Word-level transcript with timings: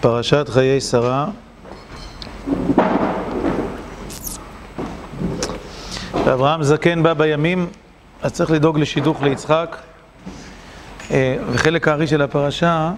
פרשת 0.00 0.48
חיי 0.48 0.80
שרה. 0.80 1.26
ואברהם 6.24 6.62
זקן 6.62 7.02
בא 7.02 7.14
בימים, 7.14 7.66
אז 8.22 8.32
צריך 8.32 8.50
לדאוג 8.50 8.78
לשידוך 8.78 9.22
ליצחק. 9.22 9.76
וחלק 11.50 11.88
הארי 11.88 12.06
של 12.06 12.22
הפרשה 12.22 12.92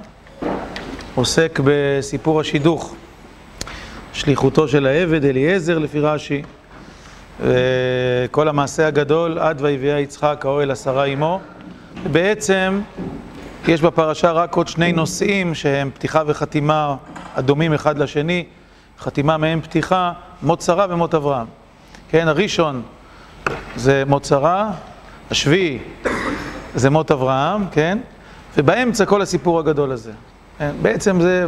עוסק 1.15 1.61
בסיפור 1.65 2.41
השידוך. 2.41 2.95
שליחותו 4.13 4.69
של 4.69 4.87
העבד 4.87 5.25
אליעזר 5.25 5.79
לפי 5.79 6.01
רש"י. 6.01 6.43
וכל 7.41 8.49
המעשה 8.49 8.87
הגדול 8.87 9.39
עד 9.39 9.61
ויביאה 9.61 10.01
יצחק 10.01 10.43
האוהל 10.45 10.71
עשרה 10.71 11.05
עמו 11.05 11.41
ובעצם 12.05 12.81
יש 13.69 13.83
בפרשה 13.83 14.33
רק 14.33 14.57
עוד 14.57 14.69
שני 14.69 14.93
נושאים 14.93 15.55
שהם 15.55 15.91
פתיחה 15.95 16.23
וחתימה 16.27 16.97
הדומים 17.35 17.73
אחד 17.73 17.99
לשני. 17.99 18.45
חתימה 18.99 19.37
מהם 19.37 19.61
פתיחה, 19.61 20.13
מות 20.43 20.61
שרה 20.63 20.87
ומות 20.91 21.15
אברהם. 21.15 21.47
כן, 22.11 22.29
הראשון 22.29 22.83
זה 23.77 24.03
מות 24.07 24.25
שרה, 24.25 24.71
השביעי 25.31 25.79
זה 26.75 26.91
מות 26.91 27.11
אברהם, 27.11 27.69
כן? 27.73 27.99
ובאמצע 28.57 29.05
כל 29.05 29.23
הסיפור 29.23 29.59
הגדול 29.59 29.93
הזה. 29.93 30.13
בעצם 30.83 31.21
זה, 31.21 31.47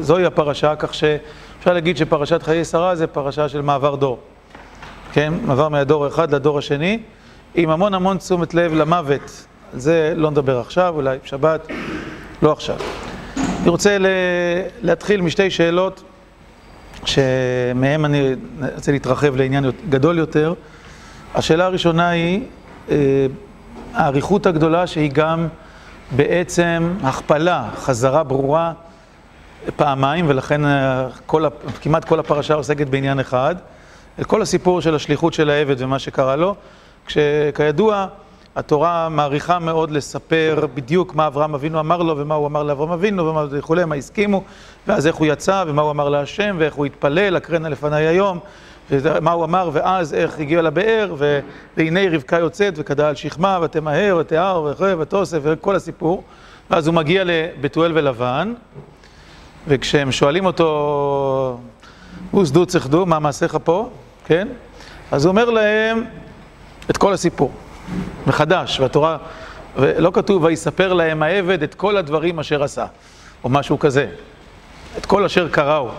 זוהי 0.00 0.24
הפרשה, 0.24 0.76
כך 0.76 0.94
שאפשר 0.94 1.72
להגיד 1.72 1.96
שפרשת 1.96 2.42
חיי 2.42 2.64
שרה 2.64 2.96
זה 2.96 3.06
פרשה 3.06 3.48
של 3.48 3.62
מעבר 3.62 3.94
דור. 3.94 4.18
כן, 5.12 5.32
מעבר 5.44 5.68
מהדור 5.68 6.04
האחד 6.04 6.34
לדור 6.34 6.58
השני 6.58 6.98
עם 7.54 7.70
המון 7.70 7.94
המון 7.94 8.18
תשומת 8.18 8.54
לב 8.54 8.74
למוות 8.74 9.46
על 9.72 9.80
זה 9.80 10.12
לא 10.16 10.30
נדבר 10.30 10.60
עכשיו, 10.60 10.94
אולי 10.96 11.18
בשבת, 11.24 11.66
לא 12.42 12.52
עכשיו. 12.52 12.76
אני 13.36 13.70
רוצה 13.70 13.96
להתחיל 14.82 15.20
משתי 15.20 15.50
שאלות 15.50 16.02
שמהן 17.04 18.04
אני 18.04 18.34
רוצה 18.74 18.92
להתרחב 18.92 19.36
לעניין 19.36 19.64
גדול 19.88 20.18
יותר. 20.18 20.54
השאלה 21.34 21.64
הראשונה 21.64 22.08
היא 22.08 22.40
האריכות 23.94 24.46
הגדולה 24.46 24.86
שהיא 24.86 25.10
גם 25.12 25.48
בעצם 26.10 26.94
הכפלה, 27.02 27.68
חזרה 27.76 28.22
ברורה 28.22 28.72
פעמיים 29.76 30.24
ולכן 30.28 30.60
כל, 31.26 31.44
כמעט 31.80 32.04
כל 32.04 32.20
הפרשה 32.20 32.54
עוסקת 32.54 32.86
בעניין 32.86 33.20
אחד. 33.20 33.54
כל 34.26 34.42
הסיפור 34.42 34.80
של 34.80 34.94
השליחות 34.94 35.34
של 35.34 35.50
העבד 35.50 35.74
ומה 35.78 35.98
שקרה 35.98 36.36
לו, 36.36 36.54
כשכידוע 37.06 38.06
התורה 38.56 39.08
מעריכה 39.08 39.58
מאוד 39.58 39.90
לספר 39.90 40.66
בדיוק 40.74 41.14
מה 41.14 41.26
אברהם 41.26 41.54
אבינו 41.54 41.80
אמר 41.80 42.02
לו 42.02 42.18
ומה 42.18 42.34
הוא 42.34 42.46
אמר 42.46 42.62
לאברהם 42.62 42.90
אבינו 42.90 43.26
ומה 43.26 43.44
וכולי, 43.50 43.84
מה 43.84 43.94
הסכימו 43.94 44.42
ואז 44.86 45.06
איך 45.06 45.16
הוא 45.16 45.26
יצא 45.26 45.64
ומה 45.66 45.82
הוא 45.82 45.90
אמר 45.90 46.08
להשם 46.08 46.56
ואיך 46.58 46.74
הוא 46.74 46.86
התפלל, 46.86 47.36
הקרנה 47.36 47.68
לפניי 47.68 48.06
היום 48.06 48.38
ומה 48.90 49.32
הוא 49.32 49.44
אמר 49.44 49.70
ואז 49.72 50.14
איך 50.14 50.38
הגיע 50.38 50.62
לבאר 50.62 51.14
והנה 51.76 52.00
רבקה 52.10 52.38
יוצאת 52.38 52.74
וכדה 52.76 53.08
על 53.08 53.14
שכמה 53.14 53.58
ותמהר 53.62 54.16
ותיאר 54.20 54.62
וכו' 54.62 54.98
ותוסף 54.98 55.38
וכל 55.42 55.76
הסיפור 55.76 56.22
ואז 56.70 56.86
הוא 56.86 56.94
מגיע 56.94 57.22
לבתואל 57.26 57.92
ולבן 57.94 58.54
וכשהם 59.68 60.12
שואלים 60.12 60.46
אותו 60.46 61.58
וסדו 62.40 62.66
צחדו, 62.66 63.06
מה 63.06 63.18
מעשיך 63.18 63.58
פה? 63.64 63.90
כן? 64.24 64.48
אז 65.10 65.24
הוא 65.24 65.30
אומר 65.30 65.50
להם 65.50 66.04
את 66.90 66.96
כל 66.96 67.12
הסיפור 67.12 67.52
מחדש, 68.26 68.80
והתורה, 68.80 69.16
ולא 69.76 70.10
כתוב 70.14 70.44
ויספר 70.44 70.92
להם 70.92 71.22
העבד 71.22 71.62
את 71.62 71.74
כל 71.74 71.96
הדברים 71.96 72.38
אשר 72.38 72.62
עשה, 72.62 72.86
או 73.44 73.48
משהו 73.48 73.78
כזה, 73.78 74.06
את 74.98 75.06
כל 75.06 75.24
אשר 75.24 75.48
קראו, 75.48 75.90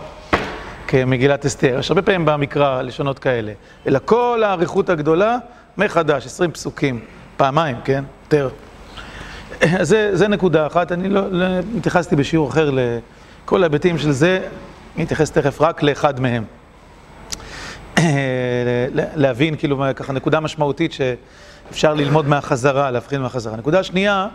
כמגילת 0.86 1.46
אסתר, 1.46 1.76
יש 1.78 1.90
הרבה 1.90 2.02
פעמים 2.02 2.24
במקרא 2.24 2.82
לשונות 2.82 3.18
כאלה, 3.18 3.52
אלא 3.86 3.98
כל 4.04 4.42
האריכות 4.46 4.90
הגדולה 4.90 5.36
מחדש, 5.78 6.26
עשרים 6.26 6.52
פסוקים, 6.52 7.00
פעמיים, 7.36 7.76
כן? 7.84 8.04
יותר. 8.24 8.48
זה, 9.82 10.16
זה 10.16 10.28
נקודה 10.28 10.66
אחת, 10.66 10.92
אני 10.92 11.08
לא, 11.08 11.22
לא 11.30 11.44
התייחסתי 11.78 12.16
בשיעור 12.16 12.48
אחר 12.48 12.70
לכל 12.70 13.62
ההיבטים 13.62 13.98
של 13.98 14.12
זה, 14.12 14.40
אני 14.96 15.04
אתייחס 15.04 15.30
תכף 15.30 15.60
רק 15.60 15.82
לאחד 15.82 16.20
מהם. 16.20 16.44
להבין, 18.94 19.56
כאילו, 19.56 19.84
ככה 19.96 20.12
נקודה 20.12 20.40
משמעותית 20.40 20.92
שאפשר 21.68 21.94
ללמוד 21.94 22.28
מהחזרה, 22.28 22.90
להבחין 22.90 23.22
מהחזרה. 23.22 23.56
נקודה 23.56 23.82
שנייה 23.82 24.28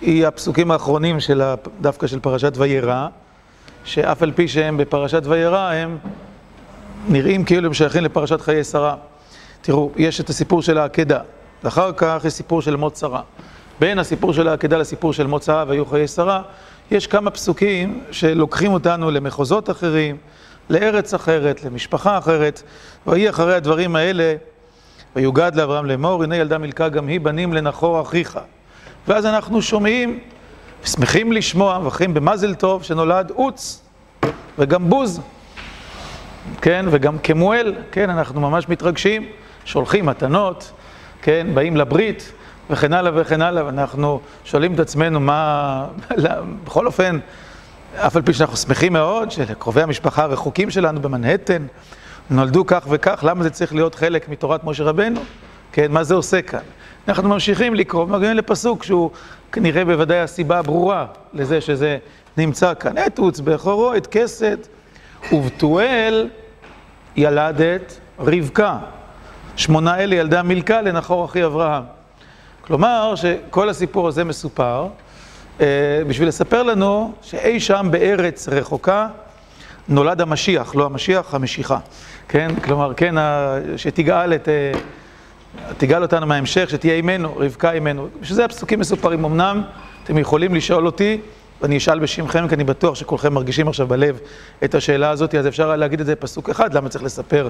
היא 0.00 0.26
הפסוקים 0.26 0.70
האחרונים 0.70 1.20
של 1.20 1.42
דווקא 1.80 2.06
של 2.06 2.20
פרשת 2.20 2.52
וירא, 2.56 3.06
שאף 3.84 4.22
על 4.22 4.32
פי 4.32 4.48
שהם 4.48 4.76
בפרשת 4.76 5.22
וירא, 5.24 5.70
הם 5.70 5.98
נראים 7.08 7.44
כאילו 7.44 7.66
הם 7.66 7.74
שייכים 7.74 8.04
לפרשת 8.04 8.40
חיי 8.40 8.64
שרה. 8.64 8.94
תראו, 9.60 9.90
יש 9.96 10.20
את 10.20 10.28
הסיפור 10.28 10.62
של 10.62 10.78
העקדה, 10.78 11.20
ואחר 11.64 11.92
כך 11.96 12.22
יש 12.24 12.32
סיפור 12.32 12.62
של 12.62 12.76
מות 12.76 12.96
שרה. 12.96 13.22
בין 13.80 13.98
הסיפור 13.98 14.32
של 14.32 14.48
העקדה 14.48 14.76
לסיפור 14.76 15.12
של 15.12 15.26
מות 15.26 15.42
שרה 15.42 15.64
והיו 15.68 15.86
חיי 15.86 16.08
שרה, 16.08 16.42
יש 16.90 17.06
כמה 17.06 17.30
פסוקים 17.30 18.04
שלוקחים 18.10 18.72
אותנו 18.72 19.10
למחוזות 19.10 19.70
אחרים, 19.70 20.16
לארץ 20.70 21.14
אחרת, 21.14 21.64
למשפחה 21.64 22.18
אחרת, 22.18 22.62
ויהי 23.06 23.28
אחרי 23.28 23.54
הדברים 23.54 23.96
האלה, 23.96 24.34
ויוגד 25.16 25.52
לאברהם 25.54 25.86
לאמור, 25.86 26.22
הנה 26.22 26.36
ילדה 26.36 26.58
מילכה 26.58 26.88
גם 26.88 27.06
היא 27.06 27.20
בנים 27.20 27.52
לנחור 27.52 28.02
אחיך. 28.02 28.38
ואז 29.08 29.26
אנחנו 29.26 29.62
שומעים, 29.62 30.18
ושמחים 30.84 31.32
לשמוע, 31.32 31.78
ואחרים 31.84 32.14
במזל 32.14 32.54
טוב, 32.54 32.82
שנולד 32.82 33.30
עוץ, 33.30 33.82
וגם 34.58 34.90
בוז, 34.90 35.20
כן, 36.60 36.86
וגם 36.90 37.18
כמואל, 37.18 37.74
כן, 37.92 38.10
אנחנו 38.10 38.40
ממש 38.40 38.68
מתרגשים, 38.68 39.26
שולחים 39.64 40.06
מתנות, 40.06 40.72
כן, 41.22 41.46
באים 41.54 41.76
לברית, 41.76 42.32
וכן 42.70 42.92
הלאה 42.92 43.12
וכן 43.14 43.42
הלאה, 43.42 43.66
ואנחנו 43.66 44.20
שואלים 44.44 44.74
את 44.74 44.80
עצמנו 44.80 45.20
מה, 45.20 45.86
בכל 46.64 46.86
אופן, 46.86 47.18
אף 47.96 48.16
על 48.16 48.22
פי 48.22 48.32
שאנחנו 48.32 48.56
שמחים 48.56 48.92
מאוד 48.92 49.30
שלקרובי 49.30 49.82
המשפחה 49.82 50.22
הרחוקים 50.22 50.70
שלנו 50.70 51.00
במנהטן 51.00 51.66
נולדו 52.30 52.66
כך 52.66 52.86
וכך, 52.90 53.24
למה 53.28 53.42
זה 53.42 53.50
צריך 53.50 53.74
להיות 53.74 53.94
חלק 53.94 54.28
מתורת 54.28 54.64
משה 54.64 54.84
רבנו? 54.84 55.20
כן, 55.72 55.92
מה 55.92 56.04
זה 56.04 56.14
עושה 56.14 56.42
כאן? 56.42 56.60
אנחנו 57.08 57.28
ממשיכים 57.28 57.74
לקרוא, 57.74 58.06
מגיעים 58.06 58.36
לפסוק 58.36 58.84
שהוא 58.84 59.10
כנראה 59.52 59.84
בוודאי 59.84 60.20
הסיבה 60.20 60.58
הברורה 60.58 61.06
לזה 61.32 61.60
שזה 61.60 61.98
נמצא 62.36 62.74
כאן. 62.74 62.98
את 63.06 63.18
עוץ 63.18 63.40
בכורו, 63.40 63.94
את 63.94 64.06
כסת, 64.06 64.68
ובתואל 65.32 66.28
ילדת 67.16 68.00
רבקה. 68.18 68.78
שמונה 69.56 69.98
אלה 69.98 70.14
ילדה 70.14 70.42
מילכה 70.42 70.80
לנחור 70.80 71.24
אחי 71.24 71.44
אברהם. 71.44 71.82
כלומר, 72.60 73.14
שכל 73.14 73.68
הסיפור 73.68 74.08
הזה 74.08 74.24
מסופר 74.24 74.88
בשביל 76.08 76.28
לספר 76.28 76.62
לנו 76.62 77.12
שאי 77.22 77.60
שם 77.60 77.88
בארץ 77.90 78.48
רחוקה 78.48 79.08
נולד 79.88 80.20
המשיח, 80.20 80.74
לא 80.74 80.86
המשיח, 80.86 81.34
המשיחה. 81.34 81.78
כן? 82.30 82.48
כלומר, 82.64 82.92
כן, 82.96 83.14
שתגאל 83.76 84.34
את... 84.34 84.48
תגאל 85.78 86.02
אותנו 86.02 86.26
מההמשך, 86.26 86.70
שתהיה 86.70 86.94
עמנו, 86.94 87.36
רבקה 87.36 87.70
עמנו. 87.70 88.08
בשביל 88.20 88.36
זה 88.36 88.44
הפסוקים 88.44 88.80
מסופרים. 88.80 89.24
אמנם 89.24 89.62
אתם 90.04 90.18
יכולים 90.18 90.54
לשאול 90.54 90.86
אותי, 90.86 91.20
ואני 91.62 91.76
אשאל 91.76 91.98
בשמכם, 91.98 92.48
כי 92.48 92.54
אני 92.54 92.64
בטוח 92.64 92.94
שכולכם 92.94 93.32
מרגישים 93.32 93.68
עכשיו 93.68 93.86
בלב 93.86 94.18
את 94.64 94.74
השאלה 94.74 95.10
הזאת, 95.10 95.34
אז 95.34 95.46
אפשר 95.46 95.76
להגיד 95.76 96.00
את 96.00 96.06
זה 96.06 96.16
פסוק 96.16 96.50
אחד, 96.50 96.74
למה 96.74 96.88
צריך 96.88 97.04
לספר 97.04 97.48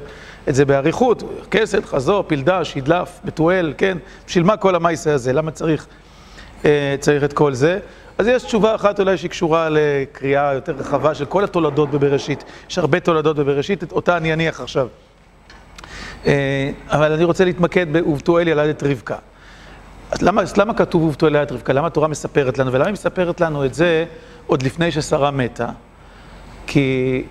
את 0.48 0.54
זה 0.54 0.64
באריכות? 0.64 1.22
כסת, 1.50 1.84
חזור, 1.84 2.24
פלדה, 2.26 2.64
שידלף, 2.64 3.20
בתואל, 3.24 3.74
כן? 3.78 3.98
בשביל 4.26 4.44
מה 4.44 4.56
כל 4.56 4.74
המייסה 4.74 5.14
הזה? 5.14 5.32
למה 5.32 5.50
צריך, 5.50 5.86
צריך 7.00 7.24
את 7.24 7.32
כל 7.32 7.54
זה? 7.54 7.78
אז 8.20 8.26
יש 8.26 8.42
תשובה 8.42 8.74
אחת 8.74 9.00
אולי 9.00 9.16
שהיא 9.16 9.30
קשורה 9.30 9.68
לקריאה 9.70 10.54
יותר 10.54 10.72
רחבה 10.78 11.14
של 11.14 11.24
כל 11.24 11.44
התולדות 11.44 11.90
בבראשית. 11.90 12.44
יש 12.70 12.78
הרבה 12.78 13.00
תולדות 13.00 13.36
בבראשית, 13.36 13.92
אותה 13.92 14.16
אני 14.16 14.32
אניח 14.32 14.60
עכשיו. 14.60 14.88
אבל 16.88 17.12
אני 17.12 17.24
רוצה 17.24 17.44
להתמקד 17.44 17.86
ב"ובתואל 17.92 18.48
ילדת 18.48 18.82
רבקה". 18.82 19.16
אז 20.10 20.22
למה, 20.22 20.42
למה 20.56 20.74
כתוב 20.74 21.02
"ובתואל 21.02 21.34
ילדת 21.34 21.52
רבקה"? 21.52 21.72
למה 21.72 21.86
התורה 21.86 22.08
מספרת 22.08 22.58
לנו? 22.58 22.72
ולמה 22.72 22.86
היא 22.86 22.92
מספרת 22.92 23.40
לנו 23.40 23.64
את 23.64 23.74
זה 23.74 24.04
עוד 24.46 24.62
לפני 24.62 24.92
ששרה 24.92 25.30
מתה? 25.30 25.68
כי 26.66 27.22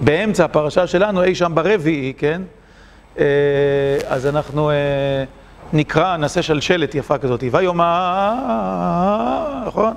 באמצע 0.00 0.44
הפרשה 0.44 0.86
שלנו, 0.86 1.22
אי 1.22 1.34
שם 1.34 1.52
ברביעי, 1.54 2.12
כן? 2.18 2.42
אז 4.08 4.26
אנחנו 4.26 4.70
נקרא, 5.72 6.16
נעשה 6.16 6.42
שלשלת 6.42 6.94
יפה 6.94 7.18
כזאת. 7.18 7.44
ויאמר, 7.52 8.34
נכון? 9.66 9.94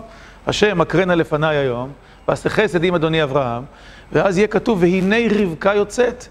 השם 0.50 0.82
אקרנה 0.82 1.16
לפניי 1.16 1.58
היום, 1.58 1.92
ועשה 2.28 2.50
חסד 2.50 2.84
עם 2.84 2.96
אדוני 2.96 3.24
אברהם, 3.24 3.64
ואז 4.12 4.38
יהיה 4.38 4.48
כתוב, 4.48 4.80
והנה 4.82 5.16
רבקה 5.32 5.74
יוצאת. 5.74 6.28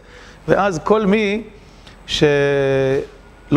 ואז 0.49 0.81
כל 0.85 1.07
מי 1.07 1.43
שלא 2.07 2.25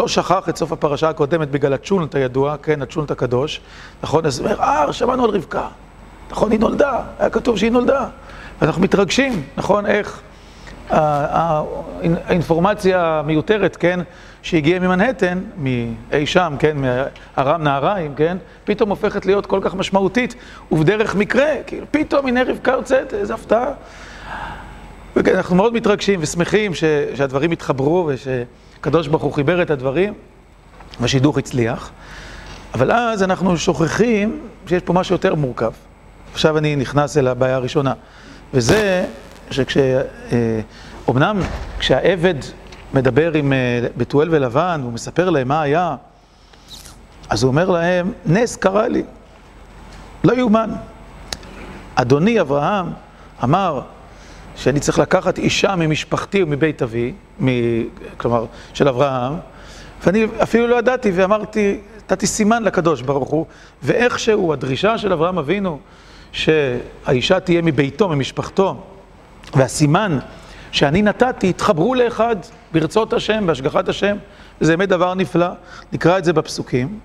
שכח 0.07 0.49
את 0.49 0.57
סוף 0.57 0.71
הפרשה 0.71 1.09
הקודמת 1.09 1.51
בגלל 1.51 1.73
הצ'ולנט 1.73 2.15
הידוע, 2.15 2.55
כן, 2.63 2.81
הצ'ולנט 2.81 3.11
הקדוש, 3.11 3.61
נכון? 4.03 4.25
אז 4.25 4.39
הוא 4.39 4.47
אומר, 4.47 4.61
אה, 4.61 4.93
שמענו 4.93 5.25
על 5.25 5.29
רבקה. 5.29 5.67
נכון, 6.31 6.51
היא 6.51 6.59
נולדה, 6.59 6.99
היה 7.19 7.29
כתוב 7.29 7.57
שהיא 7.57 7.71
נולדה. 7.71 8.07
ואנחנו 8.61 8.81
מתרגשים, 8.81 9.43
נכון, 9.57 9.85
איך 9.85 10.21
האינפורמציה 10.89 13.19
המיותרת, 13.19 13.75
כן, 13.75 13.99
שהגיעה 14.41 14.79
ממנהטן, 14.79 15.39
מאי 15.57 16.25
שם, 16.25 16.55
כן, 16.59 16.77
מארם 16.77 17.63
נהריים, 17.63 18.15
כן, 18.15 18.37
פתאום 18.63 18.89
הופכת 18.89 19.25
להיות 19.25 19.45
כל 19.45 19.59
כך 19.63 19.75
משמעותית, 19.75 20.35
ובדרך 20.71 21.15
מקרה, 21.15 21.45
כאילו, 21.67 21.85
פתאום 21.91 22.27
הנה 22.27 22.43
רבקה 22.43 22.71
יוצאת, 22.71 23.13
איזו 23.13 23.33
הפתעה. 23.33 23.71
אנחנו 25.17 25.55
מאוד 25.55 25.73
מתרגשים 25.73 26.19
ושמחים 26.23 26.73
ש, 26.73 26.83
שהדברים 27.15 27.51
התחברו 27.51 28.09
ושקדוש 28.09 29.07
ברוך 29.07 29.23
הוא 29.23 29.33
חיבר 29.33 29.61
את 29.61 29.69
הדברים 29.69 30.13
והשידוך 30.99 31.37
הצליח. 31.37 31.91
אבל 32.73 32.91
אז 32.91 33.23
אנחנו 33.23 33.57
שוכחים 33.57 34.39
שיש 34.67 34.81
פה 34.83 34.93
משהו 34.93 35.15
יותר 35.15 35.35
מורכב. 35.35 35.71
עכשיו 36.33 36.57
אני 36.57 36.75
נכנס 36.75 37.17
אל 37.17 37.27
הבעיה 37.27 37.55
הראשונה, 37.55 37.93
וזה 38.53 39.05
שכש... 39.51 39.77
אומנם 41.07 41.39
כשהעבד 41.79 42.35
מדבר 42.93 43.33
עם 43.33 43.53
בתואל 43.97 44.27
ולבן, 44.31 44.81
הוא 44.83 44.93
מספר 44.93 45.29
להם 45.29 45.47
מה 45.47 45.61
היה, 45.61 45.95
אז 47.29 47.43
הוא 47.43 47.49
אומר 47.49 47.69
להם, 47.69 48.11
נס 48.25 48.55
קרה 48.55 48.87
לי, 48.87 49.03
לא 50.23 50.33
יאומן. 50.33 50.69
אדוני 51.95 52.41
אברהם 52.41 52.85
אמר 53.43 53.81
שאני 54.55 54.79
צריך 54.79 54.99
לקחת 54.99 55.37
אישה 55.37 55.75
ממשפחתי 55.75 56.43
ומבית 56.43 56.81
אבי, 56.81 57.13
מ... 57.43 57.47
כלומר, 58.17 58.45
של 58.73 58.87
אברהם, 58.87 59.33
ואני 60.03 60.25
אפילו 60.43 60.67
לא 60.67 60.75
ידעתי 60.79 61.11
ואמרתי, 61.11 61.79
נתתי 61.97 62.27
סימן 62.27 62.63
לקדוש 62.63 63.01
ברוך 63.01 63.29
הוא, 63.29 63.45
ואיכשהו 63.83 64.53
הדרישה 64.53 64.97
של 64.97 65.13
אברהם 65.13 65.37
אבינו, 65.37 65.79
שהאישה 66.31 67.39
תהיה 67.39 67.61
מביתו, 67.61 68.09
ממשפחתו, 68.09 68.83
והסימן 69.55 70.19
שאני 70.71 71.01
נתתי, 71.01 71.49
התחברו 71.49 71.95
לאחד 71.95 72.35
ברצות 72.71 73.13
השם, 73.13 73.47
בהשגחת 73.47 73.89
השם, 73.89 74.17
וזה 74.61 74.77
באמת 74.77 74.89
דבר 74.89 75.13
נפלא. 75.13 75.47
נקרא 75.93 76.17
את 76.17 76.25
זה 76.25 76.33
בפסוקים. 76.33 76.99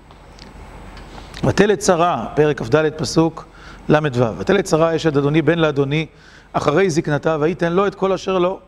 ותלת 1.43 1.81
שרה, 1.81 2.25
פרק 2.35 2.61
כ"ד 2.61 2.89
פסוק 2.89 3.45
ל"ו, 3.89 4.37
ותלת 4.37 4.67
שרה 4.67 4.95
אשת 4.95 5.17
אדוני 5.17 5.41
בן 5.41 5.59
לאדוני, 5.59 6.05
אחרי 6.53 6.89
זקנתה, 6.89 7.37
ויתן 7.39 7.73
לו 7.73 7.87
את 7.87 7.95
כל 7.95 8.13
אשר 8.13 8.39
לו. 8.39 8.59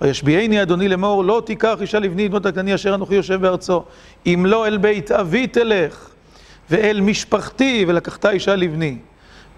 וישביעני 0.00 0.62
אדוני 0.62 0.88
לאמור, 0.88 1.24
לא 1.24 1.42
תיקח 1.46 1.76
אישה 1.80 1.98
לבני 1.98 2.28
בנות 2.28 2.46
הקטני 2.46 2.74
אשר 2.74 2.94
אנוכי 2.94 3.14
יושב 3.14 3.40
בארצו. 3.40 3.84
אם 4.26 4.46
לא 4.48 4.66
אל 4.66 4.76
בית 4.76 5.12
אבי 5.12 5.46
תלך, 5.46 6.08
ואל 6.70 7.00
משפחתי, 7.00 7.84
ולקחת 7.88 8.26
אישה 8.26 8.56
לבני. 8.56 8.98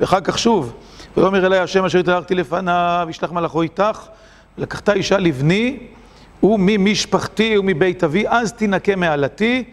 ואחר 0.01 0.21
כך 0.21 0.39
שוב, 0.39 0.73
ויאמר 1.17 1.47
אלי 1.47 1.59
השם 1.59 1.85
אשר 1.85 1.99
התהלכתי 1.99 2.35
לפניו, 2.35 3.07
ישלח 3.11 3.33
מלאכו 3.33 3.63
איתך, 3.63 4.07
לקחת 4.59 4.89
אישה 4.89 5.19
לבני, 5.19 5.79
וממשפחתי 6.43 7.59
ומבית 7.59 8.05
אבי, 8.05 8.25
אז 8.29 8.53
תינקה 8.53 8.97
מעלתי, 8.97 9.65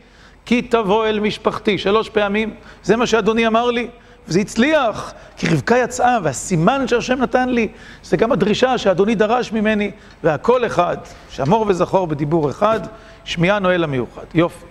כי 0.46 0.62
תבוא 0.62 1.08
אל 1.08 1.20
משפחתי. 1.20 1.78
שלוש 1.78 2.10
פעמים, 2.10 2.54
זה 2.84 2.96
מה 2.96 3.08
שאדוני 3.08 3.48
אמר 3.48 3.72
לי, 3.72 3.88
וזה 4.28 4.40
הצליח, 4.40 5.14
כי 5.38 5.48
רבקה 5.48 5.78
יצאה, 5.78 6.18
והסימן 6.24 6.88
שהשם 6.88 7.22
נתן 7.22 7.50
לי, 7.50 7.68
זה 8.04 8.18
גם 8.18 8.32
הדרישה 8.32 8.78
שאדוני 8.78 9.16
דרש 9.16 9.52
ממני, 9.52 9.92
והכל 10.24 10.66
אחד, 10.66 10.98
שמור 11.30 11.66
וזכור 11.68 12.08
בדיבור 12.08 12.50
אחד, 12.50 12.80
שמיעה 13.26 13.60
נועל 13.60 13.84
המיוחד. 13.84 14.26
יופי. 14.34 14.66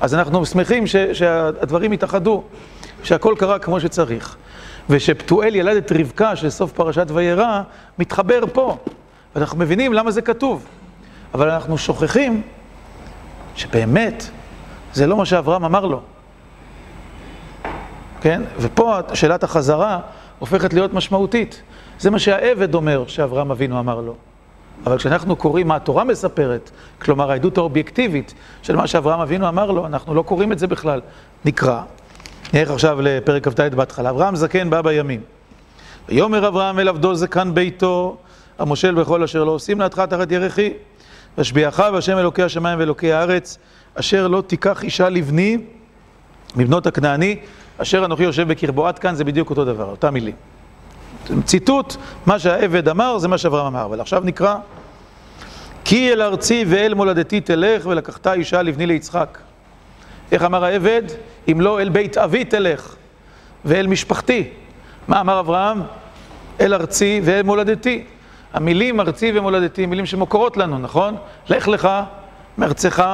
אז 0.00 0.14
אנחנו 0.14 0.46
שמחים 0.46 0.86
ש, 0.86 0.96
שהדברים 0.96 1.92
התאחדו, 1.92 2.42
שהכל 3.02 3.34
קרה 3.38 3.58
כמו 3.58 3.80
שצריך. 3.80 4.36
ושפתואל 4.90 5.54
ילד 5.54 5.76
את 5.76 5.92
רבקה 5.92 6.36
של 6.36 6.50
סוף 6.50 6.72
פרשת 6.72 7.06
וירא, 7.10 7.62
מתחבר 7.98 8.40
פה. 8.52 8.76
ואנחנו 9.34 9.58
מבינים 9.58 9.92
למה 9.92 10.10
זה 10.10 10.22
כתוב. 10.22 10.66
אבל 11.34 11.50
אנחנו 11.50 11.78
שוכחים 11.78 12.42
שבאמת 13.56 14.30
זה 14.92 15.06
לא 15.06 15.16
מה 15.16 15.26
שאברהם 15.26 15.64
אמר 15.64 15.86
לו. 15.86 16.00
כן? 18.20 18.42
ופה 18.60 18.98
שאלת 19.14 19.44
החזרה 19.44 20.00
הופכת 20.38 20.72
להיות 20.72 20.94
משמעותית. 20.94 21.62
זה 21.98 22.10
מה 22.10 22.18
שהעבד 22.18 22.74
אומר 22.74 23.06
שאברהם 23.06 23.50
אבינו 23.50 23.80
אמר 23.80 24.00
לו. 24.00 24.14
אבל 24.86 24.98
כשאנחנו 24.98 25.36
קוראים 25.36 25.68
מה 25.68 25.76
התורה 25.76 26.04
מספרת, 26.04 26.70
כלומר 27.02 27.30
העדות 27.30 27.58
האובייקטיבית 27.58 28.34
של 28.62 28.76
מה 28.76 28.86
שאברהם 28.86 29.20
אבינו 29.20 29.48
אמר 29.48 29.70
לו, 29.70 29.86
אנחנו 29.86 30.14
לא 30.14 30.22
קוראים 30.22 30.52
את 30.52 30.58
זה 30.58 30.66
בכלל. 30.66 31.00
נקרא, 31.44 31.82
נלך 32.54 32.70
עכשיו 32.70 33.02
לפרק 33.02 33.48
כ"ד 33.48 33.74
בהתחלה. 33.74 34.10
אברהם 34.10 34.36
זקן 34.36 34.70
בא 34.70 34.82
בימים. 34.82 35.20
ויאמר 36.08 36.48
אברהם 36.48 36.78
אל 36.78 36.88
עבדו 36.88 37.14
זקן 37.14 37.54
ביתו, 37.54 38.16
המושל 38.58 38.94
בכל 38.94 39.22
אשר 39.22 39.44
לא 39.44 39.50
עושים 39.50 39.80
להתך 39.80 40.00
תחת 40.00 40.32
ירחי. 40.32 40.72
והשביעך 41.38 41.82
והשם 41.92 42.18
אלוקי 42.18 42.42
השמיים 42.42 42.78
ואלוקי 42.78 43.12
הארץ, 43.12 43.58
אשר 43.94 44.28
לא 44.28 44.42
תיקח 44.46 44.82
אישה 44.82 45.08
לבני 45.08 45.58
מבנות 46.56 46.86
הכנעני, 46.86 47.36
אשר 47.78 48.04
אנוכי 48.04 48.22
יושב 48.22 48.48
בקרבו. 48.48 48.86
עד 48.88 48.98
כאן 48.98 49.14
זה 49.14 49.24
בדיוק 49.24 49.50
אותו 49.50 49.64
דבר, 49.64 49.84
אותם 49.84 50.14
מילים. 50.14 50.34
ציטוט, 51.44 51.96
מה 52.26 52.38
שהעבד 52.38 52.88
אמר 52.88 53.18
זה 53.18 53.28
מה 53.28 53.38
שאברהם 53.38 53.66
אמר, 53.66 53.84
אבל 53.84 54.00
עכשיו 54.00 54.22
נקרא 54.24 54.56
כי 55.84 56.12
אל 56.12 56.22
ארצי 56.22 56.64
ואל 56.68 56.94
מולדתי 56.94 57.40
תלך 57.40 57.86
ולקחת 57.86 58.26
אישה 58.26 58.62
לבני 58.62 58.86
ליצחק. 58.86 59.38
איך 60.32 60.42
אמר 60.42 60.64
העבד? 60.64 61.02
אם 61.52 61.60
לא 61.60 61.80
אל 61.80 61.88
בית 61.88 62.18
אבי 62.18 62.44
תלך 62.44 62.94
ואל 63.64 63.86
משפחתי. 63.86 64.48
מה 65.08 65.20
אמר 65.20 65.40
אברהם? 65.40 65.82
אל 66.60 66.74
ארצי 66.74 67.20
ואל 67.24 67.42
מולדתי. 67.42 68.04
המילים 68.52 69.00
ארצי 69.00 69.32
ומולדתי, 69.34 69.86
מילים 69.86 70.06
שמוכרות 70.06 70.56
לנו, 70.56 70.78
נכון? 70.78 71.16
לך 71.48 71.68
לך 71.68 71.88
מארצך 72.58 73.04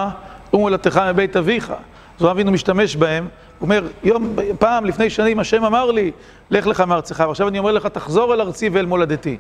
ומולדתך 0.52 1.00
מבית 1.10 1.36
אביך. 1.36 1.72
הוא 2.18 2.30
אבינו 2.30 2.52
משתמש 2.52 2.96
בהם, 2.96 3.28
הוא 3.58 3.66
אומר, 3.66 3.86
יום, 4.04 4.36
פעם, 4.58 4.84
לפני 4.84 5.10
שנים, 5.10 5.40
השם 5.40 5.64
אמר 5.64 5.90
לי, 5.90 6.10
לך 6.50 6.66
לך 6.66 6.80
מארצך, 6.80 7.24
ועכשיו 7.26 7.48
אני 7.48 7.58
אומר 7.58 7.72
לך, 7.72 7.86
תחזור 7.86 8.34
אל 8.34 8.40
ארצי 8.40 8.68
ואל 8.68 8.86
מולדתי. 8.86 9.36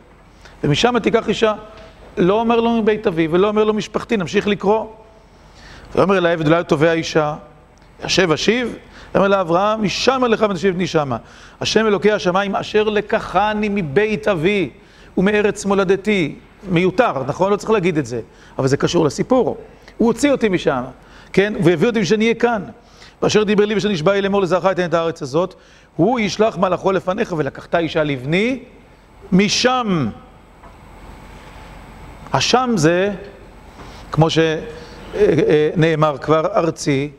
ומשם 0.64 0.98
תיקח 0.98 1.28
אישה. 1.28 1.54
לא 2.16 2.40
אומר 2.40 2.60
לו 2.60 2.70
מבית 2.70 3.06
אבי 3.06 3.28
ולא 3.30 3.48
אומר 3.48 3.64
לו 3.64 3.74
משפחתי, 3.74 4.16
נמשיך 4.16 4.46
לקרוא. 4.46 4.86
ואומר 5.94 6.18
אל 6.18 6.26
העבד, 6.26 6.46
אולי 6.46 6.64
תובע 6.64 6.92
אישה, 6.92 7.34
השב 8.02 8.32
אשיב, 8.32 8.76
אומר 9.14 9.28
לאברהם, 9.28 9.82
משם 9.82 10.24
אליך 10.24 10.46
ותשיב 10.50 10.74
בני 10.74 10.86
שמה. 10.86 11.16
השם 11.60 11.86
אלוקי 11.86 12.12
השמיים 12.12 12.56
אשר 12.56 12.82
לקחני 12.82 13.68
מבית 13.70 14.28
אבי. 14.28 14.70
ומארץ 15.18 15.64
מולדתי. 15.64 16.34
מיותר, 16.70 17.22
נכון? 17.26 17.52
לא 17.52 17.56
צריך 17.56 17.70
להגיד 17.70 17.98
את 17.98 18.06
זה, 18.06 18.20
אבל 18.58 18.68
זה 18.68 18.76
קשור 18.76 19.04
לסיפור. 19.04 19.56
הוא 19.96 20.08
הוציא 20.08 20.32
אותי 20.32 20.48
משם, 20.48 20.82
כן? 21.32 21.52
והביא 21.64 21.88
אותי 21.88 22.04
שאני 22.04 22.24
אהיה 22.24 22.34
כאן. 22.34 22.62
ואשר 23.22 23.42
דיבר 23.42 23.64
לי 23.64 23.74
ושנשבע 23.74 24.12
לי 24.12 24.22
לאמור 24.22 24.42
לזרעך 24.42 24.66
אתן 24.66 24.84
את 24.84 24.94
הארץ 24.94 25.22
הזאת, 25.22 25.54
הוא 25.96 26.20
ישלח 26.20 26.58
מלאכו 26.58 26.92
לפניך 26.92 27.34
ולקחת 27.36 27.74
אישה 27.74 28.04
לבני 28.04 28.58
משם. 29.32 30.08
השם 32.32 32.70
זה, 32.76 33.12
כמו 34.12 34.26
שנאמר 34.30 36.18
כבר, 36.18 36.46
ארצי 36.46 37.10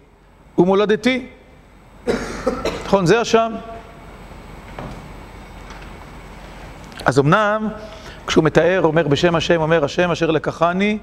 ומולדתי. 0.57 1.25
נכון? 2.85 3.05
זה 3.05 3.19
השם. 3.21 3.51
אז 7.05 7.19
אמנם, 7.19 7.67
כשהוא 8.27 8.43
מתאר, 8.43 8.81
אומר 8.83 9.07
בשם 9.07 9.35
השם, 9.35 9.61
אומר 9.61 9.85
השם 9.85 10.11
אשר 10.11 10.31
לקחני 10.31 10.97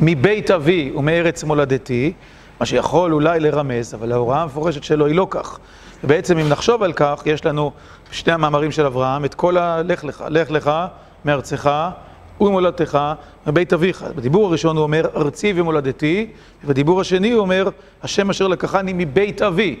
מבית 0.00 0.50
אבי 0.50 0.92
ומארץ 0.96 1.44
מולדתי, 1.44 2.12
מה 2.60 2.66
שיכול 2.66 3.12
אולי 3.12 3.40
לרמז, 3.40 3.94
אבל 3.94 4.12
ההוראה 4.12 4.42
המפורשת 4.42 4.84
שלו 4.84 5.06
היא 5.06 5.14
לא 5.14 5.26
כך. 5.30 5.58
ובעצם 6.04 6.38
אם 6.38 6.48
נחשוב 6.48 6.82
על 6.82 6.92
כך, 6.92 7.22
יש 7.26 7.46
לנו 7.46 7.72
שני 8.10 8.32
המאמרים 8.32 8.72
של 8.72 8.86
אברהם, 8.86 9.24
את 9.24 9.34
כל 9.34 9.56
הלך 9.58 10.04
לך, 10.04 10.24
לך 10.28 10.50
לך 10.50 10.70
מארצך 11.24 11.70
ומולדתך 12.40 12.98
מבית 13.46 13.72
אביך. 13.72 14.04
בדיבור 14.16 14.46
הראשון 14.46 14.76
הוא 14.76 14.82
אומר 14.82 15.06
ארצי 15.16 15.52
ומולדתי, 15.56 16.26
ובדיבור 16.64 17.00
השני 17.00 17.30
הוא 17.30 17.40
אומר 17.40 17.68
השם 18.02 18.30
אשר 18.30 18.48
לקחני 18.48 18.92
מבית 18.94 19.42
אבי. 19.42 19.76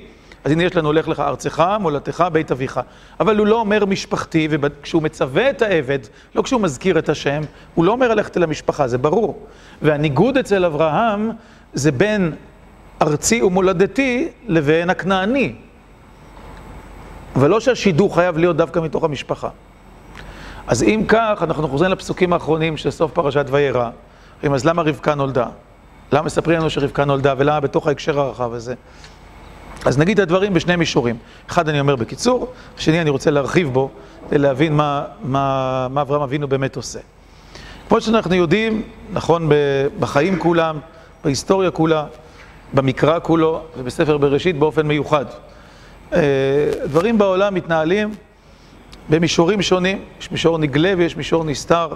אז 0.46 0.52
הנה 0.52 0.64
יש 0.64 0.76
לנו, 0.76 0.92
לך 0.92 1.08
לך 1.08 1.20
ארצך, 1.20 1.66
מולדתך, 1.80 2.24
בית 2.32 2.50
אביך. 2.50 2.80
אבל 3.20 3.38
הוא 3.38 3.46
לא 3.46 3.60
אומר 3.60 3.84
משפחתי, 3.84 4.48
וכשהוא 4.50 5.02
מצווה 5.02 5.50
את 5.50 5.62
העבד, 5.62 5.98
לא 6.34 6.42
כשהוא 6.42 6.60
מזכיר 6.60 6.98
את 6.98 7.08
השם, 7.08 7.42
הוא 7.74 7.84
לא 7.84 7.92
אומר 7.92 8.14
ללכת 8.14 8.36
אל 8.36 8.42
המשפחה, 8.42 8.88
זה 8.88 8.98
ברור. 8.98 9.46
והניגוד 9.82 10.36
אצל 10.38 10.64
אברהם 10.64 11.30
זה 11.74 11.92
בין 11.92 12.32
ארצי 13.02 13.42
ומולדתי 13.42 14.28
לבין 14.46 14.90
הכנעני. 14.90 15.54
ולא 17.36 17.60
שהשידוך 17.60 18.14
חייב 18.14 18.38
להיות 18.38 18.56
דווקא 18.56 18.80
מתוך 18.80 19.04
המשפחה. 19.04 19.48
אז 20.66 20.82
אם 20.82 21.04
כך, 21.08 21.38
אנחנו 21.42 21.68
חוזרים 21.68 21.92
לפסוקים 21.92 22.32
האחרונים 22.32 22.76
של 22.76 22.90
סוף 22.90 23.12
פרשת 23.12 23.46
וירא. 23.50 23.90
אז 24.42 24.64
למה 24.64 24.82
רבקה 24.82 25.14
נולדה? 25.14 25.46
למה 26.12 26.22
מספרים 26.22 26.58
לנו 26.58 26.70
שרבקה 26.70 27.04
נולדה, 27.04 27.34
ולמה 27.38 27.60
בתוך 27.60 27.86
ההקשר 27.86 28.20
הרחב 28.20 28.52
הזה? 28.52 28.74
אז 29.86 29.98
נגיד 29.98 30.20
הדברים 30.20 30.54
בשני 30.54 30.76
מישורים. 30.76 31.16
אחד 31.50 31.68
אני 31.68 31.80
אומר 31.80 31.96
בקיצור, 31.96 32.52
השני 32.78 33.00
אני 33.00 33.10
רוצה 33.10 33.30
להרחיב 33.30 33.72
בו, 33.72 33.90
להבין 34.32 34.76
מה, 34.76 35.04
מה, 35.22 35.86
מה 35.90 36.00
אברהם 36.00 36.22
אבינו 36.22 36.48
באמת 36.48 36.76
עושה. 36.76 36.98
כמו 37.88 38.00
שאנחנו 38.00 38.34
יודעים, 38.34 38.82
נכון, 39.12 39.48
בחיים 40.00 40.38
כולם, 40.38 40.78
בהיסטוריה 41.24 41.70
כולה, 41.70 42.04
במקרא 42.74 43.18
כולו 43.22 43.62
ובספר 43.78 44.18
בראשית 44.18 44.58
באופן 44.58 44.86
מיוחד. 44.86 45.24
אה, 46.12 46.20
דברים 46.84 47.18
בעולם 47.18 47.54
מתנהלים 47.54 48.14
במישורים 49.08 49.62
שונים, 49.62 49.98
יש 50.20 50.30
מישור 50.30 50.58
נגלה 50.58 50.94
ויש 50.98 51.16
מישור 51.16 51.44
נסתר. 51.44 51.88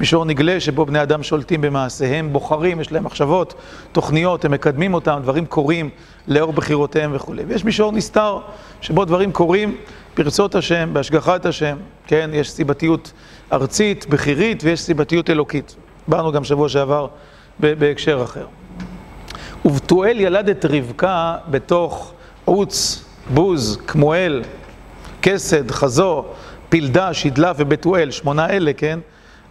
מישור 0.00 0.24
נגלה 0.24 0.60
שבו 0.60 0.86
בני 0.86 1.02
אדם 1.02 1.22
שולטים 1.22 1.60
במעשיהם, 1.60 2.32
בוחרים, 2.32 2.80
יש 2.80 2.92
להם 2.92 3.04
מחשבות, 3.04 3.54
תוכניות, 3.92 4.44
הם 4.44 4.50
מקדמים 4.50 4.94
אותם, 4.94 5.20
דברים 5.22 5.46
קורים 5.46 5.90
לאור 6.28 6.52
בחירותיהם 6.52 7.10
וכולי. 7.14 7.42
ויש 7.46 7.64
מישור 7.64 7.92
נסתר, 7.92 8.38
שבו 8.80 9.04
דברים 9.04 9.32
קורים 9.32 9.76
ברצות 10.16 10.54
השם, 10.54 10.90
בהשגחת 10.92 11.46
השם, 11.46 11.76
כן? 12.06 12.30
יש 12.32 12.50
סיבתיות 12.50 13.12
ארצית, 13.52 14.06
בכירית, 14.06 14.64
ויש 14.64 14.80
סיבתיות 14.80 15.30
אלוקית. 15.30 15.76
דיברנו 16.08 16.32
גם 16.32 16.44
שבוע 16.44 16.68
שעבר 16.68 17.06
בהקשר 17.58 18.22
אחר. 18.24 18.46
ובתואל 19.64 20.20
ילד 20.20 20.48
את 20.48 20.64
רבקה 20.64 21.36
בתוך 21.50 22.12
עוץ, 22.44 23.04
בוז, 23.34 23.78
כמואל, 23.86 24.42
כסד, 25.22 25.70
חזו, 25.70 26.24
פילדה, 26.68 27.14
שדלה 27.14 27.52
ובתואל, 27.56 28.10
שמונה 28.10 28.50
אלה, 28.50 28.72
כן? 28.72 28.98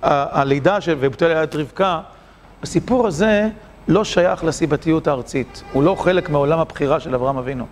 הלידה 0.02 0.82
של 0.82 0.96
ובתואל 1.00 1.32
ילד 1.32 1.42
את 1.42 1.56
רבקה, 1.56 2.02
הסיפור 2.64 3.08
הזה 3.08 3.50
לא 3.88 4.04
שייך 4.04 4.44
לסיבתיות 4.44 5.08
הארצית, 5.08 5.64
הוא 5.74 5.84
לא 5.84 5.96
חלק 5.96 6.30
מעולם 6.30 6.60
הבחירה 6.60 7.00
של 7.00 7.16
אברהם 7.16 7.38
אבינו. 7.38 7.66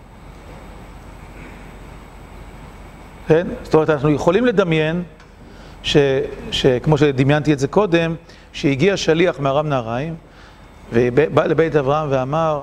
כן? 3.28 3.48
זאת 3.64 3.74
אומרת, 3.74 3.90
אנחנו 3.90 4.10
יכולים 4.10 4.46
לדמיין, 4.46 5.04
ש, 5.84 5.98
שכמו 6.52 6.98
שדמיינתי 6.98 7.54
את 7.54 7.60
זה 7.60 7.68
קודם, 7.68 8.16
שהגיע 8.54 8.98
שליח 8.98 9.40
מארם 9.40 9.70
נהריים, 9.70 10.16
ובא 10.94 11.46
לבית 11.46 11.76
אברהם 11.76 12.08
ואמר, 12.12 12.62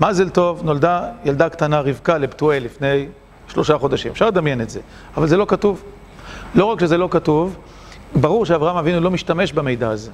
מזל 0.00 0.28
טוב, 0.28 0.62
נולדה 0.64 1.08
ילדה 1.24 1.48
קטנה 1.48 1.80
רבקה 1.80 2.18
לפתואל 2.18 2.62
לפני 2.62 3.06
שלושה 3.48 3.78
חודשים. 3.78 4.12
אפשר 4.12 4.26
לדמיין 4.26 4.60
את 4.60 4.70
זה, 4.70 4.80
אבל 5.16 5.26
זה 5.26 5.36
לא 5.36 5.44
כתוב. 5.48 5.82
לא 6.54 6.64
רק 6.64 6.80
שזה 6.80 6.98
לא 6.98 7.08
כתוב, 7.10 7.56
ברור 8.14 8.46
שאברהם 8.46 8.76
אבינו 8.76 9.00
לא 9.00 9.10
משתמש 9.10 9.52
במידע 9.52 9.90
הזה. 9.90 10.10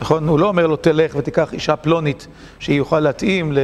נכון? 0.00 0.28
הוא 0.28 0.38
לא 0.38 0.48
אומר 0.48 0.66
לו, 0.66 0.76
תלך 0.76 1.14
ותיקח 1.16 1.52
אישה 1.52 1.76
פלונית 1.76 2.26
שהיא 2.58 2.76
יוכל 2.76 3.00
להתאים 3.00 3.52
ל... 3.52 3.58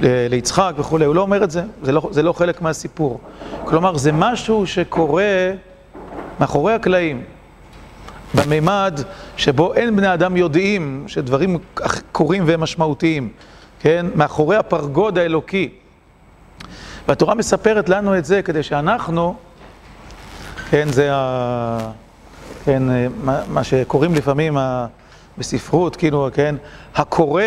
ליצחק 0.00 0.72
וכולי, 0.76 1.04
הוא 1.04 1.14
לא 1.14 1.20
אומר 1.20 1.44
את 1.44 1.50
זה, 1.50 1.62
זה 1.82 1.92
לא, 1.92 2.08
זה 2.10 2.22
לא 2.22 2.32
חלק 2.32 2.62
מהסיפור. 2.62 3.20
כלומר, 3.64 3.96
זה 3.96 4.12
משהו 4.12 4.66
שקורה 4.66 5.50
מאחורי 6.40 6.72
הקלעים, 6.72 7.22
במימד 8.34 9.00
שבו 9.36 9.74
אין 9.74 9.96
בני 9.96 10.14
אדם 10.14 10.36
יודעים 10.36 11.04
שדברים 11.06 11.58
קורים 12.12 12.42
והם 12.46 12.60
משמעותיים, 12.60 13.28
כן? 13.80 14.06
מאחורי 14.14 14.56
הפרגוד 14.56 15.18
האלוקי. 15.18 15.68
והתורה 17.08 17.34
מספרת 17.34 17.88
לנו 17.88 18.18
את 18.18 18.24
זה 18.24 18.42
כדי 18.42 18.62
שאנחנו, 18.62 19.34
כן, 20.72 20.88
זה 20.88 21.08
ה... 21.12 21.78
כן, 22.64 22.82
מה, 23.24 23.40
מה 23.48 23.64
שקוראים 23.64 24.14
לפעמים 24.14 24.56
ה... 24.56 24.86
בספרות, 25.38 25.96
כאילו, 25.96 26.28
כן, 26.34 26.54
הקורא, 26.94 27.42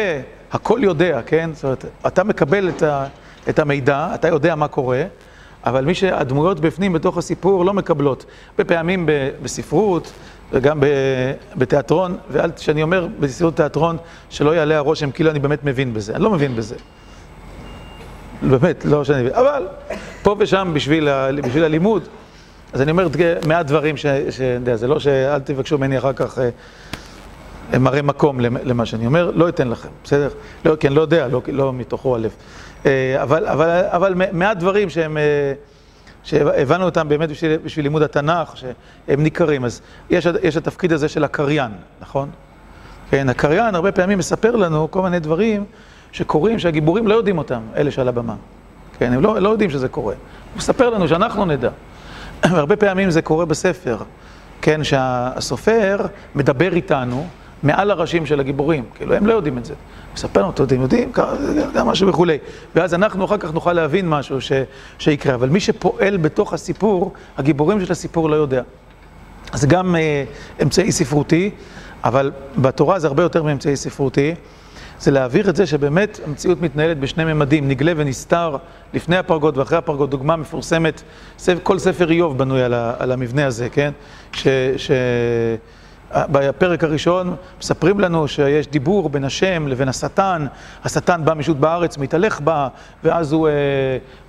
הכל 0.52 0.80
יודע, 0.82 1.22
כן? 1.26 1.50
זאת 1.54 1.64
אומרת, 1.64 1.86
אתה 2.08 2.24
מקבל 2.24 2.70
את, 2.70 2.84
ה... 2.84 3.06
את 3.50 3.60
המידע, 3.60 4.08
אתה 4.14 4.28
יודע 4.28 4.56
מה 4.56 4.68
קורה, 4.68 5.04
אבל 5.66 5.86
מי 5.86 5.96
שהדמויות 5.96 6.60
בפנים, 6.60 6.94
בתוך 6.94 7.18
הסיפור, 7.18 7.66
לא 7.66 7.74
מקבלות. 7.74 8.26
בפעמים 8.58 9.10
בספרות, 9.42 10.12
וגם 10.52 10.80
בתיאטרון, 11.56 12.18
ואל, 12.30 12.52
כשאני 12.52 12.84
אומר 12.84 13.08
בספרות 13.20 13.56
תיאטרון, 13.56 13.98
שלא 14.30 14.56
יעלה 14.56 14.78
הרושם 14.78 15.12
כאילו 15.12 15.32
אני 15.32 15.40
באמת 15.40 15.64
מבין 15.64 15.94
בזה. 15.94 16.16
אני 16.16 16.24
לא 16.24 16.32
מבין 16.32 16.56
בזה. 16.56 16.76
באמת, 18.42 18.86
לא 18.86 19.04
שאני 19.04 19.22
מבין. 19.22 19.34
אבל 19.34 19.68
פה 20.24 20.36
ושם 20.40 20.72
בשביל, 20.74 21.08
ה, 21.08 21.30
בשביל 21.44 21.64
הלימוד, 21.64 22.08
אז 22.76 22.82
אני 22.82 22.92
אומר 22.92 23.08
מעט 23.48 23.66
דברים 23.66 23.98
ש... 23.98 24.06
זה 24.76 24.88
לא 24.88 25.00
שאל 25.00 25.40
תבקשו 25.40 25.78
ממני 25.78 25.98
אחר 25.98 26.14
כך 26.14 26.40
אה, 27.74 27.80
מראה 27.80 28.02
מקום 28.02 28.40
למה 28.40 28.86
שאני 28.86 29.06
אומר, 29.06 29.32
לא 29.36 29.50
אתן 29.50 29.68
לכם, 29.68 29.90
בסדר? 30.04 30.30
לא, 30.66 30.76
כי 30.76 30.88
אני 30.88 30.96
לא 30.96 31.02
יודע, 31.02 31.28
לא, 31.28 31.42
לא 31.48 31.74
מתוכו 31.74 32.16
הלב. 32.16 32.36
אה, 32.86 33.22
אבל, 33.24 33.48
אבל, 33.48 33.82
אבל 33.88 34.14
מעט 34.32 34.58
דברים 34.58 34.90
שהם... 34.90 35.18
אה, 35.18 35.54
שהבנו 36.24 36.86
אותם 36.86 37.10
באמת 37.10 37.30
בשביל, 37.30 37.58
בשביל 37.58 37.86
לימוד 37.86 38.02
התנ"ך, 38.02 38.58
שהם 38.58 39.24
ניכרים. 39.24 39.66
אז 39.66 39.82
יש, 40.10 40.28
יש 40.44 40.58
התפקיד 40.58 40.94
הזה 40.94 41.10
של 41.10 41.24
הקריין, 41.24 41.72
נכון? 42.02 42.30
כן, 43.10 43.30
הקריין 43.30 43.76
הרבה 43.76 43.92
פעמים 43.92 44.18
מספר 44.18 44.56
לנו 44.56 44.92
כל 44.92 45.02
מיני 45.02 45.20
דברים 45.20 45.66
שקורים, 46.12 46.60
שהגיבורים 46.60 47.08
לא 47.08 47.14
יודעים 47.14 47.38
אותם, 47.38 47.62
אלה 47.76 47.92
שעל 47.92 48.08
הבמה. 48.08 48.36
כן, 49.00 49.14
הם 49.14 49.22
לא, 49.22 49.40
לא 49.40 49.50
יודעים 49.50 49.70
שזה 49.70 49.88
קורה. 49.88 50.14
הוא 50.14 50.58
מספר 50.58 50.90
לנו 50.90 51.08
שאנחנו 51.08 51.46
נדע. 51.46 51.70
והרבה 52.54 52.76
פעמים 52.76 53.12
זה 53.12 53.22
קורה 53.22 53.46
בספר, 53.46 53.98
כן, 54.62 54.84
שהסופר 54.84 55.98
מדבר 56.36 56.74
איתנו 56.74 57.28
מעל 57.64 57.92
הראשים 57.92 58.26
של 58.26 58.40
הגיבורים, 58.40 58.84
כאילו 58.96 59.16
הם 59.16 59.26
לא 59.26 59.34
יודעים 59.34 59.58
את 59.58 59.66
זה. 59.66 59.74
מספר 60.14 60.42
לנו, 60.42 60.50
אתם 60.50 60.82
יודעים, 60.82 61.12
גם 61.74 61.88
משהו 61.88 62.08
וכולי. 62.08 62.38
ואז 62.76 62.94
אנחנו 62.94 63.26
אחר 63.26 63.38
כך 63.38 63.54
נוכל 63.54 63.74
להבין 63.74 64.10
משהו 64.10 64.42
ש, 64.42 64.52
שיקרה. 65.00 65.36
אבל 65.36 65.50
מי 65.50 65.60
שפועל 65.60 66.18
בתוך 66.18 66.54
הסיפור, 66.54 67.14
הגיבורים 67.38 67.86
של 67.86 67.92
הסיפור 67.92 68.30
לא 68.30 68.36
יודע. 68.36 68.62
זה 69.54 69.68
גם 69.68 69.96
אה, 69.96 70.24
אמצעי 70.62 70.92
ספרותי, 70.92 71.52
אבל 72.04 72.32
בתורה 72.58 73.00
זה 73.00 73.08
הרבה 73.08 73.24
יותר 73.24 73.44
מאמצעי 73.44 73.76
ספרותי. 73.76 74.36
זה 75.00 75.12
להעביר 75.12 75.50
את 75.50 75.56
זה 75.56 75.66
שבאמת 75.66 76.20
המציאות 76.26 76.62
מתנהלת 76.62 77.00
בשני 77.00 77.24
ממדים, 77.24 77.68
נגלה 77.68 77.94
ונסתר 77.96 78.58
לפני 78.94 79.18
הפרגוד 79.18 79.58
ואחרי 79.58 79.78
הפרגוד. 79.78 80.12
דוגמה 80.12 80.36
מפורסמת, 80.36 81.04
כל 81.64 81.80
ספר 81.80 82.12
איוב 82.12 82.38
בנוי 82.38 82.64
על, 82.64 82.74
על 82.74 83.12
המבנה 83.12 83.46
הזה, 83.46 83.70
כן? 83.70 83.92
ש... 84.32 84.48
ש... 84.78 84.92
בפרק 86.14 86.84
הראשון 86.84 87.36
מספרים 87.60 88.00
לנו 88.00 88.28
שיש 88.28 88.68
דיבור 88.68 89.10
בין 89.10 89.24
השם 89.24 89.68
לבין 89.68 89.90
השטן, 89.90 90.46
השטן 90.84 91.26
בא 91.26 91.34
משוט 91.34 91.58
בארץ, 91.58 91.98
מתהלך 91.98 92.42
בה, 92.42 92.68
ואז 93.04 93.34
הוא 93.34 93.48
אה, 93.48 93.54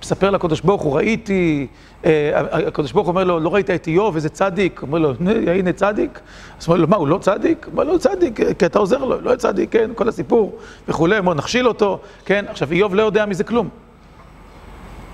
מספר 0.01 0.29
לקדוש 0.29 0.61
ברוך 0.61 0.81
הוא, 0.81 0.95
ראיתי, 0.95 1.67
אה, 2.05 2.31
הקדוש 2.67 2.91
ברוך 2.91 3.07
אומר 3.07 3.23
לו, 3.23 3.39
לא 3.39 3.53
ראית 3.53 3.69
את 3.69 3.87
איוב, 3.87 4.15
איזה 4.15 4.29
צדיק? 4.29 4.81
אומר 4.81 4.99
לו, 4.99 5.13
הנה 5.47 5.73
צדיק? 5.73 6.19
אז 6.59 6.67
אומר 6.67 6.79
לו, 6.79 6.87
מה, 6.87 6.95
הוא 6.95 7.07
לא 7.07 7.17
צדיק? 7.17 7.67
אומר 7.71 7.83
לו, 7.83 7.99
צדיק, 7.99 8.39
כי 8.59 8.65
אתה 8.65 8.79
עוזר 8.79 8.97
לו, 8.97 9.21
לא 9.21 9.35
צדיק, 9.35 9.71
כן, 9.71 9.91
כל 9.95 10.09
הסיפור 10.09 10.57
וכולי, 10.87 11.21
בוא 11.21 11.33
נכשיל 11.33 11.67
אותו, 11.67 11.99
כן, 12.25 12.45
עכשיו 12.49 12.71
איוב 12.71 12.95
לא 12.95 13.03
יודע 13.03 13.25
מזה 13.25 13.43
כלום. 13.43 13.69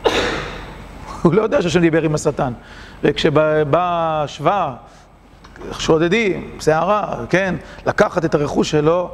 הוא 1.22 1.34
לא 1.34 1.42
יודע 1.42 1.62
שהשם 1.62 1.80
דיבר 1.80 2.02
עם 2.02 2.16
השטן. 2.16 2.54
וכשבא 3.04 4.24
שווה, 4.28 4.76
שודדים, 5.80 6.58
שערה, 6.60 7.26
כן? 7.30 7.56
לקחת 7.86 8.26
את 8.26 8.36
הרכוש 8.36 8.72
שלו, 8.72 9.10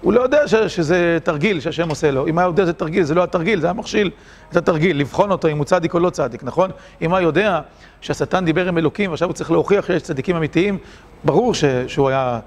הוא 0.00 0.12
לא 0.12 0.20
יודע 0.20 0.48
ש, 0.48 0.54
שזה 0.54 1.18
תרגיל 1.24 1.60
שהשם 1.60 1.88
עושה 1.88 2.10
לו. 2.10 2.26
אם 2.26 2.38
היה 2.38 2.46
יודע 2.46 2.62
שזה 2.62 2.72
תרגיל, 2.72 3.02
זה 3.02 3.14
לא 3.14 3.22
התרגיל, 3.22 3.60
זה 3.60 3.66
היה 3.66 3.74
מכשיל 3.74 4.10
את 4.50 4.56
התרגיל, 4.56 5.00
לבחון 5.00 5.30
אותו 5.30 5.48
אם 5.48 5.58
הוא 5.58 5.64
צדיק 5.64 5.94
או 5.94 5.98
לא 5.98 6.10
צדיק, 6.10 6.44
נכון? 6.44 6.70
אם 7.02 7.14
היה 7.14 7.24
יודע 7.24 7.60
שהשטן 8.00 8.44
דיבר 8.44 8.68
עם 8.68 8.78
אלוקים 8.78 9.10
ועכשיו 9.10 9.28
הוא 9.28 9.34
צריך 9.34 9.50
להוכיח 9.50 9.86
שיש 9.86 10.02
צדיקים 10.02 10.36
אמיתיים, 10.36 10.78
ברור 11.24 11.54
ש, 11.54 11.64
שהוא 11.86 12.08
היה, 12.08 12.40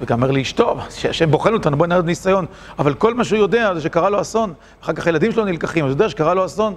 וגם 0.00 0.22
אומר 0.22 0.30
לאשתו, 0.32 0.76
שהשם 0.90 1.30
בוחן 1.30 1.54
אותנו, 1.54 1.76
בוא 1.76 1.86
נרד 1.86 2.06
ניסיון, 2.06 2.46
אבל 2.78 2.94
כל 2.94 3.14
מה 3.14 3.24
שהוא 3.24 3.38
יודע 3.38 3.74
זה 3.74 3.80
שקרה 3.80 4.10
לו 4.10 4.20
אסון, 4.20 4.52
אחר 4.82 4.92
כך 4.92 5.06
הילדים 5.06 5.32
שלו 5.32 5.44
נלקחים, 5.44 5.84
אז 5.84 5.90
הוא 5.90 5.94
יודע 5.94 6.08
שקרה 6.08 6.34
לו 6.34 6.44
אסון. 6.44 6.74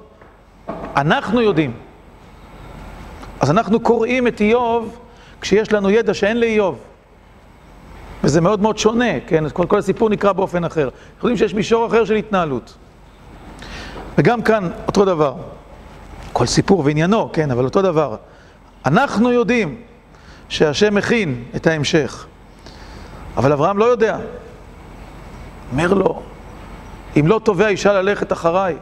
אנחנו 0.95 1.41
יודעים. 1.41 1.73
אז 3.39 3.51
אנחנו 3.51 3.79
קוראים 3.79 4.27
את 4.27 4.41
איוב 4.41 4.97
כשיש 5.45 5.73
לנו 5.73 5.89
ידע 5.89 6.13
שאין 6.13 6.39
לאיוב. 6.39 6.79
וזה 8.23 8.41
מאוד 8.41 8.61
מאוד 8.61 8.77
שונה, 8.77 9.19
כן? 9.27 9.49
כל, 9.49 9.65
כל 9.65 9.77
הסיפור 9.77 10.09
נקרא 10.09 10.31
באופן 10.31 10.63
אחר. 10.63 10.83
אנחנו 10.83 11.29
יודעים 11.29 11.37
שיש 11.37 11.53
מישור 11.53 11.87
אחר 11.87 12.05
של 12.05 12.15
התנהלות. 12.15 12.75
וגם 14.17 14.41
כאן 14.41 14.69
אותו 14.87 15.05
דבר. 15.05 15.35
כל 16.33 16.45
סיפור 16.45 16.81
ועניינו, 16.85 17.29
כן, 17.33 17.51
אבל 17.51 17.65
אותו 17.65 17.81
דבר. 17.81 18.15
אנחנו 18.85 19.31
יודעים 19.31 19.81
שהשם 20.49 20.95
מכין 20.95 21.43
את 21.55 21.67
ההמשך, 21.67 22.25
אבל 23.37 23.51
אברהם 23.51 23.77
לא 23.77 23.85
יודע. 23.85 24.17
אומר 25.71 25.93
לו, 25.93 26.21
אם 27.19 27.27
לא 27.27 27.41
תובע 27.43 27.67
אישה 27.67 27.93
ללכת 27.93 28.31
אחריי, 28.31 28.75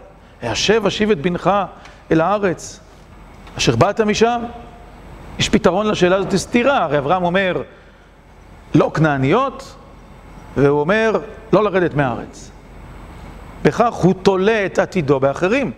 השב 0.43 0.85
אשיב 0.85 1.11
את 1.11 1.21
בנך 1.21 1.49
אל 2.11 2.21
הארץ, 2.21 2.79
אשר 3.57 3.75
באת 3.75 4.01
משם, 4.01 4.41
יש 5.39 5.49
פתרון 5.49 5.87
לשאלה 5.87 6.15
הזאת 6.15 6.35
סתירה, 6.35 6.83
הרי 6.83 6.97
אברהם 6.97 7.23
אומר 7.23 7.61
לא 8.75 8.91
כנעניות, 8.93 9.75
והוא 10.57 10.79
אומר 10.79 11.19
לא 11.53 11.63
לרדת 11.63 11.93
מהארץ. 11.93 12.51
בכך 13.63 13.93
הוא 13.93 14.13
תולה 14.13 14.65
את 14.65 14.79
עתידו 14.79 15.19
באחרים. 15.19 15.71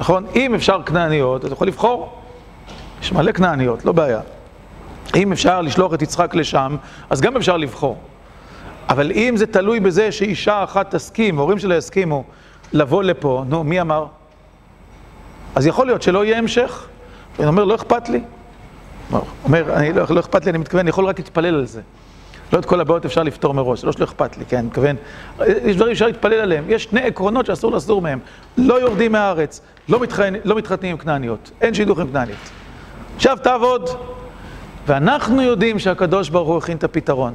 נכון? 0.00 0.26
אם 0.34 0.54
אפשר 0.54 0.82
כנעניות, 0.82 1.44
הוא 1.44 1.52
יכול 1.52 1.66
לבחור. 1.66 2.20
יש 3.02 3.12
מלא 3.12 3.32
כנעניות, 3.32 3.84
לא 3.84 3.92
בעיה. 3.92 4.20
אם 5.14 5.32
אפשר 5.32 5.60
לשלוח 5.60 5.94
את 5.94 6.02
יצחק 6.02 6.34
לשם, 6.34 6.76
אז 7.10 7.20
גם 7.20 7.36
אפשר 7.36 7.56
לבחור. 7.56 7.98
אבל 8.88 9.10
אם 9.10 9.34
זה 9.36 9.46
תלוי 9.46 9.80
בזה 9.80 10.12
שאישה 10.12 10.64
אחת 10.64 10.94
תסכים, 10.94 11.38
הורים 11.38 11.58
שלה 11.58 11.76
יסכימו 11.76 12.24
לבוא 12.72 13.02
לפה, 13.02 13.44
נו, 13.48 13.64
מי 13.64 13.80
אמר? 13.80 14.06
אז 15.54 15.66
יכול 15.66 15.86
להיות 15.86 16.02
שלא 16.02 16.24
יהיה 16.24 16.38
המשך. 16.38 16.88
הוא 17.38 17.46
אומר, 17.46 17.64
לא 17.64 17.74
אכפת 17.74 18.08
לי. 18.08 18.20
הוא 19.10 19.20
אומר, 19.44 19.74
אני 19.74 19.92
לא, 19.92 20.04
לא 20.10 20.20
אכפת 20.20 20.44
לי, 20.44 20.50
אני 20.50 20.58
מתכוון, 20.58 20.80
אני 20.80 20.90
יכול 20.90 21.04
רק 21.04 21.18
להתפלל 21.18 21.54
על 21.54 21.66
זה. 21.66 21.80
לא 22.52 22.58
את 22.58 22.64
כל 22.64 22.80
הבעיות 22.80 23.04
אפשר 23.04 23.22
לפתור 23.22 23.54
מראש, 23.54 23.84
לא 23.84 23.92
שלא 23.92 24.04
אכפת 24.04 24.36
לי, 24.38 24.44
כן, 24.44 24.56
אני 24.56 24.66
מתכוון. 24.66 24.96
יש 25.46 25.76
דברים 25.76 25.94
שאפשר 25.94 26.06
להתפלל 26.06 26.40
עליהם, 26.40 26.64
יש 26.68 26.84
שני 26.84 27.00
עקרונות 27.00 27.46
שאסור 27.46 27.72
לסור 27.72 28.02
מהם. 28.02 28.18
לא 28.56 28.80
יורדים 28.80 29.12
מהארץ, 29.12 29.60
לא, 29.88 30.00
מתחתנים, 30.00 30.40
לא 30.44 30.56
מתחתנים 30.56 30.90
עם 30.90 30.96
כנעניות, 30.96 31.50
אין 31.60 31.74
שידוך 31.74 31.98
עם 31.98 32.08
כנענית. 32.08 32.50
עכשיו 33.16 33.38
תעבוד. 33.42 33.88
ואנחנו 34.86 35.42
יודעים 35.42 35.78
שהקדוש 35.78 36.28
ברוך 36.28 36.48
הוא 36.48 36.58
הכין 36.58 36.76
את 36.76 36.84
הפתרון. 36.84 37.34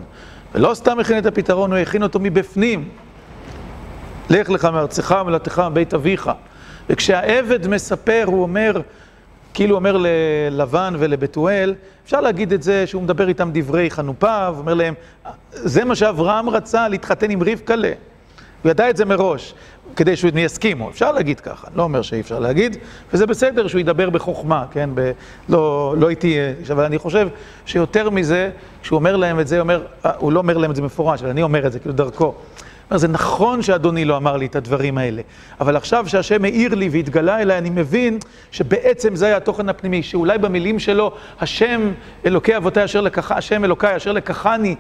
ולא 0.56 0.74
סתם 0.74 1.00
הכין 1.00 1.18
את 1.18 1.26
הפתרון, 1.26 1.72
הוא 1.72 1.80
הכין 1.80 2.04
אותו 2.04 2.20
מבפנים. 2.20 2.90
לך 4.30 4.50
לך 4.50 4.66
מארצך 4.66 5.16
ומלאתך 5.22 5.64
מבית 5.72 5.94
אביך. 5.94 6.32
וכשהעבד 6.90 7.68
מספר, 7.68 8.24
הוא 8.26 8.42
אומר, 8.42 8.82
כאילו 9.54 9.76
אומר 9.76 9.98
ללבן 10.00 10.94
ולבתואל, 11.00 11.76
אפשר 12.06 12.22
להגיד 12.22 12.54
את 12.54 12.64
זה 12.64 12.88
שהוא 12.88 13.04
מדבר 13.04 13.28
איתם 13.28 13.50
דברי 13.54 13.90
חנופה, 13.90 14.50
ואומר 14.56 14.74
להם, 14.74 14.94
זה 15.52 15.86
מה 15.86 15.96
שאברהם 15.96 16.50
רצה, 16.50 16.88
להתחתן 16.88 17.30
עם 17.30 17.44
רבקה 17.44 17.76
ל... 17.76 17.86
הוא 18.64 18.70
ידע 18.70 18.90
את 18.90 18.98
זה 18.98 19.06
מראש, 19.06 19.54
כדי 19.96 20.16
שהוא 20.16 20.32
יסכימו, 20.36 20.90
אפשר 20.90 21.12
להגיד 21.12 21.40
ככה, 21.40 21.68
לא 21.76 21.84
אומר 21.84 22.02
שאי 22.02 22.20
אפשר 22.20 22.40
להגיד, 22.40 22.78
וזה 23.14 23.26
בסדר 23.26 23.68
שהוא 23.68 23.82
ידבר 23.82 24.10
בחוכמה, 24.10 24.66
כן, 24.72 24.90
ב... 24.94 25.12
לא, 25.50 25.96
לא 25.98 26.10
איתי, 26.10 26.38
אבל 26.72 26.84
אני 26.84 26.98
חושב 26.98 27.28
שיותר 27.66 28.10
מזה, 28.10 28.50
כשהוא 28.82 28.98
אומר 28.98 29.16
להם 29.16 29.40
את 29.40 29.48
זה, 29.48 29.60
אומר, 29.60 29.86
הוא 30.18 30.32
לא 30.32 30.40
אומר 30.40 30.58
להם 30.58 30.72
את 30.72 30.76
זה 30.76 30.82
מפורש, 30.82 31.22
אבל 31.22 31.30
אני 31.30 31.44
אומר 31.44 31.68
את 31.68 31.72
זה, 31.72 31.80
כאילו 31.80 31.96
דרכו. 31.96 32.36
זה 32.96 33.08
נכון 33.08 33.62
שאדוני 33.62 34.06
לא 34.06 34.18
אמר 34.18 34.38
לי 34.38 34.46
את 34.46 34.56
הדברים 34.56 34.98
האלה, 34.98 35.22
אבל 35.62 35.76
עכשיו 35.76 36.06
שהשם 36.08 36.44
העיר 36.44 36.76
לי 36.76 36.90
והתגלה 36.90 37.42
אליי, 37.42 37.58
אני 37.58 37.70
מבין 37.70 38.20
שבעצם 38.52 39.16
זה 39.16 39.26
היה 39.26 39.38
התוכן 39.38 39.70
הפנימי, 39.70 40.04
שאולי 40.04 40.38
במילים 40.38 40.80
שלו, 40.80 41.12
השם 41.40 41.92
אלוקי 42.26 42.58
אבותיי 42.58 42.86
אשר 42.86 43.02
לקחה, 43.02 43.36
השם 43.38 43.66
אלוקיי 43.66 43.96
אשר 43.98 44.12
לקחני, 44.12 44.76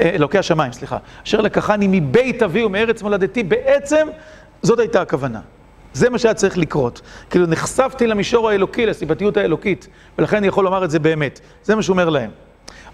אלוקי 0.00 0.38
השמיים, 0.38 0.72
סליחה, 0.72 0.98
אשר 1.24 1.40
לקחני 1.40 1.86
מבית 1.90 2.42
אבי 2.42 2.64
ומארץ 2.64 3.02
מולדתי, 3.02 3.42
בעצם 3.42 4.06
זאת 4.62 4.78
הייתה 4.78 5.00
הכוונה. 5.00 5.40
זה 5.92 6.10
מה 6.10 6.18
שהיה 6.18 6.34
צריך 6.34 6.58
לקרות. 6.58 7.00
כאילו 7.30 7.46
נחשפתי 7.46 8.06
למישור 8.06 8.48
האלוקי, 8.48 8.86
לסיבתיות 8.86 9.36
האלוקית, 9.36 9.88
ולכן 10.18 10.36
אני 10.36 10.46
יכול 10.46 10.64
לומר 10.64 10.84
את 10.84 10.90
זה 10.90 10.98
באמת. 10.98 11.40
זה 11.62 11.74
מה 11.74 11.82
שהוא 11.82 11.94
אומר 11.94 12.08
להם. 12.08 12.30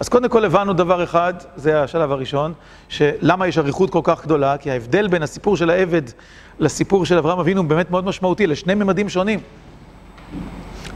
אז 0.01 0.09
קודם 0.09 0.29
כל 0.29 0.45
הבנו 0.45 0.73
דבר 0.73 1.05
אחד, 1.05 1.35
זה 1.57 1.83
השלב 1.83 2.13
הראשון, 2.13 2.53
שלמה 2.89 3.49
יש 3.49 3.59
אריכות 3.59 3.91
כל 3.91 4.01
כך 4.05 4.25
גדולה? 4.25 4.57
כי 4.57 4.71
ההבדל 4.71 5.09
בין 5.09 5.23
הסיפור 5.23 5.57
של 5.57 5.71
העבד 5.71 6.03
לסיפור 6.59 7.07
של 7.07 7.19
אברהם 7.19 7.39
אבינו 7.39 7.61
הוא 7.61 7.69
באמת 7.69 7.91
מאוד 7.91 8.05
משמעותי, 8.05 8.47
לשני 8.47 8.75
ממדים 8.75 9.09
שונים. 9.09 9.41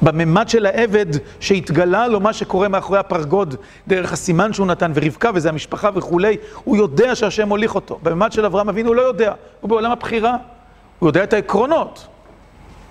בממד 0.02 0.48
של 0.48 0.66
העבד 0.66 1.06
שהתגלה 1.40 2.08
לו 2.08 2.20
מה 2.20 2.32
שקורה 2.32 2.68
מאחורי 2.68 2.98
הפרגוד, 2.98 3.54
דרך 3.88 4.12
הסימן 4.12 4.52
שהוא 4.52 4.66
נתן, 4.66 4.92
ורבקה, 4.94 5.30
וזה 5.34 5.48
המשפחה 5.48 5.90
וכולי, 5.94 6.36
הוא 6.64 6.76
יודע 6.76 7.14
שהשם 7.14 7.48
מוליך 7.48 7.74
אותו. 7.74 7.98
בממד 8.02 8.32
של 8.32 8.44
אברהם 8.44 8.68
אבינו 8.68 8.88
הוא 8.88 8.96
לא 8.96 9.02
יודע, 9.02 9.32
הוא 9.60 9.68
בעולם 9.68 9.90
הבחירה, 9.90 10.36
הוא 10.98 11.08
יודע 11.08 11.24
את 11.24 11.32
העקרונות. 11.32 12.06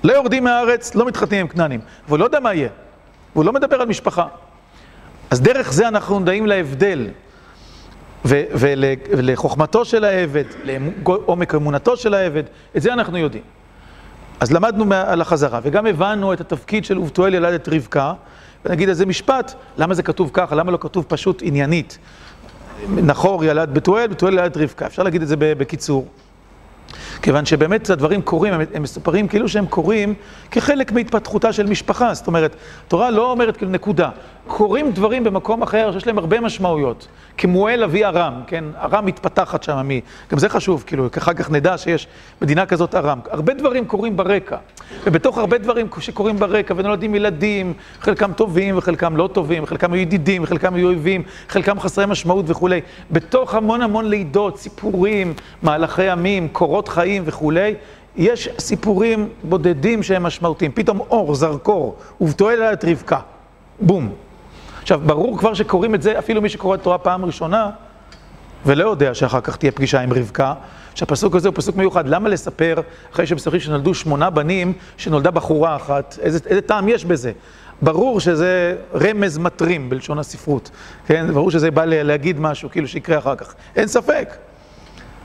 לא 0.03 0.13
יורדים 0.13 0.44
מהארץ, 0.44 0.96
לא 0.96 1.06
מתחתנים 1.06 1.39
עם 1.39 1.48
כנענים, 1.48 1.80
והוא 2.08 2.20
לא 2.20 2.25
יודע 2.25 2.39
מה 2.39 2.53
יהיה, 2.53 2.70
והוא 3.36 3.46
לא 3.46 3.53
מדבר 3.53 3.82
על 3.82 3.88
משפחה. 3.88 4.27
אז 5.31 5.41
דרך 5.41 5.73
זה 5.73 5.88
אנחנו 5.88 6.19
מודעים 6.19 6.47
להבדל 6.47 7.07
ולחוכמתו 8.25 9.86
של 9.86 10.03
העבד, 10.03 10.43
לעומק 10.63 11.56
אמונתו 11.56 11.97
של 11.97 12.13
העבד, 12.13 12.43
את 12.77 12.82
זה 12.82 12.93
אנחנו 12.93 13.17
יודעים. 13.17 13.43
אז 14.39 14.51
למדנו 14.51 14.86
על 14.93 15.21
החזרה, 15.21 15.60
וגם 15.63 15.86
הבנו 15.86 16.34
את 16.34 16.41
התפקיד 16.41 16.86
של 16.86 16.97
ובתואל 16.97 17.34
ילד 17.34 17.53
את 17.53 17.69
רבקה, 17.71 18.13
ונגיד 18.65 18.89
איזה 18.89 19.06
משפט, 19.06 19.53
למה 19.77 19.93
זה 19.93 20.03
כתוב 20.03 20.29
ככה, 20.34 20.56
למה 20.56 20.71
לא 20.71 20.77
כתוב 20.82 21.06
פשוט 21.08 21.41
עניינית. 21.45 21.97
נחור 22.89 23.45
ילד 23.45 23.73
בתואל, 23.73 24.08
בתואל 24.08 24.34
ילד 24.34 24.58
רבקה, 24.58 24.86
אפשר 24.86 25.03
להגיד 25.03 25.21
את 25.21 25.27
זה 25.27 25.36
בקיצור. 25.39 26.08
כיוון 27.21 27.45
שבאמת 27.45 27.89
הדברים 27.89 28.21
קורים, 28.21 28.53
הם, 28.53 28.62
הם 28.73 28.84
מסופרים 28.84 29.27
כאילו 29.27 29.49
שהם 29.49 29.65
קורים 29.65 30.13
כחלק 30.51 30.91
מהתפתחותה 30.91 31.53
של 31.53 31.67
משפחה. 31.67 32.13
זאת 32.13 32.27
אומרת, 32.27 32.56
התורה 32.88 33.12
לא 33.12 33.32
אומרת 33.32 33.58
כאילו 33.58 33.71
נקודה. 33.71 34.10
קורים 34.47 34.91
דברים 34.91 35.23
במקום 35.23 35.62
אחר 35.62 35.91
שיש 35.91 36.08
להם 36.08 36.17
הרבה 36.17 36.39
משמעויות. 36.39 37.08
כמואל 37.38 37.84
אבי 37.84 38.06
ארם, 38.06 38.34
כן? 38.47 38.63
ארם 38.82 39.06
מתפתחת 39.06 39.63
שם, 39.63 39.82
מי... 39.86 40.01
גם 40.32 40.39
זה 40.39 40.49
חשוב, 40.49 40.84
כאילו, 40.88 41.08
אחר 41.17 41.34
כך 41.34 41.51
נדע 41.51 41.77
שיש 41.77 42.08
מדינה 42.41 42.65
כזאת 42.65 42.95
ארם. 42.95 43.19
הרבה 43.30 43.54
דברים 43.54 43.86
קורים 43.86 44.17
ברקע. 44.17 44.58
ובתוך 45.06 45.38
הרבה 45.38 45.58
דברים 45.58 45.88
שקורים 45.99 46.38
ברקע, 46.38 46.73
ונולדים 46.77 47.15
ילדים, 47.15 47.73
חלקם 47.99 48.34
טובים 48.34 48.77
וחלקם 48.77 49.17
לא 49.17 49.30
טובים, 49.34 49.65
חלקם 49.65 49.93
היו 49.93 50.01
ידידים, 50.01 50.45
חלקם 50.45 50.73
היו 50.73 50.88
אויבים, 50.88 51.23
חלקם 51.49 51.80
חסרי 51.80 52.06
משמעות 52.06 52.45
וכולי. 52.47 52.82
בתוך 53.12 53.56
המון 53.56 53.82
המון 53.82 54.06
לידות, 54.06 54.58
סיפורים, 54.58 55.34
מהלכי 55.62 56.04
ימים, 56.04 56.47
קורות 56.47 56.88
חיים 56.88 57.23
וכולי, 57.25 57.73
יש 58.15 58.49
סיפורים 58.60 59.30
בודדים 59.43 60.04
שהם 60.04 60.23
משמעותיים. 60.23 60.71
פתאום 60.71 60.99
אור, 60.99 61.36
זרקור, 61.36 61.95
ובתועל 62.21 62.62
את 62.62 62.86
רבקה. 62.86 63.19
בום. 63.82 64.10
עכשיו, 64.82 65.02
ברור 65.06 65.38
כבר 65.38 65.54
שקוראים 65.54 65.96
את 65.96 66.02
זה, 66.02 66.20
אפילו 66.20 66.41
מי 66.41 66.50
שקורא 66.50 66.76
את 66.76 66.82
התורה 66.82 66.98
פעם 66.98 67.26
ראשונה, 67.26 67.70
ולא 68.65 68.89
יודע 68.89 69.13
שאחר 69.13 69.41
כך 69.41 69.56
תהיה 69.56 69.72
פגישה 69.72 70.02
עם 70.02 70.13
רבקה, 70.13 70.54
שהפסוק 70.96 71.36
הזה 71.36 71.48
הוא 71.48 71.56
פסוק 71.56 71.76
מיוחד. 71.76 72.08
למה 72.08 72.30
לספר, 72.30 72.76
אחרי 73.13 73.28
שבסופו 73.28 73.60
שנולדו 73.60 73.94
שמונה 73.94 74.30
בנים, 74.30 74.74
שנולדה 74.98 75.32
בחורה 75.32 75.76
אחת, 75.76 76.17
איזה, 76.22 76.39
איזה 76.46 76.62
טעם 76.62 76.89
יש 76.89 77.06
בזה? 77.06 77.32
ברור 77.82 78.20
שזה 78.20 78.76
רמז 78.96 79.38
מטרים 79.38 79.89
בלשון 79.89 80.20
הספרות, 80.20 80.72
כן? 81.06 81.34
ברור 81.34 81.52
שזה 81.52 81.72
בא 81.72 81.86
להגיד 81.86 82.39
משהו, 82.39 82.70
כאילו 82.70 82.88
שיקרה 82.88 83.17
אחר 83.17 83.36
כך. 83.36 83.54
אין 83.76 83.88
ספק. 83.88 84.36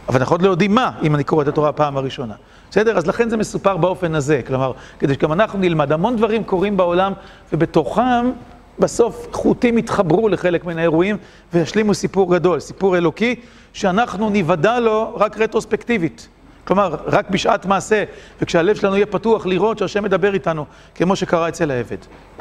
אבל 0.09 0.19
אנחנו 0.19 0.35
עוד 0.35 0.43
לא 0.43 0.51
יודעים 0.51 0.75
מה, 0.75 0.91
אם 1.03 1.15
אני 1.15 1.25
קורא 1.25 1.43
את 1.43 1.49
התורה 1.49 1.69
הפעם 1.69 1.97
הראשונה. 1.97 2.35
בסדר? 2.71 2.99
אז 2.99 3.07
לכן 3.07 3.29
זה 3.29 3.37
מסופר 3.37 3.77
באופן 3.77 4.15
הזה. 4.15 4.41
כלומר, 4.47 4.73
כדי 4.99 5.15
שגם 5.15 5.33
אנחנו 5.33 5.59
נלמד, 5.59 5.93
המון 5.93 6.17
דברים 6.17 6.45
קורים 6.45 6.77
בעולם, 6.77 7.13
ובתוכם 7.53 8.31
בסוף 8.79 9.29
חוטים 9.33 9.79
יתחברו 9.79 10.29
לחלק 10.29 10.65
מן 10.65 10.79
האירועים 10.79 11.17
וישלימו 11.53 11.95
סיפור 11.95 12.35
גדול, 12.35 12.61
סיפור 12.61 12.97
אלוקי, 12.97 13.35
שאנחנו 13.73 14.31
ניוודע 14.31 14.81
לו 14.81 15.17
רק 15.17 15.39
רטרוספקטיבית. 15.39 16.29
כלומר, 16.65 16.97
רק 17.07 17.31
בשעת 17.31 17.67
מעשה, 17.67 18.05
וכשהלב 18.41 18.77
שלנו 18.77 18.97
יהיה 18.97 19.07
פתוח 19.07 19.47
לראות 19.47 19.79
שהשם 19.79 20.05
מדבר 20.05 20.35
איתנו, 20.35 20.65
כמו 20.95 21.17
שקרה 21.17 21.49
אצל 21.49 21.71
העבד. 21.71 21.97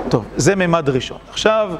טוב, 0.09 0.25
זה 0.37 0.55
מימד 0.55 0.89
ראשון. 0.89 1.17
עכשיו, 1.29 1.71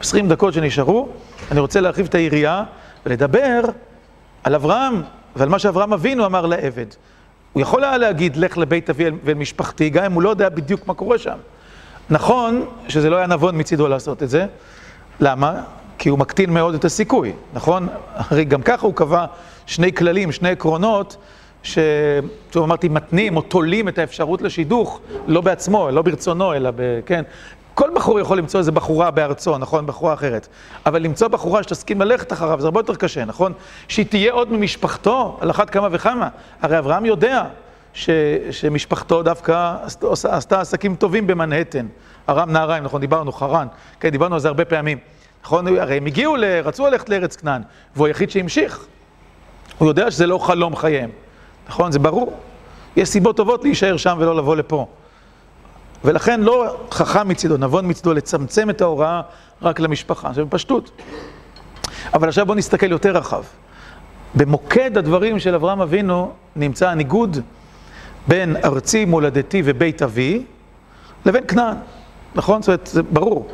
ב-20 0.00 0.26
דקות 0.28 0.54
שנשארו, 0.54 1.08
אני 1.50 1.60
רוצה 1.60 1.80
להרחיב 1.80 2.06
את 2.06 2.14
היריעה 2.14 2.64
ולדבר 3.06 3.60
על 4.44 4.54
אברהם 4.54 5.02
ועל 5.36 5.48
מה 5.48 5.58
שאברהם 5.58 5.92
אבינו 5.92 6.26
אמר 6.26 6.46
לעבד. 6.46 6.86
הוא 7.52 7.62
יכול 7.62 7.84
היה 7.84 7.98
להגיד, 7.98 8.36
לך 8.36 8.58
לבית 8.58 8.90
אבי 8.90 9.04
ואל 9.24 9.34
משפחתי, 9.34 9.90
גם 9.90 10.04
אם 10.04 10.12
הוא 10.12 10.22
לא 10.22 10.30
יודע 10.30 10.48
בדיוק 10.48 10.86
מה 10.86 10.94
קורה 10.94 11.18
שם. 11.18 11.38
נכון 12.10 12.66
שזה 12.88 13.10
לא 13.10 13.16
היה 13.16 13.26
נבון 13.26 13.60
מצידו 13.60 13.88
לעשות 13.88 14.22
את 14.22 14.30
זה. 14.30 14.46
למה? 15.20 15.62
כי 15.98 16.08
הוא 16.08 16.18
מקטין 16.18 16.54
מאוד 16.54 16.74
את 16.74 16.84
הסיכוי, 16.84 17.32
נכון? 17.54 17.88
הרי 18.14 18.44
גם 18.44 18.62
ככה 18.62 18.86
הוא 18.86 18.94
קבע 18.94 19.24
שני 19.66 19.92
כללים, 19.92 20.32
שני 20.32 20.50
עקרונות, 20.50 21.16
שטוב 21.62 22.64
אמרתי, 22.64 22.88
מתנים 22.88 23.36
או 23.36 23.42
תולים 23.42 23.88
את 23.88 23.98
האפשרות 23.98 24.42
לשידוך, 24.42 25.00
לא 25.26 25.40
בעצמו, 25.40 25.90
לא 25.90 26.02
ברצונו, 26.02 26.54
אלא 26.54 26.70
ב... 26.70 27.00
כן? 27.06 27.22
כל 27.74 27.90
בחור 27.94 28.20
יכול 28.20 28.38
למצוא 28.38 28.60
איזה 28.60 28.72
בחורה 28.72 29.10
בארצו, 29.10 29.58
נכון? 29.58 29.86
בחורה 29.86 30.14
אחרת. 30.14 30.48
אבל 30.86 31.02
למצוא 31.02 31.28
בחורה 31.28 31.62
שתסכים 31.62 32.00
ללכת 32.00 32.32
אחריו, 32.32 32.60
זה 32.60 32.66
הרבה 32.66 32.80
יותר 32.80 32.94
קשה, 32.94 33.24
נכון? 33.24 33.52
שהיא 33.88 34.06
תהיה 34.06 34.32
עוד 34.32 34.52
ממשפחתו, 34.52 35.38
על 35.40 35.50
אחת 35.50 35.70
כמה 35.70 35.88
וכמה. 35.90 36.28
הרי 36.62 36.78
אברהם 36.78 37.04
יודע 37.04 37.44
שמשפחתו 38.50 39.22
דווקא 39.22 39.76
עשתה, 40.24 40.60
עסקים 40.60 40.96
טובים 40.96 41.26
במנהטן. 41.26 41.86
ארם 42.28 42.50
נהריים, 42.50 42.84
נכון, 42.84 43.00
דיברנו, 43.00 43.32
חרן, 43.32 43.66
כן, 44.00 44.08
דיברנו 44.08 44.34
על 44.34 44.40
זה 44.40 44.48
הרבה 44.48 44.64
פעמים. 44.64 44.98
נכון, 45.44 45.66
הרי 45.66 45.96
הם 45.96 46.06
הגיעו, 46.06 46.36
ל, 46.36 46.44
רצו 46.44 46.86
ללכת 46.86 47.08
לארץ 47.08 47.36
כנען, 47.36 47.62
והוא 47.96 48.06
היחיד 48.06 48.30
שהמשיך. 48.30 48.86
הוא 49.78 49.88
יודע 49.88 50.10
שזה 50.10 50.26
לא 50.26 50.38
חלום 50.38 50.76
חייהם, 50.76 51.10
נכון, 51.68 51.92
זה 51.92 51.98
ברור. 51.98 52.36
יש 52.96 53.08
סיבות 53.08 53.36
טובות 53.36 53.64
להישאר 53.64 53.96
שם 53.96 54.16
ולא 54.20 54.36
לבוא 54.36 54.56
לפה. 54.56 54.86
ולכן 56.04 56.40
לא 56.40 56.76
חכם 56.90 57.28
מצידו, 57.28 57.56
נבון 57.56 57.90
מצידו, 57.90 58.14
לצמצם 58.14 58.70
את 58.70 58.80
ההוראה 58.80 59.20
רק 59.62 59.80
למשפחה, 59.80 60.32
זה 60.32 60.44
בפשטות. 60.44 60.90
אבל 62.14 62.28
עכשיו 62.28 62.46
בואו 62.46 62.58
נסתכל 62.58 62.90
יותר 62.90 63.16
רחב. 63.16 63.42
במוקד 64.34 64.98
הדברים 64.98 65.38
של 65.38 65.54
אברהם 65.54 65.80
אבינו 65.80 66.32
נמצא 66.56 66.88
הניגוד 66.88 67.40
בין 68.28 68.56
ארצי, 68.64 69.04
מולדתי 69.04 69.62
ובית 69.64 70.02
אבי 70.02 70.42
לבין 71.26 71.44
כנען, 71.48 71.76
נכון? 72.34 72.62
זאת 72.62 72.68
אומרת, 72.68 72.86
זה 72.86 73.02
ברור. 73.02 73.48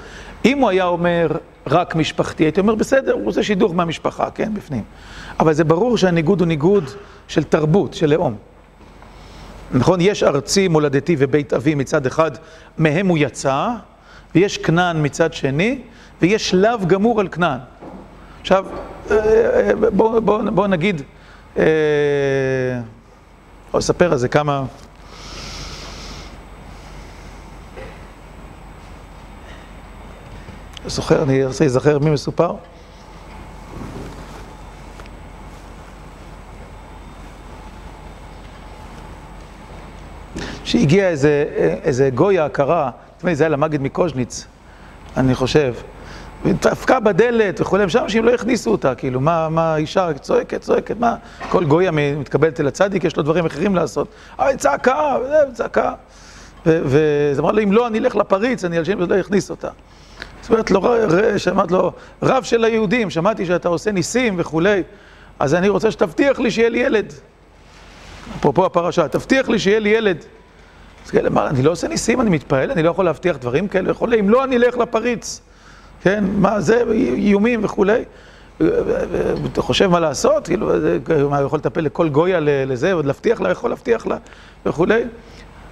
אם 0.44 0.58
הוא 0.58 0.70
היה 0.70 0.84
אומר 0.84 1.28
רק 1.66 1.94
משפחתי, 1.94 2.44
הייתי 2.44 2.60
אומר 2.60 2.74
בסדר, 2.74 3.12
הוא 3.12 3.28
עושה 3.28 3.42
שידוך 3.42 3.74
מהמשפחה, 3.74 4.30
כן, 4.30 4.54
בפנים. 4.54 4.82
אבל 5.40 5.52
זה 5.52 5.64
ברור 5.64 5.98
שהניגוד 5.98 6.40
הוא 6.40 6.48
ניגוד 6.48 6.84
של 7.28 7.44
תרבות, 7.44 7.94
של 7.94 8.10
לאום. 8.10 8.37
נכון? 9.72 10.00
יש 10.00 10.22
ארצי, 10.22 10.68
מולדתי 10.68 11.16
ובית 11.18 11.52
אבי 11.52 11.74
מצד 11.74 12.06
אחד, 12.06 12.30
מהם 12.78 13.06
הוא 13.06 13.18
יצא, 13.20 13.68
ויש 14.34 14.58
כנען 14.58 15.04
מצד 15.04 15.32
שני, 15.32 15.78
ויש 16.22 16.54
לאו 16.54 16.78
גמור 16.87 17.20
על 17.20 17.28
כנען. 17.28 17.58
עכשיו, 18.40 18.66
בואו 19.96 20.22
בוא, 20.22 20.42
בוא 20.50 20.66
נגיד, 20.66 21.02
אה, 21.58 21.64
אספר 23.78 24.12
על 24.12 24.18
זה 24.18 24.28
כמה... 24.28 24.64
זוכר, 30.87 31.22
אני 31.22 31.44
רוצה 31.44 31.64
להיזכר 31.64 31.98
מי 31.98 32.10
מסופר. 32.10 32.54
שהגיע 40.64 41.08
איזה, 41.08 41.44
איזה 41.82 42.10
גויה 42.14 42.44
הכרה, 42.44 42.90
תשמעי, 43.16 43.34
זה 43.34 43.44
היה 43.44 43.48
למגד 43.48 43.82
מקוז'ניץ, 43.82 44.46
אני 45.16 45.34
חושב. 45.34 45.74
דפקה 46.52 47.00
בדלת 47.00 47.61
וכולי, 47.61 47.85
ושם 47.85 48.02
אנשים 48.02 48.24
לא 48.24 48.35
הכניסו 48.35 48.70
אותה, 48.70 48.94
כאילו, 48.94 49.20
מה, 49.20 49.48
מה 49.48 49.76
אישה 49.76 50.09
צועקת, 50.20 50.61
צועקת, 50.61 50.96
מה? 51.00 51.16
כל 51.48 51.64
גויה 51.64 51.90
מתקבלת 51.90 52.61
אל 52.61 52.66
הצדיק, 52.66 53.04
יש 53.04 53.16
לו 53.16 53.22
דברים 53.22 53.46
אחרים 53.46 53.74
לעשות. 53.74 54.09
אה, 54.40 54.57
צעקה, 54.57 55.16
צעקה. 55.52 55.92
וזה 56.66 57.40
אמר 57.40 57.52
לו, 57.52 57.62
אם 57.62 57.72
לא, 57.72 57.87
אני 57.87 57.98
אלך 57.98 58.16
לפריץ, 58.16 58.64
אני 58.64 58.78
על 58.78 58.85
שם 58.85 58.98
לא 58.98 59.14
יכניס 59.14 59.50
אותה. 59.50 59.68
זאת 60.40 60.50
אומרת 60.50 60.70
לו, 60.70 60.83
שמעת 61.37 61.70
לו, 61.70 61.92
רב 62.22 62.42
של 62.42 62.64
היהודים, 62.64 63.11
שמעתי 63.11 63.46
שאתה 63.46 63.68
עושה 63.68 63.92
ניסים 63.92 64.35
וכולי, 64.38 64.83
אז 65.38 65.54
אני 65.54 65.68
רוצה 65.68 65.90
שתבטיח 65.90 66.40
לי 66.40 66.50
שיהיה 66.50 66.68
לי 66.68 66.78
ילד. 66.78 67.12
אפרופו 68.38 68.66
הפרשה, 68.66 69.09
תבטיח 69.09 69.48
לי 69.48 69.59
שיהיה 69.59 69.78
לי 69.78 69.88
ילד. 69.88 70.24
אז 71.04 71.11
כאלה, 71.11 71.30
מה, 71.30 71.46
אני 71.48 71.62
לא 71.62 71.70
עושה 71.70 71.88
ניסים, 71.88 72.20
אני 72.20 72.30
מתפעל, 72.30 72.70
אני 72.70 72.83
לא 72.83 72.90
יכול 72.90 73.04
להבטיח 73.04 73.37
דברים 73.37 73.68
כאלה 73.68 73.90
וכולי, 73.90 74.20
אם 74.20 74.30
לא, 74.30 74.44
אני 74.44 74.57
אלך 74.57 74.76
לפריץ. 74.76 75.40
כן, 76.04 76.24
מה 76.36 76.60
זה, 76.60 76.82
איומים 76.90 77.64
וכולי. 77.64 78.04
אתה 79.52 79.62
חושב 79.62 79.86
מה 79.86 80.00
לעשות, 80.00 80.46
כאילו, 80.46 80.70
מה, 81.30 81.38
הוא 81.38 81.46
יכול 81.46 81.58
לטפל 81.58 81.80
לכל 81.80 82.08
גויה 82.08 82.40
לזה, 82.40 82.94
ועוד 82.94 83.06
להבטיח 83.06 83.40
לה, 83.40 83.50
יכול 83.50 83.70
להבטיח 83.70 84.06
לה 84.06 84.16
וכולי. 84.66 85.02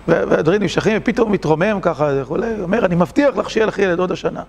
והדברים 0.08 0.62
נמשכים, 0.62 0.96
ופתאום 1.00 1.32
מתרומם 1.32 1.78
ככה 1.82 2.10
וכולי, 2.14 2.60
אומר, 2.60 2.84
אני 2.84 2.94
מבטיח 2.94 3.36
לך 3.36 3.50
שיהיה 3.50 3.66
לך 3.66 3.78
ילד 3.78 3.98
עוד 3.98 4.12
השנה. 4.12 4.42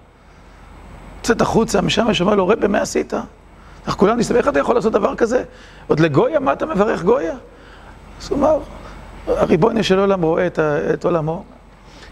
יוצאת 1.18 1.42
החוצה, 1.42 1.82
משם 1.82 2.08
יש 2.12 2.22
לו, 2.22 2.48
רבי, 2.48 2.68
מה 2.68 2.82
עשית? 2.82 3.14
אנחנו 3.86 4.00
כולנו 4.00 4.16
נסתכל, 4.16 4.38
איך 4.38 4.48
אתה 4.48 4.60
יכול 4.60 4.76
לעשות 4.76 4.94
דבר 4.94 5.16
כזה? 5.16 5.44
עוד 5.88 6.00
לגויה, 6.00 6.40
מה 6.40 6.54
אתה 6.54 6.66
מברך 6.66 7.04
גויה? 7.04 7.36
אז 8.22 8.30
הוא 8.30 8.40
אמר, 8.40 8.60
הריבונו 9.28 9.84
של 9.84 10.00
עולם 10.00 10.22
רואה 10.22 10.48
את 10.94 11.06
עולמו, 11.06 11.44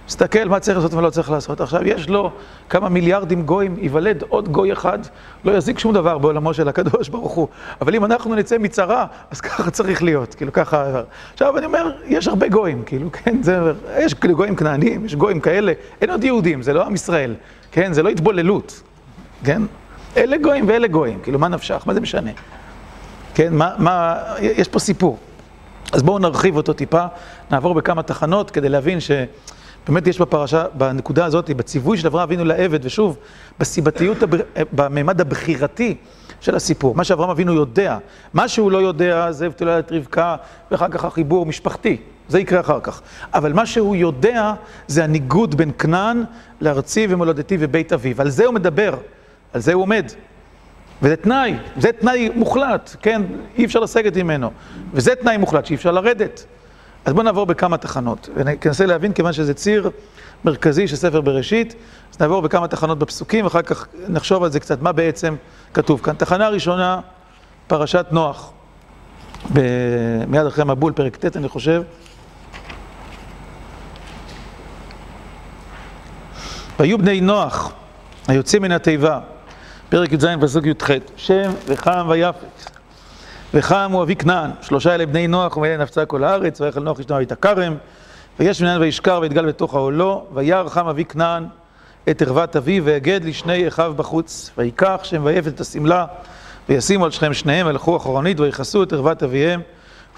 מסתכל 0.08 0.50
מה 0.50 0.60
צריך 0.60 0.78
לעשות 0.78 0.94
ולא 0.94 1.10
צריך 1.10 1.32
לעשות. 1.32 1.62
עכשיו, 1.62 1.88
יש 1.88 2.10
לו 2.10 2.32
כמה 2.70 2.90
מיליארדים 2.90 3.44
גויים, 3.44 3.76
ייוולד 3.80 4.24
עוד 4.30 4.50
גוי 4.50 4.74
אחד, 4.74 5.00
לא 5.46 5.52
יזיק 5.52 5.80
שום 5.80 5.94
דבר 5.94 6.18
בעולמו 6.18 6.54
של 6.54 6.68
הקדוש 6.68 7.10
ברוך 7.10 7.32
הוא. 7.32 7.48
אבל 7.82 7.96
אם 7.96 8.06
אנחנו 8.06 8.36
נצא 8.36 8.58
מצרה, 8.58 9.06
אז 9.32 9.42
ככה 9.42 9.72
צריך 9.72 10.04
להיות, 10.04 10.36
כאילו 10.36 10.54
ככה... 10.54 11.02
עכשיו, 11.34 11.58
אני 11.58 11.66
אומר, 11.66 11.92
יש 12.06 12.28
הרבה 12.28 12.48
גויים, 12.48 12.84
כאילו, 12.86 13.12
כן, 13.12 13.44
זה... 13.44 13.60
יש 13.98 14.14
כאילו 14.14 14.36
גויים 14.36 14.56
כנענים, 14.56 15.06
יש 15.06 15.16
גויים 15.16 15.40
כאלה, 15.40 15.74
אין 16.02 16.10
עוד 16.10 16.24
יהודים, 16.24 16.62
זה 16.62 16.74
לא 16.74 16.86
עם 16.86 16.96
ישראל, 16.96 17.36
כן, 17.72 17.94
זה 17.94 18.04
לא 18.04 18.10
התבוללות, 18.10 18.82
כן? 19.44 19.62
אלה 20.18 20.38
גויים 20.38 20.68
ואלה 20.68 20.88
גויים, 20.88 21.20
כאילו, 21.24 21.40
מה 21.40 21.48
נפשך? 21.48 21.84
מה 21.86 21.94
זה 21.94 22.00
משנה? 22.00 22.32
כן, 23.36 23.54
מה, 23.54 23.72
מה... 23.78 24.16
יש 24.40 24.68
פה 24.68 24.80
סיפור. 24.80 25.18
אז 25.94 26.04
בואו 26.04 26.20
נרחיב 26.20 26.58
אותו 26.58 26.74
טיפה, 26.74 27.06
נעבור 27.52 27.74
בכמה 27.74 28.04
תחנות 28.04 28.52
כדי 28.52 28.70
להבין 28.70 29.00
ש... 29.00 29.12
באמת 29.88 30.08
יש 30.08 30.22
בפרשה, 30.22 30.65
בנקודה 30.74 31.26
הזאת, 31.26 31.50
בציווי 31.50 31.98
של 31.98 32.08
אברהם 32.08 32.24
אבינו 32.24 32.46
לעבד, 32.46 32.80
ושוב, 32.86 33.17
בסיבתיות, 33.60 34.17
בממד 34.72 35.22
הבחירתי 35.22 35.96
של 36.41 36.56
הסיפור, 36.56 36.96
מה 36.96 37.04
שאברהם 37.04 37.30
אבינו 37.30 37.54
יודע, 37.54 37.98
מה 38.34 38.48
שהוא 38.48 38.72
לא 38.72 38.78
יודע 38.78 39.32
זה 39.32 39.48
את 39.80 39.91
רבקה, 39.91 40.36
ואחר 40.72 40.89
כך 40.89 41.06
החיבור 41.06 41.46
משפחתי, 41.46 41.98
זה 42.28 42.39
יקרה 42.39 42.60
אחר 42.60 42.80
כך. 42.84 43.02
אבל 43.34 43.54
מה 43.54 43.65
שהוא 43.65 43.96
יודע 43.96 44.54
זה 44.88 45.04
הניגוד 45.04 45.56
בין 45.56 45.72
כנען 45.80 46.24
לארצי 46.62 47.08
ומולדתי 47.10 47.58
ובית 47.60 47.94
אביו. 47.94 48.22
על 48.22 48.30
זה 48.30 48.46
הוא 48.46 48.54
מדבר, 48.54 48.96
על 49.54 49.62
זה 49.62 49.74
הוא 49.74 49.84
עומד. 49.84 50.06
וזה 51.02 51.15
תנאי, 51.15 51.56
זה 51.78 51.91
תנאי 51.91 52.30
מוחלט, 52.36 52.96
כן? 53.02 53.22
אי 53.58 53.65
אפשר 53.65 53.80
לסגת 53.80 54.17
ממנו. 54.17 54.52
וזה 54.94 55.15
תנאי 55.15 55.38
מוחלט 55.38 55.65
שאי 55.65 55.76
אפשר 55.76 55.91
לרדת. 55.91 56.46
אז 57.06 57.14
בואו 57.14 57.24
נעבור 57.24 57.46
בכמה 57.46 57.78
תחנות, 57.78 58.30
וננסה 58.36 58.86
להבין, 58.86 59.14
כיוון 59.14 59.34
שזה 59.34 59.54
ציר 59.54 59.90
מרכזי 60.46 60.88
של 60.88 60.96
ספר 60.96 61.22
בראשית, 61.22 61.76
אז 62.14 62.22
נעבור 62.22 62.42
בכמה 62.42 62.68
תחנות 62.68 63.00
בפסוקים, 63.00 63.46
ואחר 63.46 63.62
כך 63.62 63.88
נחשוב 64.08 64.44
על 64.44 64.52
זה 64.52 64.60
קצת, 64.60 64.82
מה 64.82 64.92
בעצם 64.92 65.36
כתוב 65.74 66.02
כאן. 66.02 66.16
תחנה 66.16 66.50
ראשונה, 66.50 67.00
פרשת 67.68 68.06
נוח, 68.12 68.52
ב... 69.54 69.60
מיד 70.28 70.46
אחרי 70.46 70.66
מבול, 70.66 70.94
פרק 70.94 71.16
ט', 71.16 71.38
אני 71.38 71.50
חושב. 71.50 71.84
והיו 76.80 76.98
בני 76.98 77.22
נוח, 77.22 77.72
היוצאים 78.28 78.62
מן 78.62 78.72
התיבה, 78.72 79.20
פרק 79.90 80.12
י"ז, 80.12 80.26
פסוק 80.42 80.66
י"ח, 80.66 80.90
שם 81.16 81.52
וחם 81.68 82.06
ויפת. 82.10 82.81
וחם 83.54 83.92
הוא 83.92 84.04
אבי 84.04 84.16
כנען, 84.16 84.52
שלושה 84.62 84.96
אלה 84.96 85.06
בני 85.06 85.28
נוח 85.28 85.58
ומאלה 85.58 85.78
נפצה 85.78 86.06
כל 86.06 86.24
הארץ, 86.24 86.62
ויחל 86.62 86.80
נוח 86.80 87.00
ישנו 87.00 87.22
את 87.22 87.32
הכרם, 87.32 87.76
ויש 88.40 88.62
מנהל 88.62 88.82
וישכר 88.82 89.20
ויתגל 89.22 89.46
בתוך 89.46 89.76
העולו, 89.76 90.26
וירא 90.34 90.70
חם 90.70 90.88
אבי 90.88 91.06
כנען 91.06 91.46
את 92.10 92.22
ערוות 92.22 92.56
אביו, 92.56 92.86
והגד 92.86 93.24
לשני 93.24 93.68
אחיו 93.68 93.94
בחוץ, 93.98 94.52
ויקח 94.58 95.00
שם 95.04 95.22
ויפת 95.26 95.48
את 95.48 95.60
השמלה, 95.60 96.06
וישימו 96.70 97.06
על 97.06 97.12
שכם 97.12 97.34
שניהם, 97.34 97.68
הלכו 97.68 97.98
אחורנית, 97.98 98.40
ויכסו 98.40 98.84
את 98.84 98.94
ערוות 98.94 99.24
אביהם, 99.24 99.62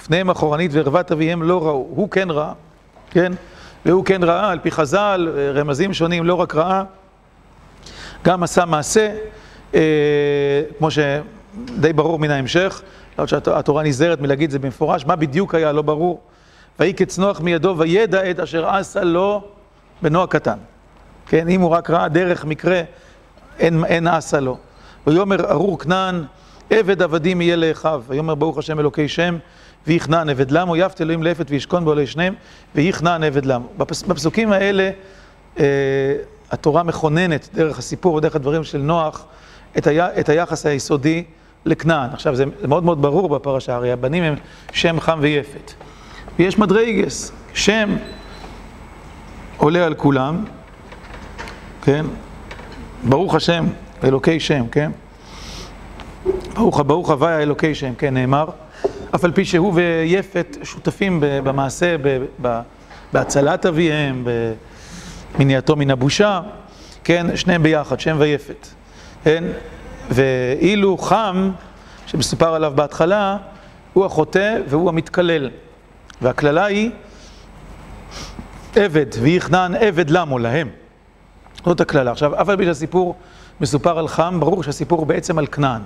ופניהם 0.02 0.30
אחורנית 0.30 0.72
וערוות 0.74 1.12
אביהם 1.12 1.44
לא 1.44 1.68
ראו, 1.68 1.88
הוא 1.90 2.10
כן 2.10 2.30
ראה, 2.30 2.52
כן? 3.12 3.32
והוא 3.86 4.06
כן 4.06 4.24
ראה, 4.24 4.52
על 4.52 4.60
פי 4.60 4.72
חז"ל, 4.72 5.30
רמזים 5.54 5.94
שונים, 5.94 6.24
לא 6.24 6.34
רק 6.34 6.56
ראה, 6.56 6.84
גם 8.26 8.44
עשה 8.44 8.66
מעשה, 8.66 9.10
אה, 9.76 9.82
כמו 10.78 10.92
שדי 10.92 11.94
ברור 11.94 12.20
מן 12.20 12.32
ההמשך, 12.32 12.82
למרות 13.18 13.30
שהתורה 13.30 13.84
נזהרת 13.84 14.22
מלהגיד 14.22 14.52
זה 14.52 14.60
במפורש, 14.60 15.06
מה 15.06 15.16
בדיוק 15.16 15.56
היה 15.56 15.72
לא 15.72 15.82
ברור. 15.82 16.22
ויהי 16.80 16.94
כצנוח 16.94 17.42
מידו 17.42 17.76
וידע 17.78 18.32
את 18.32 18.40
אשר 18.40 18.70
עשה 18.70 19.04
לו 19.04 19.44
בנו 20.02 20.24
הקטן. 20.24 20.58
כן, 21.28 21.48
אם 21.48 21.62
הוא 21.62 21.70
רק 21.70 21.90
ראה 21.90 22.08
דרך 22.08 22.46
מקרה, 22.46 22.82
אין, 23.60 23.86
אין 23.86 24.08
עשה 24.08 24.40
לו. 24.40 24.58
ויאמר 25.08 25.52
ארור 25.52 25.80
כנען, 25.80 26.24
עבד 26.70 27.02
עבדים 27.02 27.42
יהיה 27.42 27.56
לאחיו. 27.56 28.04
ויאמר 28.08 28.36
ברוך 28.36 28.58
השם 28.58 28.80
אלוקי 28.80 29.08
שם, 29.08 29.38
ויכנען 29.88 30.30
עבד 30.30 30.52
למו, 30.52 30.76
יפת 30.76 31.02
אלוהים 31.02 31.24
לפת 31.24 31.46
וישכון 31.50 31.86
בו 31.86 31.92
עלי 31.92 32.08
שניהם, 32.08 32.34
ויכנען 32.76 33.24
עבד 33.24 33.46
למו. 33.46 33.68
בפס, 33.78 34.04
בפסוקים 34.04 34.52
האלה, 34.52 34.90
אה, 35.60 35.66
התורה 36.52 36.84
מכוננת 36.84 37.50
דרך 37.54 37.80
הסיפור 37.80 38.16
ודרך 38.16 38.36
הדברים 38.36 38.64
של 38.64 38.78
נוח, 38.78 39.26
את, 39.78 39.88
ה, 39.88 40.20
את 40.20 40.30
היחס 40.30 40.66
היסודי 40.66 41.24
לכנען. 41.66 42.10
עכשיו, 42.14 42.36
זה 42.36 42.44
מאוד 42.68 42.84
מאוד 42.84 43.02
ברור 43.02 43.30
בפרשה, 43.30 43.76
הרי 43.76 43.92
הבנים 43.92 44.24
הם 44.24 44.36
שם, 44.74 45.00
חם 45.00 45.18
ויפת. 45.22 45.74
ויש 46.40 46.60
מדרגס, 46.60 47.32
שם 47.54 47.96
עולה 49.58 49.86
על 49.86 49.94
כולם, 49.94 50.46
כן? 51.82 52.06
ברוך 53.04 53.36
השם, 53.36 53.66
אלוקי 54.04 54.40
שם, 54.40 54.68
כן? 54.72 54.92
ברוך 56.54 56.82
ברוך 56.88 57.10
הוויה 57.10 57.40
אלוקי 57.40 57.76
שם, 57.76 57.94
כן, 57.98 58.14
נאמר. 58.14 58.46
אף 59.16 59.24
על 59.24 59.32
פי 59.32 59.46
שהוא 59.46 59.74
ויפת 59.76 60.58
שותפים 60.64 61.18
במעשה, 61.22 61.96
בהצלת 63.14 63.66
אביהם, 63.66 64.26
במניעתו 65.36 65.76
מן 65.76 65.92
הבושה, 65.92 66.42
כן? 67.04 67.38
שניהם 67.38 67.64
ביחד, 67.64 68.00
שם 68.00 68.16
ויפת. 68.20 68.68
כן? 69.24 69.44
ואילו 70.14 70.98
חם, 70.98 71.52
שמסופר 72.06 72.54
עליו 72.54 72.74
בהתחלה, 72.76 73.38
הוא 73.94 74.06
החוטא 74.06 74.58
והוא 74.68 74.90
המתקלל. 74.90 75.50
והקללה 76.22 76.66
היא 76.66 76.92
עבד, 78.76 79.06
ויכנען 79.22 79.76
עבד 79.76 80.10
למו 80.10 80.40
להם. 80.40 80.70
זאת 81.66 81.82
הקללה. 81.82 82.12
עכשיו, 82.12 82.42
אף 82.42 82.50
על 82.50 82.58
פי 82.58 82.66
שהסיפור 82.66 83.16
מסופר 83.62 84.00
על 84.00 84.08
חם, 84.08 84.40
ברור 84.40 84.64
שהסיפור 84.64 85.00
הוא 85.00 85.08
בעצם 85.08 85.38
על 85.38 85.48
כנען. 85.48 85.82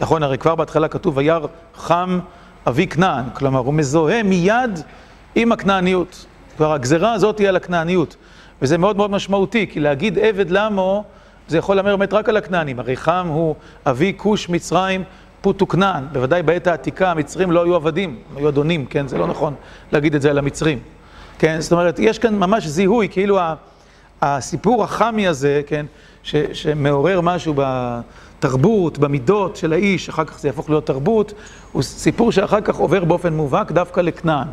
נכון, 0.00 0.22
הרי 0.22 0.38
כבר 0.38 0.54
בהתחלה 0.54 0.88
כתוב, 0.88 1.16
וירא 1.16 1.46
חם 1.74 2.20
אבי 2.68 2.86
כנען, 2.86 3.24
כלומר, 3.34 3.60
הוא 3.60 3.74
מזוהה 3.74 4.22
מיד 4.22 4.80
עם 5.34 5.52
הכנעניות. 5.52 6.26
כבר 6.56 6.72
הגזרה 6.72 7.12
הזאת 7.12 7.38
היא 7.38 7.48
על 7.48 7.56
הכנעניות. 7.56 8.16
וזה 8.62 8.78
מאוד 8.78 8.96
מאוד 8.96 9.10
משמעותי, 9.10 9.66
כי 9.66 9.80
להגיד 9.80 10.18
עבד 10.18 10.50
למו, 10.50 11.04
זה 11.50 11.58
יכול 11.58 11.76
לאמר 11.76 11.96
באמת 11.96 12.12
רק 12.12 12.28
על 12.28 12.36
הכנענים. 12.36 12.78
הרי 12.78 12.96
חם 12.96 13.26
הוא 13.28 13.54
אבי 13.86 14.12
כוש 14.16 14.48
מצרים 14.48 15.04
פוטו 15.40 15.68
כנען. 15.68 16.04
בוודאי 16.12 16.42
בעת 16.42 16.66
העתיקה 16.66 17.10
המצרים 17.10 17.50
לא 17.50 17.64
היו 17.64 17.74
עבדים, 17.74 18.18
היו 18.36 18.48
אדונים, 18.48 18.86
כן? 18.86 19.08
זה 19.08 19.18
לא 19.18 19.26
נכון 19.26 19.54
להגיד 19.92 20.14
את 20.14 20.22
זה 20.22 20.30
על 20.30 20.38
המצרים. 20.38 20.78
כן? 21.38 21.60
זאת 21.60 21.72
אומרת, 21.72 21.98
יש 21.98 22.18
כאן 22.18 22.38
ממש 22.38 22.66
זיהוי, 22.66 23.08
כאילו 23.08 23.38
הסיפור 24.22 24.84
החמי 24.84 25.28
הזה, 25.28 25.62
כן? 25.66 25.86
ש, 26.22 26.36
שמעורר 26.52 27.20
משהו 27.20 27.54
בתרבות, 27.56 28.98
במידות 28.98 29.56
של 29.56 29.72
האיש, 29.72 30.08
אחר 30.08 30.24
כך 30.24 30.38
זה 30.38 30.48
יהפוך 30.48 30.70
להיות 30.70 30.86
תרבות, 30.86 31.32
הוא 31.72 31.82
סיפור 31.82 32.32
שאחר 32.32 32.60
כך 32.60 32.76
עובר 32.76 33.04
באופן 33.04 33.32
מובהק 33.32 33.72
דווקא 33.72 34.00
לכנען. 34.00 34.48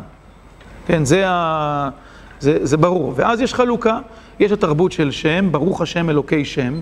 כן, 0.86 1.04
זה, 1.04 1.28
ה... 1.28 1.88
זה, 2.40 2.58
זה 2.62 2.76
ברור. 2.76 3.12
ואז 3.16 3.40
יש 3.40 3.54
חלוקה, 3.54 3.98
יש 4.40 4.52
התרבות 4.52 4.92
של 4.92 5.10
שם, 5.10 5.52
ברוך 5.52 5.80
השם 5.80 6.10
אלוקי 6.10 6.44
שם, 6.44 6.80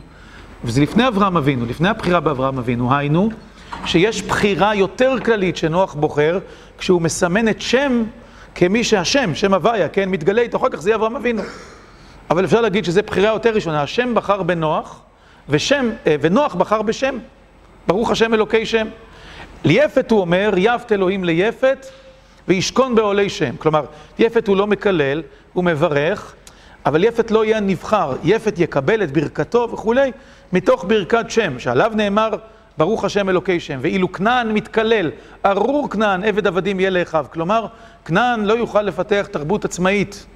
וזה 0.64 0.80
לפני 0.80 1.08
אברהם 1.08 1.36
אבינו, 1.36 1.66
לפני 1.66 1.88
הבחירה 1.88 2.20
באברהם 2.20 2.58
אבינו, 2.58 2.96
היינו, 2.96 3.28
שיש 3.86 4.22
בחירה 4.22 4.74
יותר 4.74 5.16
כללית 5.24 5.56
שנוח 5.56 5.94
בוחר, 5.94 6.38
כשהוא 6.78 7.02
מסמן 7.02 7.48
את 7.48 7.60
שם 7.60 8.04
כמי 8.54 8.84
שהשם, 8.84 9.34
שם 9.34 9.54
הוויה, 9.54 9.88
כן, 9.88 10.08
מתגלה 10.08 10.42
איתו, 10.42 10.56
אחר 10.56 10.68
כך 10.68 10.80
זה 10.80 10.90
יהיה 10.90 10.96
אברהם 10.96 11.16
אבינו. 11.16 11.42
אבל 12.30 12.44
אפשר 12.44 12.60
להגיד 12.60 12.84
שזו 12.84 13.00
בחירה 13.06 13.28
יותר 13.28 13.50
ראשונה, 13.50 13.82
השם 13.82 14.14
בחר 14.14 14.42
בנוח, 14.42 15.00
ושם, 15.48 15.90
אה, 16.06 16.16
ונוח 16.20 16.54
בחר 16.54 16.82
בשם, 16.82 17.18
ברוך 17.86 18.10
השם 18.10 18.34
אלוקי 18.34 18.66
שם. 18.66 18.86
ליפת 19.64 20.10
הוא 20.10 20.20
אומר, 20.20 20.54
יפת 20.56 20.92
אלוהים 20.92 21.24
ליפת, 21.24 21.86
וישכון 22.48 22.94
בעולי 22.94 23.30
שם. 23.30 23.56
כלומר, 23.56 23.84
יפת 24.18 24.48
הוא 24.48 24.56
לא 24.56 24.66
מקלל, 24.66 25.22
הוא 25.52 25.64
מברך, 25.64 26.34
אבל 26.86 27.04
יפת 27.04 27.30
לא 27.30 27.44
יהיה 27.44 27.60
נבחר, 27.60 28.12
יפת 28.24 28.58
יקבל 28.58 29.02
את 29.02 29.12
ברכתו 29.12 29.68
וכולי, 29.72 30.12
מתוך 30.52 30.84
ברכת 30.88 31.26
שם, 31.28 31.58
שעליו 31.58 31.92
נאמר, 31.94 32.30
ברוך 32.78 33.04
השם 33.04 33.28
אלוקי 33.28 33.60
שם. 33.60 33.78
ואילו 33.82 34.12
כנען 34.12 34.52
מתקלל, 34.52 35.10
ארור 35.46 35.90
כנען, 35.90 36.24
עבד 36.24 36.46
עבדים 36.46 36.80
יהיה 36.80 36.90
לאחיו. 36.90 37.26
כלומר, 37.32 37.66
כנען 38.04 38.44
לא 38.44 38.54
יוכל 38.54 38.82
לפתח 38.82 39.26
תרבות 39.30 39.64
עצמאית. 39.64 40.26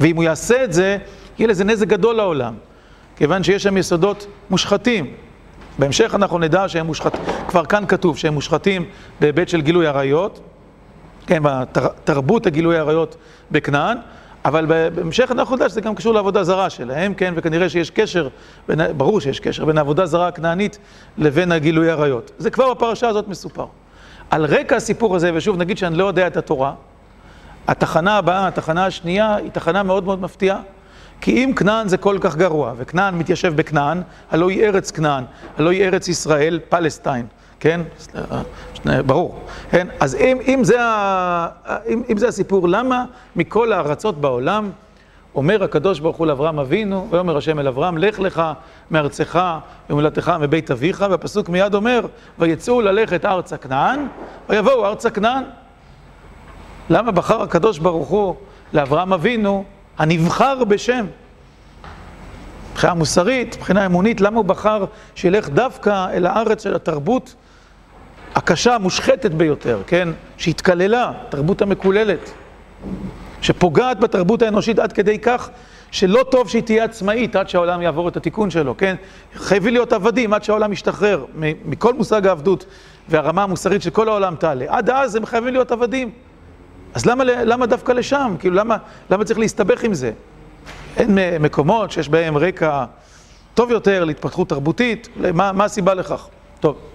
ואם 0.00 0.16
הוא 0.16 0.24
יעשה 0.24 0.64
את 0.64 0.72
זה, 0.72 0.98
יהיה 1.38 1.48
לזה 1.48 1.64
נזק 1.64 1.86
גדול 1.86 2.16
לעולם. 2.16 2.54
כיוון 3.16 3.42
שיש 3.42 3.62
שם 3.62 3.76
יסודות 3.76 4.26
מושחתים. 4.50 5.14
בהמשך 5.78 6.14
אנחנו 6.14 6.38
נדע 6.38 6.68
שהם 6.68 6.86
מושחתים, 6.86 7.20
כבר 7.48 7.64
כאן 7.64 7.84
כתוב 7.88 8.18
שהם 8.18 8.34
מושחתים 8.34 8.84
בהיבט 9.20 9.48
של 9.48 9.60
גילוי 9.60 9.86
עריות, 9.86 10.40
כן, 11.26 11.42
בתרבות 11.42 12.46
הגילוי 12.46 12.78
עריות 12.78 13.16
בכנען, 13.50 13.96
אבל 14.44 14.90
בהמשך 14.94 15.30
אנחנו 15.30 15.56
נדע 15.56 15.68
שזה 15.68 15.80
גם 15.80 15.94
קשור 15.94 16.14
לעבודה 16.14 16.44
זרה 16.44 16.70
שלהם, 16.70 17.14
כן, 17.14 17.34
וכנראה 17.36 17.68
שיש 17.68 17.90
קשר, 17.90 18.28
בין, 18.68 18.80
ברור 18.96 19.20
שיש 19.20 19.40
קשר 19.40 19.64
בין 19.64 19.78
העבודה 19.78 20.06
זרה 20.06 20.28
הכנענית 20.28 20.78
לבין 21.18 21.52
הגילוי 21.52 21.90
עריות. 21.90 22.30
זה 22.38 22.50
כבר 22.50 22.74
בפרשה 22.74 23.08
הזאת 23.08 23.28
מסופר. 23.28 23.66
על 24.30 24.44
רקע 24.44 24.76
הסיפור 24.76 25.16
הזה, 25.16 25.30
ושוב 25.34 25.56
נגיד 25.56 25.78
שאני 25.78 25.98
לא 25.98 26.04
יודע 26.04 26.26
את 26.26 26.36
התורה, 26.36 26.74
התחנה 27.68 28.18
הבאה, 28.18 28.48
התחנה 28.48 28.86
השנייה, 28.86 29.36
היא 29.36 29.50
תחנה 29.50 29.82
מאוד 29.82 30.04
מאוד 30.04 30.20
מפתיעה. 30.20 30.60
כי 31.20 31.44
אם 31.44 31.52
כנען 31.56 31.88
זה 31.88 31.96
כל 31.96 32.18
כך 32.20 32.36
גרוע, 32.36 32.72
וכנען 32.76 33.14
מתיישב 33.14 33.56
בכנען, 33.56 34.02
הלא 34.30 34.50
היא 34.50 34.64
ארץ 34.64 34.90
כנען, 34.90 35.24
הלא 35.58 35.70
היא 35.70 35.84
ארץ 35.84 36.08
ישראל, 36.08 36.60
פלסטיין, 36.68 37.26
כן? 37.62 37.80
ברור, 39.06 39.40
כן? 39.70 39.86
אז 40.00 40.14
אם, 40.14 40.38
אם, 40.46 40.64
זה 40.64 40.82
ה, 40.82 41.48
אם, 41.88 42.02
אם 42.10 42.16
זה 42.16 42.28
הסיפור, 42.28 42.68
למה 42.68 43.04
מכל 43.36 43.72
הארצות 43.72 44.20
בעולם 44.20 44.70
אומר 45.34 45.64
הקדוש 45.64 46.00
ברוך 46.00 46.16
הוא 46.16 46.26
לאברהם 46.26 46.58
אבינו, 46.58 47.08
ויאמר 47.10 47.36
השם 47.36 47.58
אל 47.58 47.68
אברהם, 47.68 47.98
לך 47.98 48.20
לך 48.20 48.42
מארצך 48.90 49.40
ומולדתך 49.90 50.32
מבית 50.40 50.70
אביך, 50.70 51.04
והפסוק 51.10 51.48
מיד 51.48 51.74
אומר, 51.74 52.06
ויצאו 52.38 52.80
ללכת 52.80 53.24
ארצה 53.24 53.56
כנען, 53.56 54.06
ויבואו 54.48 54.86
ארצה 54.86 55.10
כנען. 55.10 55.44
למה 56.90 57.12
בחר 57.12 57.42
הקדוש 57.42 57.78
ברוך 57.78 58.08
הוא 58.08 58.34
לאברהם 58.72 59.12
אבינו, 59.12 59.64
הנבחר 59.98 60.64
בשם? 60.64 61.06
מבחינה 62.72 62.94
מוסרית, 62.94 63.56
מבחינה 63.56 63.86
אמונית, 63.86 64.20
למה 64.20 64.36
הוא 64.36 64.44
בחר 64.44 64.84
שילך 65.14 65.48
דווקא 65.48 66.06
אל 66.12 66.26
הארץ 66.26 66.62
של 66.62 66.74
התרבות 66.74 67.34
הקשה, 68.34 68.74
המושחתת 68.74 69.30
ביותר, 69.30 69.82
כן? 69.86 70.08
שהתקללה, 70.36 71.12
תרבות 71.28 71.62
המקוללת, 71.62 72.32
שפוגעת 73.42 74.00
בתרבות 74.00 74.42
האנושית 74.42 74.78
עד 74.78 74.92
כדי 74.92 75.18
כך 75.18 75.50
שלא 75.90 76.24
טוב 76.30 76.48
שהיא 76.48 76.62
תהיה 76.62 76.84
עצמאית 76.84 77.36
עד 77.36 77.48
שהעולם 77.48 77.82
יעבור 77.82 78.08
את 78.08 78.16
התיקון 78.16 78.50
שלו, 78.50 78.76
כן? 78.76 78.96
חייבים 79.34 79.72
להיות 79.72 79.92
עבדים 79.92 80.32
עד 80.32 80.44
שהעולם 80.44 80.72
ישתחרר 80.72 81.24
מכל 81.64 81.94
מושג 81.94 82.26
העבדות 82.26 82.66
והרמה 83.08 83.42
המוסרית 83.42 83.82
של 83.82 83.90
כל 83.90 84.08
העולם 84.08 84.34
תעלה. 84.36 84.64
עד 84.68 84.90
אז 84.90 85.16
הם 85.16 85.26
חייבים 85.26 85.52
להיות 85.52 85.72
עבדים. 85.72 86.10
אז 86.94 87.06
למה, 87.06 87.24
למה 87.24 87.66
דווקא 87.66 87.92
לשם? 87.92 88.34
כאילו, 88.38 88.56
למה, 88.56 88.76
למה 89.10 89.24
צריך 89.24 89.38
להסתבך 89.38 89.84
עם 89.84 89.94
זה? 89.94 90.12
אין 90.96 91.18
מקומות 91.40 91.90
שיש 91.90 92.08
בהם 92.08 92.36
רקע 92.38 92.84
טוב 93.54 93.70
יותר 93.70 94.04
להתפתחות 94.04 94.48
תרבותית, 94.48 95.08
מה, 95.34 95.52
מה 95.52 95.64
הסיבה 95.64 95.94
לכך? 95.94 96.26
טוב. 96.60 96.91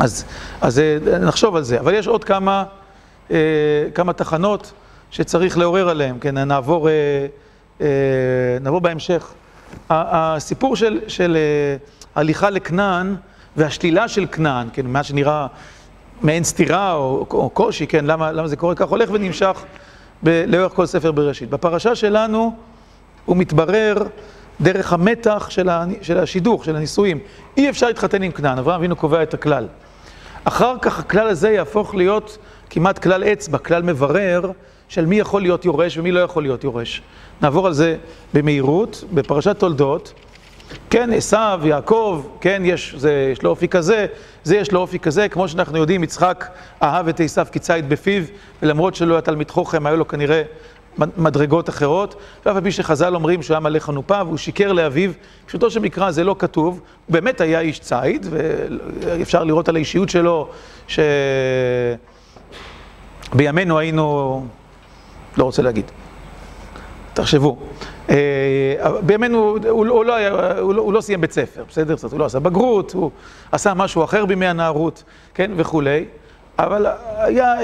אז, 0.00 0.24
אז 0.60 0.78
אה, 0.78 1.18
נחשוב 1.18 1.56
על 1.56 1.62
זה, 1.62 1.80
אבל 1.80 1.94
יש 1.94 2.06
עוד 2.06 2.24
כמה, 2.24 2.64
אה, 3.30 3.36
כמה 3.94 4.12
תחנות 4.12 4.72
שצריך 5.10 5.58
לעורר 5.58 5.88
עליהן, 5.88 6.16
כן, 6.20 6.38
נעבור, 6.38 6.88
אה, 7.80 7.86
נעבור 8.60 8.80
בהמשך. 8.80 9.32
הסיפור 9.90 10.76
של, 10.76 11.00
של 11.08 11.36
הליכה 12.14 12.50
לכנען 12.50 13.16
והשלילה 13.56 14.08
של 14.08 14.26
כנען, 14.32 14.68
כן, 14.72 14.86
מה 14.86 15.02
שנראה 15.02 15.46
מעין 16.22 16.44
סתירה 16.44 16.92
או, 16.92 17.26
או 17.30 17.50
קושי, 17.50 17.86
כן, 17.86 18.04
למה, 18.04 18.32
למה 18.32 18.48
זה 18.48 18.56
קורה 18.56 18.74
כך, 18.74 18.88
הולך 18.88 19.10
ונמשך 19.12 19.64
ב, 20.22 20.44
לאורך 20.46 20.72
כל 20.72 20.86
ספר 20.86 21.12
בראשית. 21.12 21.50
בפרשה 21.50 21.94
שלנו 21.94 22.56
הוא 23.24 23.36
מתברר 23.36 23.94
דרך 24.60 24.92
המתח 24.92 25.46
של, 25.50 25.68
של 26.02 26.18
השידוך, 26.18 26.64
של 26.64 26.76
הנישואים. 26.76 27.18
אי 27.56 27.70
אפשר 27.70 27.86
להתחתן 27.86 28.22
עם 28.22 28.32
כנען, 28.32 28.58
אברהם 28.58 28.80
אבינו 28.80 28.96
קובע 28.96 29.22
את 29.22 29.34
הכלל. 29.34 29.66
אחר 30.44 30.74
כך 30.82 30.98
הכלל 30.98 31.28
הזה 31.28 31.50
יהפוך 31.50 31.94
להיות 31.94 32.38
כמעט 32.70 32.98
כלל 32.98 33.24
אצבע, 33.24 33.58
כלל 33.58 33.82
מברר 33.82 34.50
של 34.88 35.06
מי 35.06 35.16
יכול 35.16 35.42
להיות 35.42 35.64
יורש 35.64 35.98
ומי 35.98 36.12
לא 36.12 36.20
יכול 36.20 36.42
להיות 36.42 36.64
יורש. 36.64 37.02
נעבור 37.42 37.66
על 37.66 37.72
זה 37.72 37.96
במהירות, 38.34 39.04
בפרשת 39.12 39.58
תולדות. 39.58 40.12
כן, 40.90 41.12
עשו, 41.12 41.36
יעקב, 41.64 42.26
כן, 42.40 42.62
יש, 42.64 42.94
זה, 42.98 43.30
יש 43.32 43.42
לו 43.42 43.50
אופי 43.50 43.68
כזה, 43.68 44.06
זה 44.44 44.56
יש 44.56 44.72
לו 44.72 44.80
אופי 44.80 44.98
כזה, 44.98 45.28
כמו 45.28 45.48
שאנחנו 45.48 45.78
יודעים, 45.78 46.04
יצחק 46.04 46.48
אהב 46.82 47.08
את 47.08 47.20
עשו 47.20 47.42
כציד 47.52 47.88
בפיו, 47.88 48.22
ולמרות 48.62 48.94
שלא 48.94 49.14
היה 49.14 49.20
תלמיד 49.20 49.50
חוכם, 49.50 49.86
היו 49.86 49.96
לו 49.96 50.08
כנראה 50.08 50.42
מדרגות 50.98 51.68
אחרות, 51.68 52.14
ואף 52.46 52.56
על 52.56 52.62
פי 52.62 52.72
שחז"ל 52.72 53.14
אומרים 53.14 53.42
שהוא 53.42 53.54
היה 53.54 53.60
מלא 53.60 53.78
חנופה 53.78 54.22
והוא 54.26 54.36
שיקר 54.36 54.72
לאביו, 54.72 55.10
פשוטו 55.46 55.70
של 55.70 55.80
מקרא 55.80 56.10
זה 56.10 56.24
לא 56.24 56.36
כתוב, 56.38 56.80
הוא 57.06 57.12
באמת 57.12 57.40
היה 57.40 57.60
איש 57.60 57.80
ציד, 57.80 58.26
ואפשר 58.30 59.44
לראות 59.44 59.68
על 59.68 59.76
האישיות 59.76 60.08
שלו 60.08 60.48
שבימינו 63.32 63.78
היינו, 63.78 64.46
לא 65.36 65.44
רוצה 65.44 65.62
להגיד, 65.62 65.90
תחשבו, 67.14 67.56
אה, 68.10 68.16
בימינו 69.00 69.38
הוא, 69.38 69.58
הוא, 69.68 70.04
לא, 70.04 70.14
היה, 70.14 70.58
הוא, 70.58 70.74
לא, 70.74 70.82
הוא 70.82 70.92
לא 70.92 71.00
סיים 71.00 71.20
בית 71.20 71.32
ספר, 71.32 71.64
בסדר? 71.68 71.94
הוא 72.10 72.18
לא 72.18 72.24
עשה 72.24 72.40
בגרות, 72.40 72.92
הוא 72.92 73.10
עשה 73.52 73.74
משהו 73.74 74.04
אחר 74.04 74.24
בימי 74.26 74.46
הנערות, 74.46 75.02
כן, 75.34 75.50
וכולי, 75.56 76.04
אבל 76.58 76.86
היה 77.16 77.54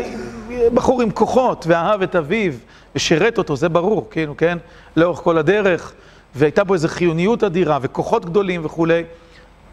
בחור 0.75 1.03
עם 1.03 1.11
כוחות 1.11 1.65
ואהב 1.69 2.03
את 2.03 2.17
אביו. 2.17 2.53
ושירת 2.95 3.39
אותו, 3.39 3.57
זה 3.57 3.69
ברור, 3.69 4.09
כאילו, 4.11 4.37
כן? 4.37 4.59
לאורך 4.97 5.19
כל 5.19 5.39
הדרך, 5.39 5.93
והייתה 6.35 6.65
בו 6.65 6.75
איזו 6.75 6.89
חיוניות 6.89 7.45
אדירה, 7.45 7.79
וכוחות 7.83 8.25
גדולים 8.25 8.65
וכולי. 8.65 9.05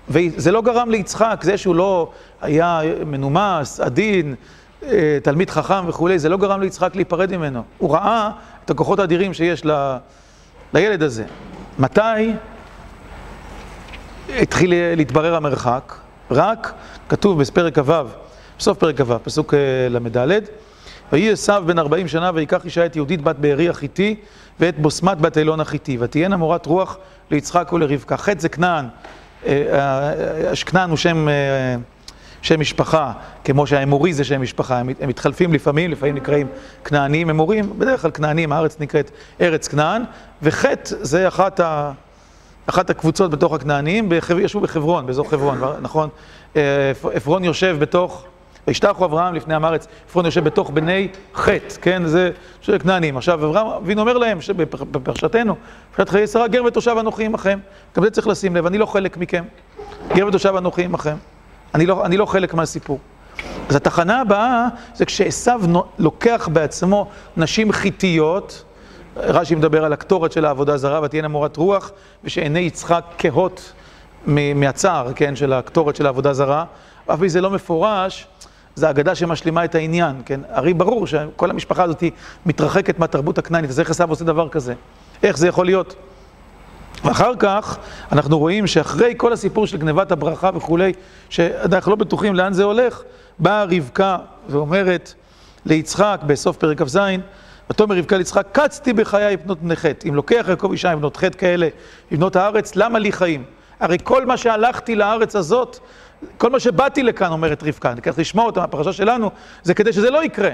וזה 0.10 0.52
לא 0.52 0.62
גרם 0.62 0.90
ליצחק, 0.90 1.40
זה 1.44 1.58
שהוא 1.58 1.76
לא 1.76 2.12
היה 2.42 2.82
מנומס, 3.06 3.80
עדין, 3.80 4.36
אה, 4.84 5.18
תלמיד 5.24 5.50
חכם 5.50 5.88
וכולי, 5.88 6.20
זה 6.20 6.30
לא 6.30 6.38
גרם 6.38 6.62
ליצחק 6.62 6.96
להיפרד 6.96 7.36
ממנו. 7.36 7.64
הוא 7.78 7.94
ראה 7.94 8.30
את 8.66 8.70
הכוחות 8.70 9.00
האדירים 9.00 9.34
שיש 9.34 9.66
ל... 9.66 9.98
לילד 10.74 11.04
הזה. 11.04 11.24
מתי 11.80 12.34
התחיל 14.30 14.74
להתברר 14.96 15.36
המרחק? 15.36 15.94
רק, 16.32 16.74
כתוב 17.10 17.42
בפרק 17.42 17.80
כ"ו, 17.80 17.94
בסוף 18.60 18.78
פרק 18.78 19.02
כ"ו, 19.02 19.16
פסוק 19.24 19.54
אה, 19.54 19.60
ל"ד, 19.90 20.42
ויהי 21.16 21.32
עשיו 21.32 21.64
בן 21.66 21.80
ארבעים 21.80 22.08
שנה 22.08 22.32
ויקח 22.34 22.66
אישה 22.66 22.86
את 22.86 22.96
יהודית 22.96 23.22
בת 23.22 23.36
בארי 23.36 23.70
החיתי 23.70 24.16
ואת 24.60 24.80
בוסמת 24.80 25.18
בת 25.18 25.38
אילון 25.38 25.60
החיתי 25.60 25.98
ותהיינה 26.00 26.38
מורת 26.38 26.66
רוח 26.66 26.98
ליצחק 27.32 27.74
ולרבקה. 27.74 28.18
חטא 28.18 28.40
זה 28.40 28.50
כנען, 28.50 28.86
אה, 29.46 29.52
אה, 30.50 30.56
כנען 30.66 30.90
הוא 30.90 30.98
שם, 30.98 31.30
אה, 31.30 31.76
שם 32.42 32.60
משפחה, 32.60 33.12
כמו 33.44 33.68
שהאמורי 33.68 34.14
זה 34.14 34.24
שם 34.24 34.42
משפחה, 34.42 34.78
הם, 34.80 34.90
הם 35.00 35.10
מתחלפים 35.10 35.54
לפעמים, 35.54 35.92
לפעמים 35.92 36.16
נקראים 36.16 36.48
כנעניים 36.86 37.30
אמורים, 37.30 37.80
בדרך 37.80 38.02
כלל 38.02 38.12
כנענים, 38.12 38.52
הארץ 38.52 38.80
נקראת 38.80 39.12
ארץ 39.42 39.68
כנען, 39.68 40.04
וחטא 40.42 40.96
זה 41.02 41.28
אחת, 41.28 41.60
ה, 41.60 41.92
אחת 42.68 42.90
הקבוצות 42.90 43.32
בתוך 43.32 43.54
הכנעניים, 43.54 44.10
ישבו 44.40 44.62
בחברון, 44.62 45.06
באזור 45.06 45.30
חברון, 45.30 45.62
נכון? 45.82 46.10
עפרון 47.14 47.44
יושב 47.44 47.78
בתוך, 47.80 48.26
וישתחו 48.68 49.06
אברהם 49.06 49.36
לפני 49.36 49.56
עם 49.56 49.66
הארץ, 49.66 49.88
עפרון 50.08 50.26
יושב 50.26 50.44
בתוך 50.44 50.70
בני 50.70 51.08
חטא, 51.36 51.76
כן? 51.82 52.06
זה 52.06 52.32
של 52.62 52.80
כנענים. 52.80 53.18
עכשיו, 53.18 53.46
אברהם 53.46 53.68
אבינו 53.68 54.02
אומר 54.02 54.18
להם, 54.18 54.40
בפרשתנו, 54.92 55.56
פרשת 55.96 56.10
חיי 56.10 56.28
שרה, 56.28 56.48
גר 56.48 56.64
ותושב 56.64 56.96
אנוכי 57.00 57.26
עמכם. 57.26 57.60
גם 57.98 58.04
זה 58.04 58.12
צריך 58.12 58.28
לשים 58.28 58.56
לב, 58.56 58.66
אני 58.66 58.78
לא 58.78 58.86
חלק 58.86 59.18
מכם. 59.18 59.44
גר 60.16 60.28
ותושב 60.28 60.56
אנוכי 60.56 60.84
עמכם. 60.84 61.16
אני 61.76 61.86
לא, 61.86 62.06
אני 62.06 62.18
לא 62.18 62.26
חלק 62.26 62.54
מהסיפור. 62.54 63.00
אז 63.70 63.76
התחנה 63.76 64.22
הבאה 64.22 64.68
זה 64.96 65.06
כשעשו 65.06 65.52
לוקח 66.00 66.50
בעצמו 66.54 67.08
נשים 67.38 67.72
חיתיות, 67.72 68.64
רש"י 69.18 69.56
מדבר 69.56 69.86
על 69.86 69.94
הקטורת 69.94 70.32
של 70.32 70.46
העבודה 70.46 70.78
זרה, 70.78 71.00
ותהיינה 71.04 71.28
מורת 71.28 71.58
רוח, 71.58 71.92
ושעיני 72.24 72.60
יצחק 72.60 73.04
כהות 73.18 73.74
מהצער, 74.26 75.14
כן, 75.16 75.36
של 75.36 75.54
הקטורת 75.54 75.96
של 75.96 76.06
העבודה 76.06 76.34
זרה, 76.34 76.66
אף 77.08 77.22
אם 77.22 77.28
זה 77.28 77.42
לא 77.42 77.50
מפורש, 77.50 78.28
זה 78.76 78.90
אגדה 78.90 79.16
שמשלימה 79.16 79.66
את 79.66 79.76
העניין, 79.76 80.16
כן? 80.26 80.40
הרי 80.50 80.74
ברור 80.74 81.08
שכל 81.08 81.50
המשפחה 81.50 81.84
הזאת 81.84 82.04
מתרחקת 82.46 83.00
מהתרבות 83.00 83.38
הכנענית, 83.38 83.70
אז 83.70 83.80
איך 83.80 83.90
עשו 83.90 84.04
עושה 84.04 84.26
דבר 84.26 84.50
כזה? 84.50 84.74
איך 85.24 85.38
זה 85.38 85.48
יכול 85.48 85.66
להיות? 85.66 85.96
ואחר 87.04 87.32
כך 87.40 87.78
אנחנו 88.12 88.40
רואים 88.40 88.68
שאחרי 88.68 89.14
כל 89.18 89.34
הסיפור 89.34 89.68
של 89.68 89.78
גנבת 89.78 90.12
הברכה 90.12 90.50
וכולי, 90.56 90.94
שאנחנו 91.30 91.92
לא 91.92 91.96
בטוחים 91.96 92.36
לאן 92.36 92.54
זה 92.54 92.64
הולך, 92.64 93.02
באה 93.40 93.64
רבקה 93.64 94.18
ואומרת 94.50 95.14
ליצחק 95.66 96.20
בסוף 96.26 96.58
פרק 96.58 96.82
כ"ז, 96.82 97.00
ותאמר 97.70 97.98
רבקה 97.98 98.18
ליצחק, 98.18 98.48
קצתי 98.52 98.94
בחיי 98.94 99.38
בנות 99.38 99.62
בני 99.62 99.76
חטא. 99.76 100.10
אם 100.10 100.16
לוקח 100.16 100.46
יעקב 100.50 100.72
אישה 100.72 100.92
עם 100.92 101.00
בנות 101.00 101.18
חטא 101.18 101.38
כאלה, 101.38 101.68
עם 102.12 102.18
בנות 102.18 102.36
הארץ, 102.36 102.76
למה 102.76 103.00
לי 103.00 103.12
חיים? 103.12 103.44
הרי 103.80 103.98
כל 104.04 104.26
מה 104.26 104.38
שהלכתי 104.38 104.96
לארץ 104.96 105.36
הזאת, 105.36 105.80
כל 106.38 106.50
מה 106.50 106.60
שבאתי 106.60 107.04
לכאן, 107.04 107.32
אומרת 107.32 107.64
רבקה, 107.64 107.92
אני 107.92 108.02
צריך 108.02 108.20
לשמוע 108.20 108.46
אותה 108.46 108.60
מהפרשה 108.60 108.94
שלנו, 108.94 109.32
זה 109.64 109.74
כדי 109.74 109.94
שזה 109.94 110.10
לא 110.10 110.24
יקרה. 110.24 110.52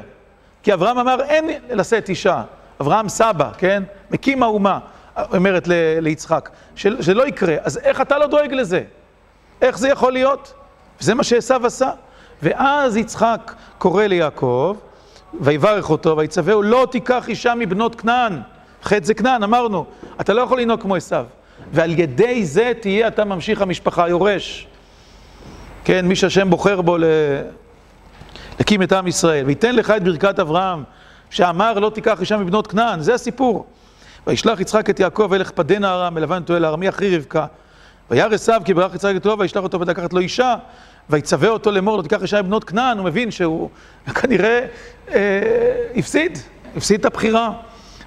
כי 0.63 0.73
אברהם 0.73 0.97
אמר, 0.97 1.21
אין 1.21 1.49
לשאת 1.69 2.09
אישה. 2.09 2.43
אברהם 2.81 3.09
סבא, 3.09 3.49
כן? 3.57 3.83
מקים 4.11 4.43
האומה. 4.43 4.79
אומרת 5.33 5.67
ליצחק, 6.01 6.49
שזה 6.75 7.13
לא 7.13 7.27
יקרה, 7.27 7.55
אז 7.63 7.77
איך 7.77 8.01
אתה 8.01 8.17
לא 8.17 8.27
דואג 8.27 8.53
לזה? 8.53 8.83
איך 9.61 9.77
זה 9.77 9.89
יכול 9.89 10.13
להיות? 10.13 10.53
וזה 11.01 11.13
מה 11.13 11.23
שעשו 11.23 11.55
עשה. 11.65 11.91
ואז 12.41 12.97
יצחק 12.97 13.53
קורא 13.77 14.03
ליעקב, 14.03 14.77
ויברך 15.39 15.89
אותו, 15.89 16.17
ויצווהו, 16.17 16.61
לא 16.61 16.87
תיקח 16.91 17.29
אישה 17.29 17.55
מבנות 17.55 18.01
כנען. 18.01 18.39
חטא 18.83 19.05
זה 19.05 19.13
כנען, 19.13 19.43
אמרנו, 19.43 19.85
אתה 20.21 20.33
לא 20.33 20.41
יכול 20.41 20.61
לנהוג 20.61 20.81
כמו 20.81 20.95
עשו. 20.95 21.15
ועל 21.71 21.99
ידי 21.99 22.45
זה 22.45 22.71
תהיה 22.79 23.07
אתה 23.07 23.25
ממשיך 23.25 23.61
המשפחה, 23.61 24.09
יורש. 24.09 24.67
כן, 25.85 26.07
מי 26.07 26.15
שהשם 26.15 26.49
בוחר 26.49 26.81
בו 26.81 26.97
להקים 28.59 28.81
את 28.81 28.91
עם 28.91 29.07
ישראל. 29.07 29.45
וייתן 29.45 29.75
לך 29.75 29.93
את 29.97 30.03
ברכת 30.03 30.39
אברהם, 30.39 30.83
שאמר 31.29 31.79
לא 31.79 31.89
תיקח 31.89 32.21
אישה 32.21 32.37
מבנות 32.37 32.67
כנען, 32.67 33.01
זה 33.01 33.13
הסיפור. 33.13 33.65
וישלח 34.27 34.59
יצחק 34.59 34.89
את 34.89 34.99
יעקב 34.99 35.27
וילך 35.31 35.51
פדנה 35.51 35.93
ארם, 35.93 36.13
מלבן 36.13 36.43
תואל 36.43 36.65
ארמי 36.65 36.89
אחרי 36.89 37.17
רבקה. 37.17 37.45
וירא 38.11 38.33
עשיו 38.33 38.61
כי 38.65 38.73
ברך 38.73 38.95
יצחק 38.95 39.13
את 39.15 39.23
טוב, 39.23 39.39
וישלח 39.39 39.63
אותו 39.63 39.79
ולקחת 39.79 40.13
לו 40.13 40.19
אישה, 40.19 40.55
ויצווה 41.09 41.49
אותו 41.49 41.71
לאמור, 41.71 41.97
לא 41.97 42.01
תיקח 42.01 42.21
אישה 42.21 42.41
מבנות 42.41 42.63
כנען, 42.63 42.97
הוא 42.97 43.05
מבין 43.05 43.31
שהוא 43.31 43.69
כנראה 44.21 44.65
אה, 45.09 45.17
הפסיד, 45.95 46.37
הפסיד 46.77 46.99
את 46.99 47.05
הבחירה. 47.05 47.51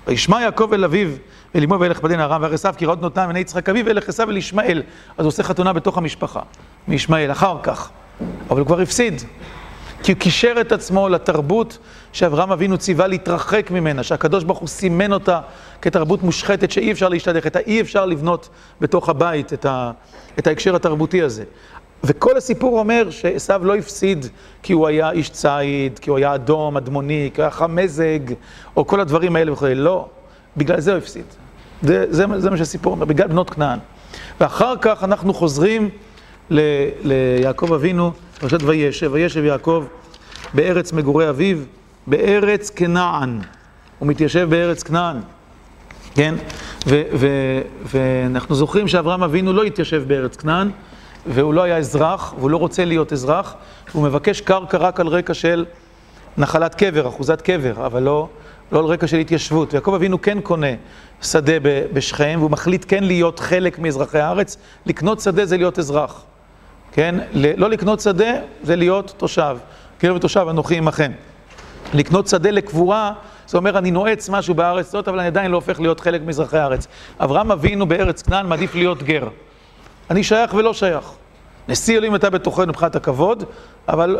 וישמע 0.06 0.42
יעקב 0.42 0.72
אל 0.72 0.84
אביו, 0.84 1.08
אל 1.54 1.62
אמו 1.62 1.80
וילך 1.80 2.00
פדנה 2.00 2.24
ארם, 2.24 2.42
וירא 2.42 2.54
עשיו 2.54 2.74
כי 2.76 2.86
ראות 2.86 3.02
נותן 3.02 3.26
בני 3.28 3.38
יצחק 3.38 3.68
אביו, 3.68 3.86
וילך 3.86 4.08
עשיו 4.08 4.30
אל 4.30 4.36
ישמעאל. 4.36 4.82
אז 5.18 5.24
הוא 5.24 5.28
עושה 5.28 5.42
חתונה 5.42 5.72
בתוך 5.72 5.98
המשפחה, 5.98 6.40
מישמעאל, 6.88 7.32
אחר 7.32 7.56
כך. 7.62 7.90
אבל 8.50 8.58
הוא 8.60 8.66
כבר 8.66 8.80
הפסיד. 8.80 9.22
כי 10.02 10.12
הוא 10.12 10.18
קישר 10.18 10.54
את 10.60 10.72
עצמו 10.72 11.08
לתרבות 11.08 11.78
שאברהם 12.12 12.52
אבינו 12.52 12.78
ציווה 12.78 13.06
להתרחק 13.06 13.70
ממנה, 13.70 14.02
שהקדוש 14.02 14.44
ברוך 14.44 14.58
הוא 14.58 14.68
סימן 14.68 15.12
אותה 15.12 15.40
כתרבות 15.82 16.22
מושחתת 16.22 16.70
שאי 16.70 16.92
אפשר 16.92 17.08
להשתדך, 17.08 17.46
את 17.46 17.56
האי 17.56 17.80
אפשר 17.80 18.06
לבנות 18.06 18.48
בתוך 18.80 19.08
הבית 19.08 19.52
את, 19.52 19.66
ה, 19.66 19.90
את 20.38 20.46
ההקשר 20.46 20.76
התרבותי 20.76 21.22
הזה. 21.22 21.44
וכל 22.04 22.36
הסיפור 22.36 22.78
אומר 22.78 23.10
שעשו 23.10 23.52
לא 23.62 23.76
הפסיד 23.76 24.26
כי 24.62 24.72
הוא 24.72 24.86
היה 24.86 25.10
איש 25.10 25.30
ציד, 25.30 25.98
כי 25.98 26.10
הוא 26.10 26.18
היה 26.18 26.34
אדום, 26.34 26.76
אדמוני, 26.76 27.30
כי 27.34 27.40
הוא 27.40 27.44
היה 27.44 27.50
חמזג, 27.50 28.18
או 28.76 28.86
כל 28.86 29.00
הדברים 29.00 29.36
האלה 29.36 29.52
וכו', 29.52 29.66
לא, 29.74 30.08
בגלל 30.56 30.80
זה 30.80 30.90
הוא 30.90 30.98
הפסיד. 30.98 31.24
זה, 31.84 32.06
זה, 32.08 32.24
זה 32.38 32.50
מה 32.50 32.56
שהסיפור 32.56 32.92
אומר, 32.92 33.04
בגלל 33.04 33.28
בנות 33.28 33.50
כנען. 33.50 33.78
ואחר 34.40 34.74
כך 34.80 35.04
אנחנו 35.04 35.34
חוזרים 35.34 35.88
ל, 36.50 36.60
ליעקב 37.02 37.72
אבינו, 37.72 38.12
פרשת 38.40 38.62
וישב, 38.62 39.10
וישב 39.12 39.44
יעקב 39.44 39.84
בארץ 40.54 40.92
מגורי 40.92 41.28
אביו, 41.28 41.58
בארץ 42.06 42.70
כנען. 42.70 43.40
הוא 43.98 44.08
מתיישב 44.08 44.46
בארץ 44.50 44.82
כנען, 44.82 45.16
כן? 46.14 46.34
ואנחנו 47.84 48.54
זוכרים 48.54 48.88
שאברהם 48.88 49.22
אבינו 49.22 49.52
לא 49.52 49.62
התיישב 49.64 50.04
בארץ 50.06 50.36
כנען, 50.36 50.70
והוא 51.26 51.54
לא 51.54 51.62
היה 51.62 51.76
אזרח, 51.76 52.34
והוא 52.38 52.50
לא 52.50 52.56
רוצה 52.56 52.84
להיות 52.84 53.12
אזרח, 53.12 53.54
הוא 53.92 54.04
מבקש 54.04 54.40
קרקע 54.40 54.78
רק 54.78 55.00
על 55.00 55.06
רקע 55.06 55.34
של 55.34 55.64
נחלת 56.38 56.74
קבר, 56.74 57.08
אחוזת 57.08 57.40
קבר, 57.40 57.86
אבל 57.86 58.02
לא, 58.02 58.28
לא 58.72 58.78
על 58.78 58.84
רקע 58.84 59.06
של 59.06 59.16
התיישבות. 59.16 59.72
ויעקב 59.72 59.94
אבינו 59.94 60.22
כן 60.22 60.40
קונה 60.40 60.66
שדה 61.22 61.52
בשכם, 61.92 62.36
והוא 62.38 62.50
מחליט 62.50 62.84
כן 62.88 63.04
להיות 63.04 63.38
חלק 63.38 63.78
מאזרחי 63.78 64.18
הארץ. 64.18 64.56
לקנות 64.86 65.20
שדה 65.20 65.46
זה 65.46 65.56
להיות 65.56 65.78
אזרח. 65.78 66.24
כן? 66.92 67.14
לא 67.32 67.70
לקנות 67.70 68.00
שדה 68.00 68.32
זה 68.62 68.76
להיות 68.76 69.14
תושב. 69.16 69.56
קרב 69.98 70.18
תושב 70.18 70.46
אנוכי 70.50 70.76
עמכם. 70.76 71.12
לקנות 71.94 72.28
שדה 72.28 72.50
לקבורה, 72.50 73.12
זה 73.46 73.58
אומר 73.58 73.78
אני 73.78 73.90
נועץ 73.90 74.28
משהו 74.28 74.54
בארץ 74.54 74.88
הזאת, 74.88 75.08
אבל 75.08 75.18
אני 75.18 75.26
עדיין 75.26 75.50
לא 75.50 75.56
הופך 75.56 75.80
להיות 75.80 76.00
חלק 76.00 76.22
מאזרחי 76.22 76.58
הארץ. 76.58 76.86
אברהם 77.20 77.52
אבינו 77.52 77.86
בארץ 77.86 78.22
כנען 78.22 78.46
מעדיף 78.46 78.74
להיות 78.74 79.02
גר. 79.02 79.28
אני 80.10 80.24
שייך 80.24 80.54
ולא 80.54 80.74
שייך. 80.74 81.04
נשיא 81.68 81.96
אלוהים 81.96 82.14
אתה 82.14 82.30
בתוכנו 82.30 82.66
מבחינת 82.66 82.96
הכבוד, 82.96 83.44
אבל 83.88 84.18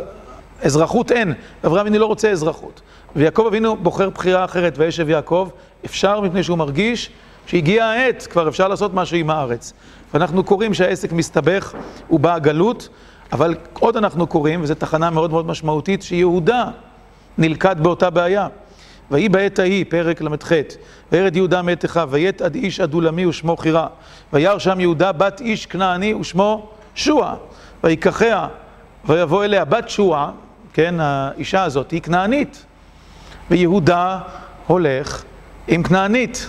אזרחות 0.63 1.13
אין. 1.13 1.35
אברהם 1.67 1.81
אבינו 1.87 1.99
לא 1.99 2.07
רוצה 2.07 2.31
אזרחות. 2.31 2.81
ויעקב 3.17 3.45
אבינו 3.49 3.77
בוחר 3.77 4.11
בחירה 4.11 4.45
אחרת, 4.45 4.75
וישב 4.77 5.09
יעקב, 5.09 5.49
אפשר 5.85 6.21
מפני 6.21 6.43
שהוא 6.43 6.59
מרגיש 6.59 7.11
שהגיעה 7.47 7.93
העת, 7.93 8.27
כבר 8.31 8.49
אפשר 8.49 8.69
לעשות 8.69 8.95
משהו 8.95 9.17
עם 9.17 9.31
הארץ. 9.31 9.73
ואנחנו 10.15 10.45
קוראים 10.45 10.75
שהעסק 10.75 11.13
מסתבך, 11.13 11.75
בא 12.11 12.35
הגלות, 12.35 12.89
אבל 13.33 13.55
עוד 13.73 13.97
אנחנו 13.97 14.27
קוראים, 14.27 14.63
וזו 14.63 14.75
תחנה 14.75 15.11
מאוד 15.11 15.31
מאוד 15.31 15.47
משמעותית, 15.47 16.03
שיהודה 16.03 16.65
נלכד 17.39 17.77
באותה 17.81 18.11
בעיה. 18.11 18.49
ויהי 19.11 19.29
בעת 19.29 19.59
ההיא, 19.59 19.85
פרק 19.89 20.23
ל"ח, 20.23 20.53
וירד 21.13 21.37
יהודה 21.37 21.63
מאת 21.63 21.85
אחיו, 21.85 22.09
ויית 22.13 22.43
עד 22.43 22.55
איש 22.55 22.81
עדולמי 22.81 23.27
ושמו 23.27 23.57
חירה. 23.57 23.87
וירא 24.33 24.59
שם 24.59 24.81
יהודה 24.81 25.13
בת 25.13 25.41
איש 25.41 25.67
כנעני 25.67 26.15
ושמו 26.15 26.69
שועה. 26.95 27.35
ויקחיה, 27.85 28.47
ויבוא 29.05 29.45
אליה 29.45 29.65
בת 29.65 29.89
שועה, 29.89 30.31
כן, 30.73 30.95
האישה 30.99 31.63
הזאת 31.65 31.91
היא 31.91 32.03
כנענית. 32.03 32.65
ויהודה 33.51 34.19
הולך 34.67 35.25
עם 35.69 35.83
כנענית, 35.83 36.49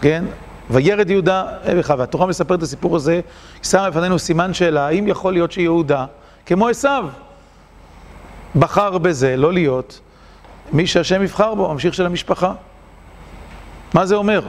כן? 0.00 0.24
וירד 0.70 1.10
יהודה 1.10 1.44
אביך, 1.72 1.94
והתורה 1.98 2.26
מספרת 2.26 2.58
את 2.58 2.62
הסיפור 2.62 2.96
הזה, 2.96 3.20
שמה 3.62 3.90
בפנינו 3.90 4.18
סימן 4.18 4.54
שאלה, 4.54 4.86
האם 4.86 5.08
יכול 5.08 5.32
להיות 5.32 5.52
שיהודה, 5.52 6.06
כמו 6.46 6.68
עשיו, 6.68 7.08
בחר 8.56 8.98
בזה 8.98 9.36
לא 9.36 9.52
להיות 9.52 10.00
מי 10.72 10.86
שהשם 10.86 11.22
יבחר 11.22 11.54
בו, 11.54 11.70
הממשיך 11.70 11.94
של 11.94 12.06
המשפחה. 12.06 12.52
מה 13.94 14.06
זה 14.06 14.14
אומר? 14.14 14.40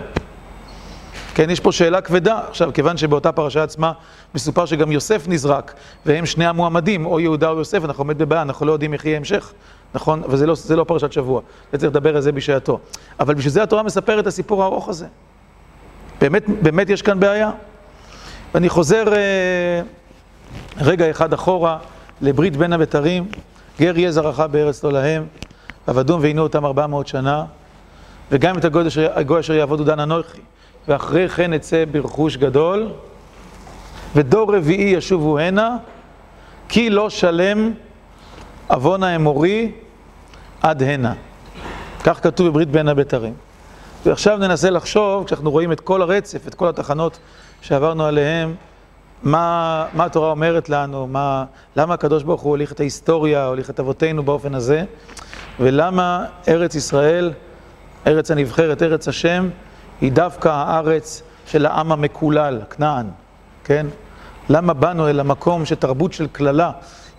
כן, 1.35 1.49
יש 1.49 1.59
פה 1.59 1.71
שאלה 1.71 2.01
כבדה. 2.01 2.39
עכשיו, 2.49 2.73
כיוון 2.73 2.97
שבאותה 2.97 3.31
פרשה 3.31 3.63
עצמה 3.63 3.91
מסופר 4.35 4.65
שגם 4.65 4.91
יוסף 4.91 5.27
נזרק, 5.27 5.73
והם 6.05 6.25
שני 6.25 6.45
המועמדים, 6.45 7.05
או 7.05 7.19
יהודה 7.19 7.49
או 7.49 7.57
יוסף, 7.57 7.85
אנחנו 7.85 8.01
עומד 8.01 8.17
בבעיה, 8.17 8.41
אנחנו 8.41 8.65
לא 8.65 8.71
יודעים 8.71 8.93
איך 8.93 9.05
יהיה 9.05 9.17
המשך, 9.17 9.53
נכון? 9.95 10.23
וזה 10.27 10.45
לא, 10.45 10.55
לא 10.75 10.83
פרשת 10.83 11.11
שבוע, 11.11 11.41
צריך 11.71 11.83
לדבר 11.83 12.15
על 12.15 12.21
זה 12.21 12.31
בשעתו. 12.31 12.79
אבל 13.19 13.33
בשביל 13.33 13.53
זה 13.53 13.63
התורה 13.63 13.83
מספרת 13.83 14.19
את 14.19 14.27
הסיפור 14.27 14.63
הארוך 14.63 14.89
הזה. 14.89 15.05
באמת, 16.21 16.43
באמת 16.61 16.89
יש 16.89 17.01
כאן 17.01 17.19
בעיה. 17.19 17.51
ואני 18.53 18.69
חוזר 18.69 19.13
אה, 19.13 19.81
רגע 20.81 21.11
אחד 21.11 21.33
אחורה 21.33 21.77
לברית 22.21 22.57
בין 22.57 22.73
הבתרים, 22.73 23.25
גר 23.79 23.97
יהיה 23.97 24.11
זרעך 24.11 24.39
בארץ 24.39 24.83
לא 24.83 24.91
להם, 24.91 25.25
עבדום 25.87 26.21
ועינו 26.21 26.41
אותם 26.41 26.65
ארבע 26.65 26.87
מאות 26.87 27.07
שנה, 27.07 27.45
וגם 28.31 28.57
את 28.57 28.65
הגוי 29.15 29.39
אשר 29.39 29.53
יעבודו 29.53 29.83
דן 29.83 29.99
אנוכי, 29.99 30.41
ואחרי 30.87 31.29
כן 31.29 31.53
אצא 31.53 31.83
ברכוש 31.91 32.37
גדול, 32.37 32.89
ודור 34.15 34.55
רביעי 34.55 34.89
ישובו 34.89 35.39
הנה, 35.39 35.77
כי 36.69 36.89
לא 36.89 37.09
שלם 37.09 37.71
עוון 38.67 39.03
האמורי 39.03 39.71
עד 40.61 40.83
הנה. 40.83 41.13
כך 42.03 42.23
כתוב 42.23 42.47
בברית 42.47 42.69
בין 42.71 42.87
הבתרים. 42.87 43.33
ועכשיו 44.05 44.37
ננסה 44.37 44.69
לחשוב, 44.69 45.25
כשאנחנו 45.25 45.51
רואים 45.51 45.71
את 45.71 45.79
כל 45.79 46.01
הרצף, 46.01 46.47
את 46.47 46.55
כל 46.55 46.67
התחנות 46.67 47.19
שעברנו 47.61 48.05
עליהן, 48.05 48.53
מה, 49.23 49.85
מה 49.93 50.05
התורה 50.05 50.31
אומרת 50.31 50.69
לנו, 50.69 51.07
מה, 51.07 51.45
למה 51.75 51.93
הקדוש 51.93 52.23
ברוך 52.23 52.41
הוא 52.41 52.49
הוליך 52.49 52.71
את 52.71 52.79
ההיסטוריה, 52.79 53.45
הוליך 53.45 53.69
את 53.69 53.79
אבותינו 53.79 54.23
באופן 54.23 54.55
הזה, 54.55 54.83
ולמה 55.59 56.25
ארץ 56.47 56.75
ישראל, 56.75 57.33
ארץ 58.07 58.31
הנבחרת, 58.31 58.83
ארץ 58.83 59.07
השם, 59.07 59.49
היא 60.01 60.11
דווקא 60.11 60.49
הארץ 60.49 61.23
של 61.47 61.65
העם 61.65 61.91
המקולל, 61.91 62.61
כנען, 62.69 63.05
כן? 63.63 63.85
למה 64.49 64.73
באנו 64.73 65.09
אל 65.09 65.19
המקום 65.19 65.65
שתרבות 65.65 66.13
של 66.13 66.27
קללה 66.31 66.71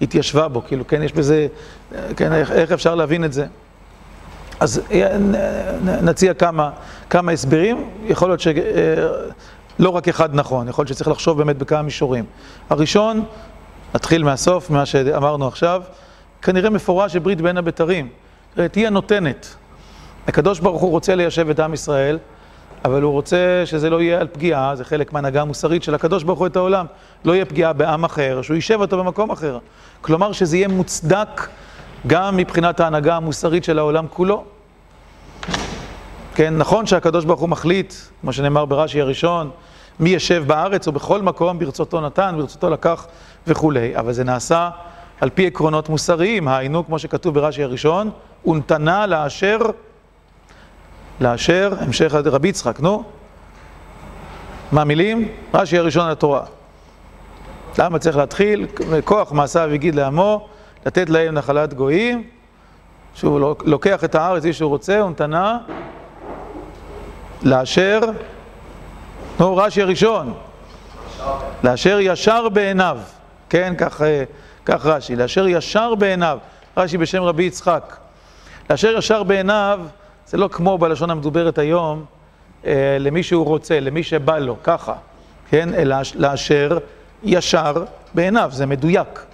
התיישבה 0.05 0.49
בו, 0.49 0.63
כאילו, 0.67 0.87
כן, 0.87 1.03
יש 1.03 1.13
בזה, 1.13 1.47
כן, 2.17 2.33
איך, 2.33 2.51
איך 2.51 2.73
אפשר 2.73 2.95
להבין 2.95 3.25
את 3.25 3.33
זה? 3.33 3.47
אז 4.61 4.81
אה, 4.93 5.17
נציע 6.03 6.35
כמה, 6.35 6.71
כמה 7.11 7.33
הסברים, 7.33 7.91
יכול 8.05 8.29
להיות 8.29 8.41
שלא 8.41 9.91
רק 9.91 10.09
אחד 10.09 10.35
נכון, 10.35 10.69
יכול 10.69 10.83
להיות 10.83 10.89
שצריך 10.89 11.09
לחשוב 11.09 11.39
באמת 11.39 11.59
בכמה 11.59 11.83
מישורים. 11.83 12.25
הראשון, 12.71 13.25
נתחיל 13.95 14.25
מהסוף, 14.25 14.71
ממה 14.71 14.87
שאמרנו 14.87 15.49
עכשיו, 15.49 15.83
כנראה 16.43 16.71
מפורש 16.71 17.13
שברית 17.13 17.41
בין 17.41 17.57
הבתרים, 17.57 18.09
תהיה 18.73 18.91
נותנת. 18.91 19.55
הקדוש 20.27 20.61
ברוך 20.61 20.83
הוא 20.83 20.91
רוצה 20.91 21.15
ליישב 21.15 21.51
את 21.51 21.61
עם 21.61 21.75
ישראל, 21.75 22.19
אבל 22.85 23.03
הוא 23.03 23.13
רוצה 23.13 23.63
שזה 23.65 23.91
לא 23.91 24.03
יהיה 24.03 24.21
על 24.21 24.27
פגיעה, 24.33 24.77
זה 24.77 24.85
חלק 24.85 25.13
מהנהגה 25.13 25.43
המוסרית 25.43 25.83
של 25.83 25.95
הקדוש 25.95 26.23
ברוך 26.23 26.39
הוא 26.39 26.47
את 26.47 26.57
העולם, 26.57 26.87
לא 27.25 27.33
יהיה 27.33 27.45
פגיעה 27.45 27.73
בעם 27.73 28.05
אחר, 28.05 28.43
שהוא 28.43 28.55
יישב 28.55 28.81
אותו 28.81 28.99
במקום 28.99 29.31
אחר. 29.31 29.59
כלומר 30.01 30.33
שזה 30.33 30.57
יהיה 30.57 30.69
מוצדק 30.69 31.49
גם 32.07 32.37
מבחינת 32.37 32.81
ההנהגה 32.81 33.17
המוסרית 33.17 33.65
של 33.65 33.79
העולם 33.79 34.07
כולו. 34.11 34.45
כן, 36.35 36.59
נכון 36.59 36.87
שהקדוש 36.87 37.25
ברוך 37.25 37.41
הוא 37.41 37.49
מחליט, 37.49 37.95
כמו 38.21 38.33
שנאמר 38.33 38.65
ברש"י 38.65 39.01
הראשון, 39.01 39.51
מי 40.01 40.11
ישב 40.11 40.45
בארץ 40.47 40.87
או 40.87 40.93
בכל 40.93 41.23
מקום, 41.23 41.59
ברצותו 41.59 42.01
נתן, 42.01 42.35
ברצותו 42.39 42.71
לקח 42.71 43.07
וכולי, 43.47 43.97
אבל 43.97 44.13
זה 44.13 44.25
נעשה 44.25 44.71
על 45.21 45.31
פי 45.31 45.47
עקרונות 45.47 45.89
מוסריים, 45.89 46.49
היינו, 46.49 46.87
כמו 46.87 46.99
שכתוב 46.99 47.35
ברש"י 47.35 47.63
הראשון, 47.63 48.11
ונתנה 48.47 49.07
לאשר, 49.07 49.59
לאשר, 51.21 51.73
המשך 51.81 52.15
רבי 52.15 52.49
יצחק, 52.49 52.81
נו, 52.81 53.05
מה 54.73 54.85
מילים? 54.85 55.29
רש"י 55.55 55.79
הראשון 55.79 56.11
לתורה. 56.11 56.43
למה 57.79 57.99
צריך 57.99 58.17
להתחיל? 58.17 58.67
כוח 59.05 59.33
מעשיו 59.33 59.71
הגיד 59.71 59.95
לעמו, 59.95 60.49
לתת 60.87 61.11
להם 61.11 61.35
נחלת 61.35 61.75
גויים, 61.75 62.25
שהוא 63.15 63.55
לוקח 63.65 64.05
את 64.05 64.15
הארץ, 64.15 64.45
איש 64.45 64.59
שהוא 64.59 64.69
רוצה, 64.69 65.05
ונתנה 65.05 65.59
לאשר, 67.43 68.01
נו, 69.41 69.57
רש"י 69.57 69.83
הראשון, 69.83 70.35
לאשר 71.65 71.99
ישר 72.01 72.49
בעיניו, 72.49 72.99
כן, 73.49 73.75
כך, 73.79 74.03
אה, 74.03 74.25
כך 74.65 74.87
רש"י, 74.87 75.17
לאשר 75.17 75.49
ישר 75.49 75.95
בעיניו, 75.95 76.39
רש"י 76.77 76.99
בשם 76.99 77.23
רבי 77.23 77.43
יצחק. 77.43 77.97
לאשר 78.71 78.99
ישר 78.99 79.23
בעיניו, 79.23 79.81
זה 80.27 80.37
לא 80.37 80.49
כמו 80.53 80.79
בלשון 80.79 81.11
המדוברת 81.11 81.59
היום, 81.59 82.05
אה, 82.67 82.97
למי 83.01 83.23
שהוא 83.23 83.45
רוצה, 83.45 83.81
למי 83.81 84.03
שבא 84.03 84.39
לו, 84.39 84.57
ככה, 84.63 84.95
כן, 85.51 85.75
אלא 85.75 85.97
לאשר 86.15 86.79
ישר 87.23 87.85
בעיניו, 88.15 88.51
זה 88.53 88.67
מדויק. 88.67 89.25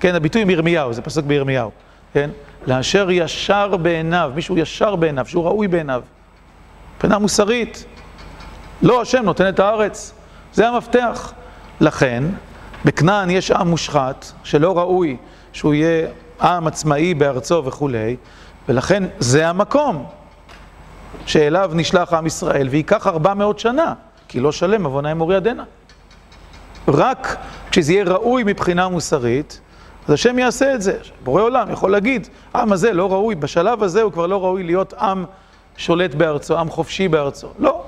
כן, 0.00 0.14
הביטוי 0.14 0.44
מירמיהו, 0.44 0.92
זה 0.92 1.02
פסוק 1.02 1.24
בירמיהו, 1.24 1.70
כן? 2.12 2.30
לאשר 2.66 3.10
ישר 3.10 3.76
בעיניו, 3.76 4.32
מישהו 4.34 4.58
ישר 4.58 4.96
בעיניו, 4.96 5.26
שהוא 5.26 5.44
ראוי 5.44 5.68
בעיניו. 5.68 6.02
מבחינה 6.96 7.18
מוסרית, 7.18 7.84
לא 8.82 9.02
השם 9.02 9.22
נותן 9.24 9.48
את 9.48 9.60
הארץ, 9.60 10.14
זה 10.52 10.68
המפתח. 10.68 11.32
לכן, 11.80 12.24
בכנען 12.84 13.30
יש 13.30 13.50
עם 13.50 13.68
מושחת, 13.68 14.32
שלא 14.44 14.78
ראוי 14.78 15.16
שהוא 15.52 15.74
יהיה 15.74 16.08
עם 16.40 16.66
עצמאי 16.66 17.14
בארצו 17.14 17.62
וכולי, 17.64 18.16
ולכן 18.68 19.02
זה 19.18 19.48
המקום 19.48 20.06
שאליו 21.26 21.70
נשלח 21.74 22.12
עם 22.12 22.26
ישראל, 22.26 22.68
וייקח 22.68 23.06
ארבע 23.06 23.34
מאות 23.34 23.58
שנה, 23.58 23.94
כי 24.28 24.40
לא 24.40 24.52
שלם 24.52 24.84
עוונה 24.84 25.12
אמור 25.12 25.32
ידנה. 25.32 25.64
רק 26.88 27.36
כשזה 27.70 27.92
יהיה 27.92 28.04
ראוי 28.04 28.42
מבחינה 28.46 28.88
מוסרית, 28.88 29.60
אז 30.08 30.14
השם 30.14 30.38
יעשה 30.38 30.74
את 30.74 30.82
זה. 30.82 30.98
בורא 31.24 31.42
עולם 31.42 31.70
יכול 31.70 31.90
להגיד, 31.90 32.28
העם 32.54 32.72
הזה 32.72 32.92
לא 32.92 33.12
ראוי, 33.12 33.34
בשלב 33.34 33.82
הזה 33.82 34.02
הוא 34.02 34.12
כבר 34.12 34.26
לא 34.26 34.44
ראוי 34.44 34.62
להיות 34.62 34.92
עם 34.92 35.24
שולט 35.76 36.14
בארצו, 36.14 36.58
עם 36.58 36.70
חופשי 36.70 37.08
בארצו. 37.08 37.48
לא. 37.58 37.82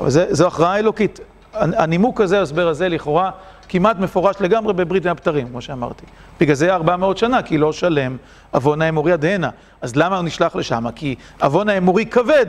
אבל 0.00 0.10
זה, 0.10 0.26
זו 0.30 0.46
הכרעה 0.46 0.78
אלוקית. 0.78 1.20
הנימוק 1.58 2.20
הזה, 2.20 2.38
ההסבר 2.38 2.68
הזה, 2.68 2.88
לכאורה, 2.88 3.30
כמעט 3.68 3.98
מפורש 3.98 4.36
לגמרי 4.40 4.72
בברית 4.72 5.06
מהפטרים, 5.06 5.48
כמו 5.48 5.60
שאמרתי. 5.60 6.04
בגלל 6.40 6.54
זה 6.54 6.74
400 6.74 7.18
שנה, 7.18 7.42
כי 7.42 7.58
לא 7.58 7.72
שלם 7.72 8.16
עוון 8.50 8.82
האמורי 8.82 9.12
עד 9.12 9.24
הנה. 9.24 9.50
אז 9.80 9.96
למה 9.96 10.16
הוא 10.16 10.24
נשלח 10.24 10.56
לשם? 10.56 10.90
כי 10.94 11.14
עוון 11.42 11.68
האמורי 11.68 12.06
כבד. 12.06 12.46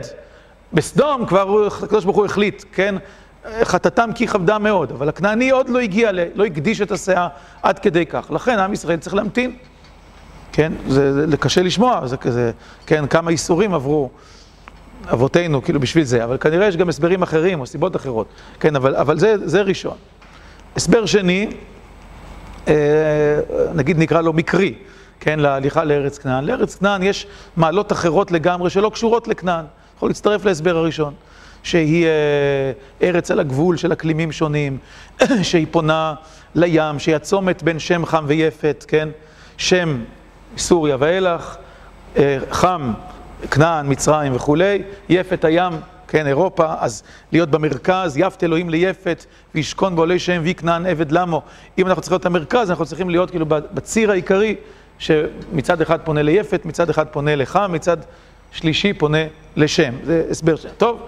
בסדום 0.74 1.26
כבר 1.26 1.68
הקדוש 1.84 2.06
ברוך 2.06 2.18
הוא 2.18 2.26
החליט, 2.26 2.64
כן? 2.72 2.96
חטאתם 3.64 4.10
כי 4.16 4.28
כבדה 4.28 4.58
מאוד, 4.58 4.92
אבל 4.92 5.10
הכנעני 5.10 5.50
עוד 5.50 5.70
לא 5.70 5.80
הגיע, 5.80 6.12
לא 6.36 6.46
הקדיש 6.46 6.82
את 6.82 6.92
הסאה 6.92 7.28
עד 7.64 7.80
כדי 7.80 8.06
כך. 8.06 8.32
לכן 8.32 8.60
עם 8.60 8.74
ישראל 8.74 8.98
צריך 8.98 9.16
להמתין. 9.16 9.56
כן, 10.52 10.74
זה, 10.88 11.30
זה 11.30 11.38
קשה 11.38 11.62
לשמוע, 11.62 12.08
זה 12.08 12.18
כזה, 12.18 12.52
כן, 12.86 13.08
כמה 13.08 13.32
איסורים 13.32 13.74
עברו 13.74 14.10
אבותינו, 15.08 15.62
כאילו 15.64 15.80
בשביל 15.80 16.04
זה, 16.04 16.24
אבל 16.24 16.38
כנראה 16.38 16.68
יש 16.68 16.78
גם 16.78 16.90
הסברים 16.90 17.22
אחרים 17.22 17.60
או 17.60 17.66
סיבות 17.66 17.96
אחרות. 17.96 18.28
כן, 18.60 18.76
אבל, 18.76 18.96
אבל 18.96 19.20
זה, 19.20 19.48
זה 19.48 19.62
ראשון. 19.62 19.98
הסבר 20.76 21.06
שני, 21.06 21.50
אה, 22.68 22.74
נגיד 23.76 23.98
נקרא 23.98 24.22
לו 24.22 24.34
מקרי, 24.34 24.74
כן, 25.20 25.40
להליכה 25.40 25.84
לארץ 25.84 26.18
כנען. 26.18 26.46
לארץ 26.46 26.76
כנען 26.76 27.04
יש 27.04 27.28
מעלות 27.58 27.92
אחרות 27.92 28.32
לגמרי 28.32 28.70
שלא 28.70 28.92
קשורות 28.94 29.28
לכנען. 29.28 29.66
יכול 29.96 30.10
להצטרף 30.10 30.46
להסבר 30.46 30.78
הראשון. 30.78 31.14
שהיא 31.64 32.06
אה, 32.06 32.72
ארץ 33.08 33.32
על 33.32 33.40
הגבול 33.40 33.78
של 33.78 33.94
אקלימים 33.94 34.32
שונים, 34.32 34.78
שהיא 35.42 35.68
פונה 35.72 36.14
לים, 36.56 37.00
שהיא 37.00 37.16
הצומת 37.16 37.64
בין 37.64 37.80
שם 37.80 38.06
חם 38.06 38.26
ויפת, 38.28 38.86
כן? 38.88 39.10
שם 39.58 40.02
סוריה 40.58 40.98
ואילך, 41.00 41.56
אה, 42.18 42.38
חם, 42.52 42.94
כנען, 43.52 43.92
מצרים 43.92 44.36
וכולי, 44.36 44.82
יפת 45.10 45.46
הים, 45.46 45.74
כן, 46.08 46.28
אירופה, 46.28 46.74
אז 46.80 47.04
להיות 47.32 47.50
במרכז, 47.50 48.18
יפת 48.18 48.44
אלוהים 48.44 48.70
ליפת, 48.70 49.26
וישכון 49.56 49.96
בעולי 49.96 50.20
שם 50.20 50.42
וכנען 50.46 50.86
עבד 50.86 51.12
למו. 51.12 51.42
אם 51.78 51.88
אנחנו 51.88 52.02
צריכים 52.02 52.16
להיות 52.16 52.26
המרכז, 52.26 52.70
אנחנו 52.70 52.86
צריכים 52.86 53.10
להיות 53.10 53.30
כאילו 53.30 53.46
בציר 53.50 54.12
העיקרי, 54.12 54.56
שמצד 55.00 55.82
אחד 55.82 56.00
פונה 56.00 56.22
ליפת, 56.22 56.66
מצד 56.66 56.90
אחד 56.90 57.08
פונה 57.08 57.36
לחם, 57.36 57.72
מצד 57.74 57.98
שלישי 58.52 58.94
פונה 58.94 59.18
לשם. 59.56 59.94
זה 60.04 60.24
הסבר 60.30 60.56
שלנו. 60.56 60.74
טוב, 60.78 61.08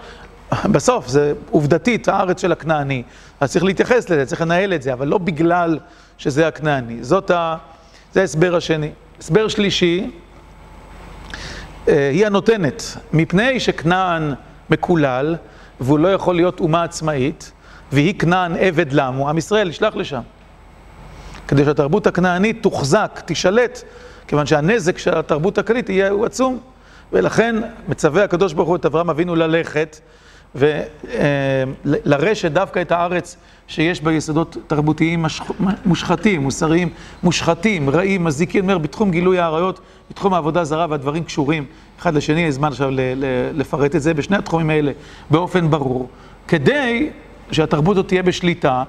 בסוף, 0.73 1.07
זה 1.07 1.33
עובדתית 1.51 2.07
הארץ 2.07 2.41
של 2.41 2.51
הכנעני, 2.51 3.03
אז 3.39 3.51
צריך 3.51 3.63
להתייחס 3.63 4.09
לזה, 4.09 4.25
צריך 4.25 4.41
לנהל 4.41 4.73
את 4.73 4.81
זה, 4.81 4.93
אבל 4.93 5.07
לא 5.07 5.17
בגלל 5.17 5.79
שזה 6.17 6.47
הכנעני. 6.47 7.03
זאת 7.03 7.31
ה... 7.31 7.55
זה 8.13 8.21
ההסבר 8.21 8.55
השני. 8.55 8.89
הסבר 9.19 9.47
שלישי, 9.47 10.11
היא 11.87 12.25
הנותנת, 12.25 12.83
מפני 13.13 13.59
שכנען 13.59 14.33
מקולל, 14.69 15.35
והוא 15.79 15.99
לא 15.99 16.13
יכול 16.13 16.35
להיות 16.35 16.59
אומה 16.59 16.83
עצמאית, 16.83 17.51
והיא 17.91 18.19
כנען 18.19 18.55
עבד 18.59 18.93
למו, 18.93 19.29
עם 19.29 19.37
ישראל 19.37 19.69
ישלח 19.69 19.95
לשם. 19.95 20.21
כדי 21.47 21.65
שהתרבות 21.65 22.07
הכנענית 22.07 22.63
תוחזק, 22.63 23.21
תישלט, 23.25 23.81
כיוון 24.27 24.45
שהנזק 24.45 24.97
של 24.97 25.17
התרבות 25.17 25.57
הכללית 25.57 25.89
יהיה 25.89 26.09
הוא 26.09 26.25
עצום. 26.25 26.59
ולכן 27.13 27.55
מצווה 27.87 28.23
הקדוש 28.23 28.53
ברוך 28.53 28.69
הוא 28.69 28.75
את 28.75 28.85
אברהם 28.85 29.09
אבינו 29.09 29.35
ללכת 29.35 29.99
ולרשת 30.55 32.51
דווקא 32.51 32.81
את 32.81 32.91
הארץ 32.91 33.37
שיש 33.71 34.01
בה 34.01 34.13
יסודות 34.13 34.57
תרבותיים 34.67 35.25
מושחתים, 35.85 36.41
מוסריים 36.41 36.89
מושחתים, 37.23 37.89
רעים, 37.89 38.23
מזיקים, 38.23 38.63
אומר, 38.63 38.77
בתחום 38.77 39.11
גילוי 39.11 39.39
העריות, 39.39 39.79
בתחום 40.09 40.33
העבודה 40.33 40.63
זרה 40.63 40.85
והדברים 40.89 41.23
קשורים 41.23 41.65
אחד 41.99 42.13
לשני, 42.13 42.41
יש 42.41 42.55
זמן 42.55 42.67
עכשיו 42.67 42.89
לפרט 43.53 43.95
את 43.95 44.01
זה, 44.01 44.13
בשני 44.13 44.37
התחומים 44.37 44.69
האלה 44.69 44.91
באופן 45.29 45.69
ברור, 45.69 46.09
כדי 46.47 47.09
שהתרבות 47.51 47.97
הזאת 47.97 48.07
תהיה 48.07 48.23
בשליטה 48.23 48.83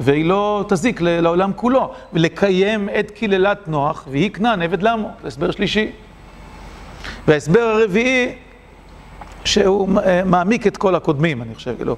והיא 0.00 0.24
לא 0.24 0.64
תזיק 0.68 1.00
לעולם 1.00 1.52
כולו, 1.56 1.92
ולקיים 2.12 2.88
את 2.98 3.10
קללת 3.10 3.68
נוח, 3.68 4.06
והיא 4.10 4.30
כנען 4.30 4.62
עבד 4.62 4.82
למו, 4.82 5.10
זה 5.22 5.28
הסבר 5.28 5.50
שלישי. 5.50 5.90
וההסבר 7.28 7.60
הרביעי 7.60 8.32
שהוא 9.44 10.00
אה, 10.00 10.24
מעמיק 10.24 10.66
את 10.66 10.76
כל 10.76 10.94
הקודמים, 10.94 11.42
אני 11.42 11.54
חושב, 11.54 11.76
כאילו, 11.76 11.96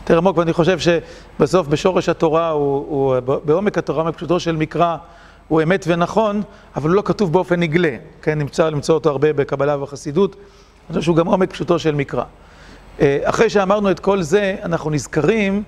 יותר 0.00 0.18
עמוק, 0.18 0.38
ואני 0.38 0.52
חושב 0.52 0.78
שבסוף 0.78 1.66
בשורש 1.66 2.08
התורה, 2.08 2.50
הוא, 2.50 2.86
הוא 2.88 3.20
בעומק 3.44 3.78
התורה, 3.78 4.04
מפשוטו 4.04 4.40
של 4.40 4.56
מקרא, 4.56 4.96
הוא 5.48 5.62
אמת 5.62 5.84
ונכון, 5.88 6.42
אבל 6.76 6.88
הוא 6.88 6.96
לא 6.96 7.02
כתוב 7.04 7.32
באופן 7.32 7.60
נגלה. 7.60 7.96
כן, 8.22 8.38
נמצא 8.38 8.68
למצוא 8.68 8.94
אותו 8.94 9.10
הרבה 9.10 9.32
בקבלה 9.32 9.78
ובחסידות. 9.78 10.36
אני 10.36 10.88
חושב 10.88 11.02
שהוא 11.02 11.16
גם 11.16 11.26
עומק 11.26 11.52
פשוטו 11.52 11.78
של 11.78 11.94
מקרא. 11.94 12.24
אחרי 13.22 13.50
שאמרנו 13.50 13.90
את 13.90 14.00
כל 14.00 14.22
זה, 14.22 14.56
אנחנו 14.62 14.90
נזכרים 14.90 15.62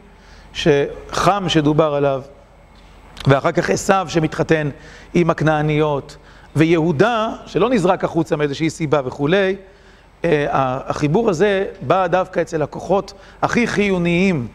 שחם 0.53 1.45
שדובר 1.49 1.95
עליו, 1.95 2.23
ואחר 3.27 3.53
כך 3.53 3.71
עשיו 3.71 4.07
שמתחתן 4.09 4.71
עם 5.15 5.31
הכנעניות, 5.31 6.17
ויהודה, 6.57 7.29
שלא 7.47 7.71
נזרק 7.71 8.05
החוצה 8.05 8.37
מאיזושהי 8.37 8.71
סיבה 8.71 9.01
וכולי, 9.05 9.57
החיבור 10.51 11.31
הזה 11.31 11.65
בא 11.81 12.07
דווקא 12.07 12.41
אצל 12.41 12.63
הכוחות 12.63 13.13
הכי 13.43 13.67
חיוניים 13.67 14.47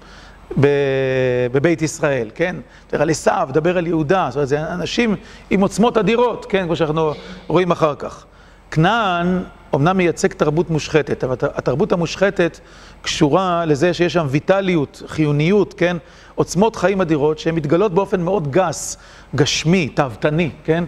בבית 1.52 1.82
ישראל, 1.82 2.30
כן? 2.36 2.56
דבר 2.92 3.02
על 3.02 3.10
עשיו, 3.10 3.50
דבר 3.52 3.78
על 3.78 3.88
יהודה, 3.88 4.28
זאת 4.30 4.36
אומרת, 4.36 4.48
זה 4.48 4.62
אנשים 4.74 5.16
עם 5.50 5.62
עוצמות 5.62 5.98
אדירות, 5.98 6.46
כן? 6.46 6.66
כמו 6.66 6.76
שאנחנו 6.76 7.14
רואים 7.48 7.72
אחר 7.72 7.96
כך. 7.96 8.26
כנען 8.72 9.44
אמנם 9.76 9.98
מייצג 9.98 10.34
תרבות 10.34 10.70
מושחתת, 10.70 11.24
אבל 11.24 11.36
התרבות 11.42 11.92
המושחתת 11.92 12.60
קשורה 13.02 13.66
לזה 13.66 13.94
שיש 13.94 14.14
שם 14.14 14.28
ויטליות, 14.30 15.02
חיוניות, 15.08 15.74
כן? 15.74 15.98
עוצמות 16.36 16.76
חיים 16.76 17.02
אדירות 17.02 17.40
שהן 17.40 17.56
מתגלות 17.56 17.94
באופן 17.94 18.22
מאוד 18.22 18.52
גס, 18.52 18.98
גשמי, 19.36 19.90
תאוותני, 19.90 20.50
כן? 20.64 20.84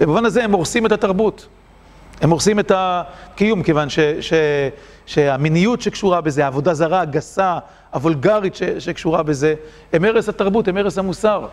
ובמובן 0.00 0.24
הזה 0.24 0.44
הם 0.44 0.52
הורסים 0.52 0.86
את 0.86 0.92
התרבות. 0.92 1.46
הם 2.20 2.30
הורסים 2.30 2.60
את 2.60 2.72
הקיום, 2.74 3.62
כיוון 3.62 3.88
ש, 3.88 3.98
ש, 4.20 4.32
שהמיניות 5.06 5.80
שקשורה 5.80 6.20
בזה, 6.20 6.44
העבודה 6.44 6.74
זרה, 6.74 7.00
הגסה, 7.00 7.58
הוולגרית 7.92 8.54
ש, 8.54 8.62
שקשורה 8.62 9.22
בזה, 9.22 9.54
הם 9.92 10.04
הרס 10.04 10.28
התרבות, 10.28 10.68
הם 10.68 10.76
הרס 10.76 10.98
המוסר. 10.98 11.46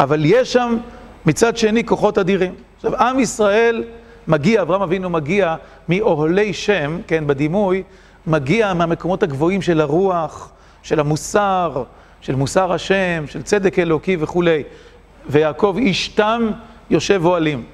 אבל 0.00 0.24
יש 0.24 0.52
שם 0.52 0.76
מצד 1.26 1.56
שני 1.56 1.84
כוחות 1.84 2.18
אדירים. 2.18 2.54
עכשיו, 2.76 2.96
עם 2.96 3.18
ישראל 3.18 3.84
מגיע, 4.28 4.62
אברהם 4.62 4.82
אבינו 4.82 5.10
מגיע 5.10 5.56
מאוהלי 5.88 6.52
שם, 6.52 6.98
כן, 7.06 7.26
בדימוי, 7.26 7.82
מגיע 8.26 8.74
מהמקומות 8.74 9.22
הגבוהים 9.22 9.62
של 9.62 9.80
הרוח, 9.80 10.50
של 10.82 11.00
המוסר, 11.00 11.82
של 12.20 12.34
מוסר 12.34 12.72
השם, 12.72 13.24
של 13.26 13.42
צדק 13.42 13.78
אלוקי 13.78 14.16
וכולי. 14.20 14.62
ויעקב 15.28 15.76
איש 15.78 16.08
תם 16.08 16.50
יושב 16.90 17.24
אוהלים. 17.24 17.64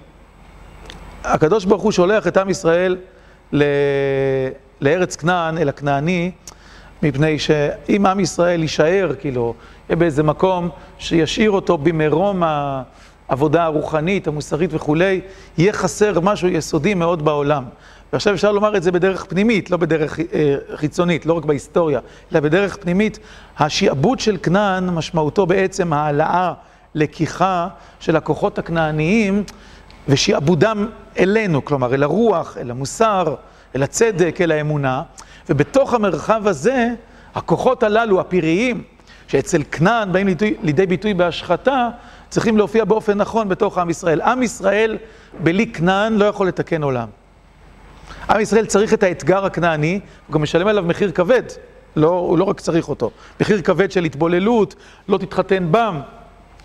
הקדוש 1.24 1.64
ברוך 1.64 1.82
הוא 1.82 1.92
שולח 1.92 2.26
את 2.26 2.36
עם 2.36 2.50
ישראל 2.50 2.96
ל... 3.52 3.64
לארץ 4.80 5.16
כנען, 5.16 5.58
אל 5.58 5.68
הכנעני, 5.68 6.30
מפני 7.02 7.38
שאם 7.38 8.06
עם 8.06 8.20
ישראל 8.20 8.62
יישאר, 8.62 9.12
כאילו, 9.18 9.54
באיזה 9.90 10.22
מקום 10.22 10.68
שישאיר 10.98 11.50
אותו 11.50 11.78
במרום 11.78 12.42
העבודה 13.28 13.64
הרוחנית, 13.64 14.28
המוסרית 14.28 14.70
וכולי, 14.72 15.20
יהיה 15.58 15.72
חסר 15.72 16.20
משהו 16.20 16.48
יסודי 16.48 16.94
מאוד 16.94 17.24
בעולם. 17.24 17.64
ועכשיו 18.12 18.34
אפשר 18.34 18.52
לומר 18.52 18.76
את 18.76 18.82
זה 18.82 18.92
בדרך 18.92 19.24
פנימית, 19.24 19.70
לא 19.70 19.76
בדרך 19.76 20.20
אה, 20.20 20.56
חיצונית, 20.74 21.26
לא 21.26 21.32
רק 21.32 21.44
בהיסטוריה, 21.44 22.00
אלא 22.32 22.40
בדרך 22.40 22.76
פנימית. 22.76 23.18
השעבוד 23.58 24.20
של 24.20 24.36
כנען 24.42 24.90
משמעותו 24.90 25.46
בעצם 25.46 25.92
העלאה, 25.92 26.52
לקיחה 26.94 27.68
של 28.00 28.16
הכוחות 28.16 28.58
הכנעניים 28.58 29.44
ושעבודם 30.10 30.86
אלינו, 31.18 31.64
כלומר 31.64 31.94
אל 31.94 32.02
הרוח, 32.02 32.58
אל 32.58 32.70
המוסר, 32.70 33.34
אל 33.76 33.82
הצדק, 33.82 34.40
אל 34.40 34.52
האמונה. 34.52 35.02
ובתוך 35.48 35.94
המרחב 35.94 36.46
הזה, 36.46 36.88
הכוחות 37.34 37.82
הללו, 37.82 38.20
הפיריים, 38.20 38.82
שאצל 39.28 39.62
כנען 39.70 40.12
באים 40.12 40.26
לידי, 40.26 40.54
לידי 40.62 40.86
ביטוי 40.86 41.14
בהשחתה, 41.14 41.88
צריכים 42.28 42.56
להופיע 42.56 42.84
באופן 42.84 43.18
נכון 43.18 43.48
בתוך 43.48 43.78
עם 43.78 43.90
ישראל. 43.90 44.20
עם 44.20 44.42
ישראל 44.42 44.98
בלי 45.42 45.66
כנען 45.66 46.12
לא 46.12 46.24
יכול 46.24 46.48
לתקן 46.48 46.82
עולם. 46.82 47.08
עם 48.30 48.40
ישראל 48.40 48.66
צריך 48.66 48.94
את 48.94 49.02
האתגר 49.02 49.44
הכנעני, 49.44 50.00
הוא 50.26 50.34
גם 50.34 50.42
משלם 50.42 50.66
עליו 50.66 50.84
מחיר 50.84 51.10
כבד, 51.10 51.42
לא, 51.96 52.08
הוא 52.08 52.38
לא 52.38 52.44
רק 52.44 52.60
צריך 52.60 52.88
אותו. 52.88 53.10
מחיר 53.40 53.62
כבד 53.62 53.92
של 53.92 54.04
התבוללות, 54.04 54.74
לא 55.08 55.18
תתחתן 55.18 55.66
בם, 55.70 56.00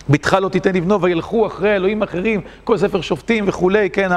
בתך 0.09 0.33
לא 0.33 0.49
תיתן 0.49 0.75
לבנו 0.75 1.01
וילכו 1.01 1.47
אחרי 1.47 1.75
אלוהים 1.75 2.03
אחרים, 2.03 2.41
כל 2.63 2.77
ספר 2.77 3.01
שופטים 3.01 3.43
וכולי, 3.47 3.89
כן, 3.89 4.09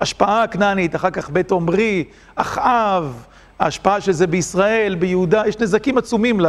ההשפעה 0.00 0.42
הכנענית, 0.42 0.96
אחר 0.96 1.10
כך 1.10 1.30
בית 1.30 1.50
עומרי, 1.50 2.04
אחאב, 2.34 3.24
ההשפעה 3.58 4.00
של 4.00 4.12
זה 4.12 4.26
בישראל, 4.26 4.94
ביהודה, 4.94 5.42
יש 5.46 5.58
נזקים 5.58 5.98
עצומים 5.98 6.40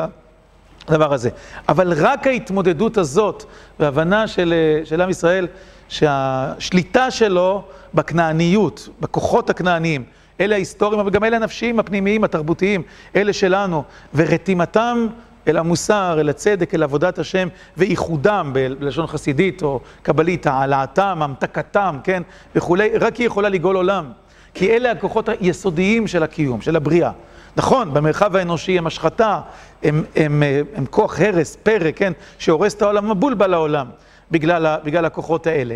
לדבר 0.90 1.14
הזה. 1.14 1.30
אבל 1.70 1.94
רק 1.98 2.28
ההתמודדות 2.28 2.98
הזאת, 2.98 3.44
והבנה 3.80 4.28
של, 4.28 4.54
של 4.84 5.02
עם 5.02 5.10
ישראל, 5.10 5.48
שהשליטה 5.90 7.12
שלו 7.12 7.64
בכנעניות, 7.94 8.90
בכוחות 9.00 9.50
הכנעניים, 9.50 10.04
אלה 10.40 10.56
ההיסטוריים, 10.56 11.00
אבל 11.00 11.10
גם 11.10 11.24
אלה 11.24 11.36
הנפשיים, 11.36 11.80
הפנימיים, 11.80 12.24
התרבותיים, 12.24 12.82
אלה 13.16 13.34
שלנו, 13.34 13.84
ורתימתם 14.16 15.08
אל 15.48 15.58
המוסר, 15.58 16.18
אל 16.20 16.30
הצדק, 16.30 16.76
אל 16.76 16.84
עבודת 16.84 17.20
השם, 17.20 17.48
וייחודם, 17.78 18.52
בלשון 18.54 19.08
חסידית 19.08 19.64
או 19.64 19.80
קבלית, 20.02 20.48
העלאתם, 20.48 21.18
המתקתם, 21.22 21.98
כן, 22.04 22.24
וכולי, 22.56 22.90
רק 22.98 23.16
היא 23.16 23.28
יכולה 23.28 23.50
לגאול 23.50 23.76
עולם. 23.76 24.12
כי 24.54 24.72
אלה 24.72 24.92
הכוחות 24.92 25.30
היסודיים 25.30 26.08
של 26.08 26.24
הקיום, 26.24 26.62
של 26.62 26.76
הבריאה. 26.76 27.12
נכון, 27.58 27.94
במרחב 27.94 28.36
האנושי 28.36 28.78
הם 28.78 28.88
השחתה, 28.88 29.40
הם, 29.84 30.04
הם, 30.16 30.44
הם, 30.44 30.44
הם 30.76 30.86
כוח 30.86 31.20
הרס, 31.20 31.56
פרא, 31.64 31.92
כן, 31.96 32.14
שהורס 32.38 32.74
את 32.74 32.82
העולם, 32.82 33.12
מבולבל 33.12 33.54
העולם, 33.54 33.88
בגלל, 34.32 34.76
בגלל 34.84 35.06
הכוחות 35.06 35.48
האלה. 35.48 35.76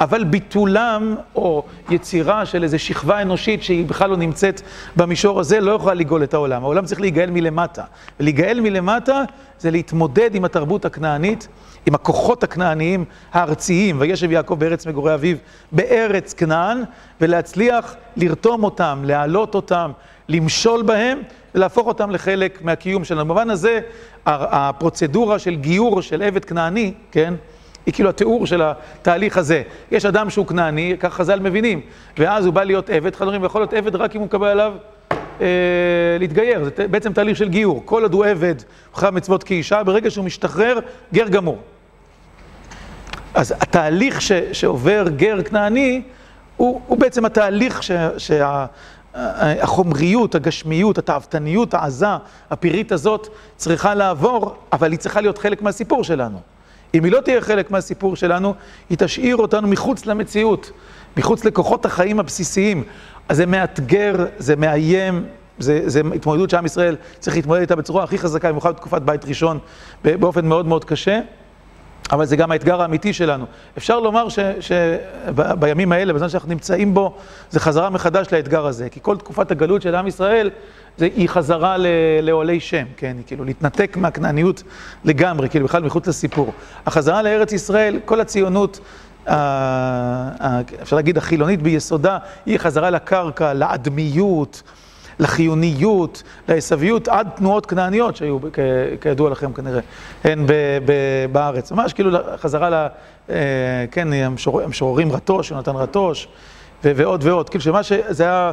אבל 0.00 0.24
ביטולם, 0.24 1.16
או 1.34 1.64
יצירה 1.90 2.46
של 2.46 2.62
איזו 2.62 2.78
שכבה 2.78 3.22
אנושית 3.22 3.62
שהיא 3.62 3.86
בכלל 3.86 4.10
לא 4.10 4.16
נמצאת 4.16 4.62
במישור 4.96 5.40
הזה, 5.40 5.60
לא 5.60 5.72
יכולה 5.72 5.94
לגאול 5.94 6.24
את 6.24 6.34
העולם. 6.34 6.62
העולם 6.62 6.84
צריך 6.84 7.00
להיגאל 7.00 7.30
מלמטה. 7.30 7.84
ולהיגאל 8.20 8.60
מלמטה 8.60 9.22
זה 9.58 9.70
להתמודד 9.70 10.34
עם 10.34 10.44
התרבות 10.44 10.84
הכנענית, 10.84 11.48
עם 11.86 11.94
הכוחות 11.94 12.42
הכנעניים 12.42 13.04
הארציים, 13.32 13.96
וישב 14.00 14.30
יעקב 14.30 14.54
בארץ 14.54 14.86
מגורי 14.86 15.14
אביו, 15.14 15.36
בארץ 15.72 16.34
כנען, 16.34 16.82
ולהצליח 17.20 17.96
לרתום 18.16 18.64
אותם, 18.64 19.02
להעלות 19.04 19.54
אותם, 19.54 19.90
למשול 20.28 20.82
בהם, 20.82 21.18
ולהפוך 21.54 21.86
אותם 21.86 22.10
לחלק 22.10 22.62
מהקיום 22.62 23.04
שלנו. 23.04 23.24
במובן 23.24 23.50
הזה, 23.50 23.80
הפרוצדורה 24.26 25.38
של 25.38 25.54
גיור 25.54 26.02
של 26.02 26.22
עבד 26.22 26.44
כנעני, 26.44 26.92
כן? 27.12 27.34
היא 27.86 27.94
כאילו 27.94 28.08
התיאור 28.08 28.46
של 28.46 28.62
התהליך 28.62 29.36
הזה. 29.36 29.62
יש 29.90 30.04
אדם 30.04 30.30
שהוא 30.30 30.46
כנעני, 30.46 30.96
כך 31.00 31.14
חז"ל 31.14 31.40
מבינים, 31.40 31.80
ואז 32.18 32.46
הוא 32.46 32.54
בא 32.54 32.64
להיות 32.64 32.90
עבד, 32.90 33.16
חברים, 33.16 33.42
ויכול 33.42 33.60
להיות 33.60 33.72
עבד 33.72 33.96
רק 33.96 34.14
אם 34.14 34.20
הוא 34.20 34.26
מקבל 34.26 34.48
עליו 34.48 34.72
אה, 35.40 35.46
להתגייר. 36.18 36.64
זה 36.64 36.88
בעצם 36.88 37.12
תהליך 37.12 37.36
של 37.36 37.48
גיור. 37.48 37.82
כל 37.84 38.02
עוד 38.02 38.14
הוא 38.14 38.24
עבד, 38.24 38.54
הוא 38.90 38.98
חייב 38.98 39.14
מצוות 39.14 39.44
כאישה, 39.44 39.82
ברגע 39.82 40.10
שהוא 40.10 40.24
משתחרר, 40.24 40.78
גר 41.14 41.28
גמור. 41.28 41.58
אז 43.34 43.54
התהליך 43.60 44.22
ש, 44.22 44.32
שעובר 44.32 45.08
גר 45.16 45.42
כנעני, 45.42 46.02
הוא, 46.56 46.80
הוא 46.86 46.98
בעצם 46.98 47.24
התהליך 47.24 47.82
ש, 47.82 47.90
שה... 48.18 48.66
החומריות, 49.14 50.34
הגשמיות, 50.34 50.98
התאוותניות 50.98 51.74
העזה, 51.74 52.06
הפירית 52.50 52.92
הזאת, 52.92 53.28
צריכה 53.56 53.94
לעבור, 53.94 54.56
אבל 54.72 54.90
היא 54.90 54.98
צריכה 54.98 55.20
להיות 55.20 55.38
חלק 55.38 55.62
מהסיפור 55.62 56.04
שלנו. 56.04 56.40
אם 56.94 57.04
היא 57.04 57.12
לא 57.12 57.20
תהיה 57.20 57.40
חלק 57.40 57.70
מהסיפור 57.70 58.16
שלנו, 58.16 58.54
היא 58.90 58.98
תשאיר 58.98 59.36
אותנו 59.36 59.68
מחוץ 59.68 60.06
למציאות, 60.06 60.70
מחוץ 61.16 61.44
לכוחות 61.44 61.86
החיים 61.86 62.20
הבסיסיים. 62.20 62.84
אז 63.28 63.36
זה 63.36 63.46
מאתגר, 63.46 64.26
זה 64.38 64.56
מאיים, 64.56 65.24
זה, 65.58 66.00
התמודדות 66.14 66.50
שעם 66.50 66.66
ישראל 66.66 66.96
צריך 67.18 67.36
להתמודד 67.36 67.60
איתה 67.60 67.76
בצורה 67.76 68.04
הכי 68.04 68.18
חזקה, 68.18 68.48
במיוחד 68.48 68.70
בתקופת 68.70 69.02
בית 69.02 69.24
ראשון, 69.24 69.58
באופן 70.04 70.46
מאוד 70.46 70.66
מאוד 70.66 70.84
קשה. 70.84 71.20
אבל 72.12 72.24
זה 72.24 72.36
גם 72.36 72.52
האתגר 72.52 72.82
האמיתי 72.82 73.12
שלנו. 73.12 73.44
אפשר 73.78 74.00
לומר 74.00 74.26
שבימים 74.60 75.92
האלה, 75.92 76.12
בזמן 76.12 76.28
שאנחנו 76.28 76.48
נמצאים 76.48 76.94
בו, 76.94 77.14
זה 77.50 77.60
חזרה 77.60 77.90
מחדש 77.90 78.26
לאתגר 78.32 78.66
הזה. 78.66 78.88
כי 78.88 79.00
כל 79.02 79.16
תקופת 79.16 79.50
הגלות 79.50 79.82
של 79.82 79.94
עם 79.94 80.06
ישראל, 80.06 80.50
זה, 80.96 81.08
היא 81.16 81.28
חזרה 81.28 81.76
לעולי 82.22 82.60
שם, 82.60 82.84
כן? 82.96 83.14
היא 83.16 83.24
כאילו 83.26 83.44
להתנתק 83.44 83.96
מהכנעניות 83.96 84.62
לגמרי, 85.04 85.48
כאילו 85.48 85.66
בכלל 85.66 85.82
מחוץ 85.82 86.08
לסיפור. 86.08 86.52
החזרה 86.86 87.22
לארץ 87.22 87.52
ישראל, 87.52 87.98
כל 88.04 88.20
הציונות, 88.20 88.80
אפשר 90.82 90.96
להגיד 90.96 91.18
החילונית 91.18 91.62
ביסודה, 91.62 92.18
היא 92.46 92.58
חזרה 92.58 92.90
לקרקע, 92.90 93.54
לאדמיות. 93.54 94.62
לחיוניות, 95.20 96.22
לעשוויות, 96.48 97.08
עד 97.08 97.28
תנועות 97.36 97.66
כנעניות 97.66 98.16
שהיו, 98.16 98.38
כידוע 99.00 99.30
לכם 99.30 99.52
כנראה, 99.52 99.80
הן 100.24 100.46
בארץ. 101.32 101.72
ממש 101.72 101.92
כאילו 101.92 102.18
חזרה 102.36 102.70
ל... 102.70 102.86
אה, 103.30 103.36
כן, 103.90 104.08
המשוררים 104.12 105.12
רטוש, 105.12 105.50
יונתן 105.50 105.76
רטוש, 105.76 106.28
ועוד 106.84 107.24
ועוד. 107.24 107.48
כאילו 107.48 107.64
שמה 107.64 107.82
שזה 107.82 108.24
היה, 108.24 108.52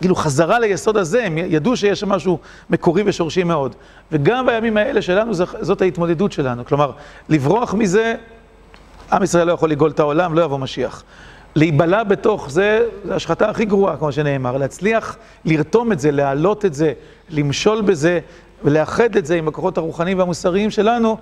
כאילו 0.00 0.14
חזרה 0.14 0.58
ליסוד 0.58 0.96
הזה, 0.96 1.24
הם 1.24 1.38
ידעו 1.38 1.76
שיש 1.76 2.00
שם 2.00 2.08
משהו 2.08 2.38
מקורי 2.70 3.02
ושורשי 3.06 3.44
מאוד. 3.44 3.74
וגם 4.12 4.46
בימים 4.46 4.76
האלה 4.76 5.02
שלנו, 5.02 5.34
זאת 5.60 5.82
ההתמודדות 5.82 6.32
שלנו. 6.32 6.64
כלומר, 6.64 6.90
לברוח 7.28 7.74
מזה 7.74 8.14
עם 9.12 9.22
ישראל 9.22 9.46
לא 9.46 9.52
יכול 9.52 9.70
לגאול 9.70 9.90
את 9.90 10.00
העולם, 10.00 10.34
לא 10.34 10.42
יבוא 10.42 10.58
משיח. 10.58 11.04
להיבלע 11.56 12.02
בתוך 12.02 12.50
זה, 12.50 12.86
זה 13.04 13.14
השחתה 13.14 13.50
הכי 13.50 13.64
גרועה, 13.64 13.96
כמו 13.96 14.12
שנאמר. 14.12 14.56
להצליח 14.56 15.16
לרתום 15.44 15.92
את 15.92 16.00
זה, 16.00 16.10
להעלות 16.10 16.64
את 16.64 16.74
זה, 16.74 16.92
למשול 17.30 17.82
בזה, 17.82 18.20
ולאחד 18.64 19.16
את 19.16 19.26
זה 19.26 19.34
עם 19.34 19.48
הכוחות 19.48 19.78
הרוחניים 19.78 20.18
והמוסריים 20.18 20.70
שלנו, 20.70 21.16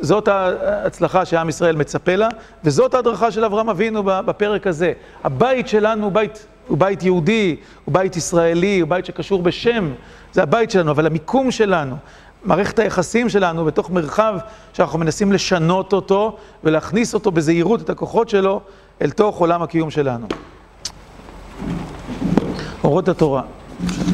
זאת 0.00 0.28
ההצלחה 0.28 1.24
שעם 1.24 1.48
ישראל 1.48 1.76
מצפה 1.76 2.16
לה, 2.16 2.28
וזאת 2.64 2.94
ההדרכה 2.94 3.30
של 3.30 3.44
אברהם 3.44 3.68
אבינו 3.68 4.02
בפרק 4.04 4.66
הזה. 4.66 4.92
הבית 5.24 5.68
שלנו 5.68 6.04
הוא 6.04 6.12
בית, 6.12 6.46
הוא 6.68 6.78
בית 6.78 7.02
יהודי, 7.02 7.56
הוא 7.84 7.94
בית 7.94 8.16
ישראלי, 8.16 8.80
הוא 8.80 8.88
בית 8.88 9.06
שקשור 9.06 9.42
בשם, 9.42 9.92
זה 10.32 10.42
הבית 10.42 10.70
שלנו, 10.70 10.90
אבל 10.90 11.06
המיקום 11.06 11.50
שלנו, 11.50 11.96
מערכת 12.44 12.78
היחסים 12.78 13.28
שלנו 13.28 13.64
בתוך 13.64 13.90
מרחב 13.90 14.38
שאנחנו 14.72 14.98
מנסים 14.98 15.32
לשנות 15.32 15.92
אותו 15.92 16.36
ולהכניס 16.64 17.14
אותו 17.14 17.30
בזהירות, 17.30 17.80
את 17.80 17.90
הכוחות 17.90 18.28
שלו, 18.28 18.60
אל 19.02 19.10
תוך 19.10 19.38
עולם 19.38 19.62
הקיום 19.62 19.90
שלנו. 19.90 20.26
אורות 22.84 23.08
התורה. 23.08 23.42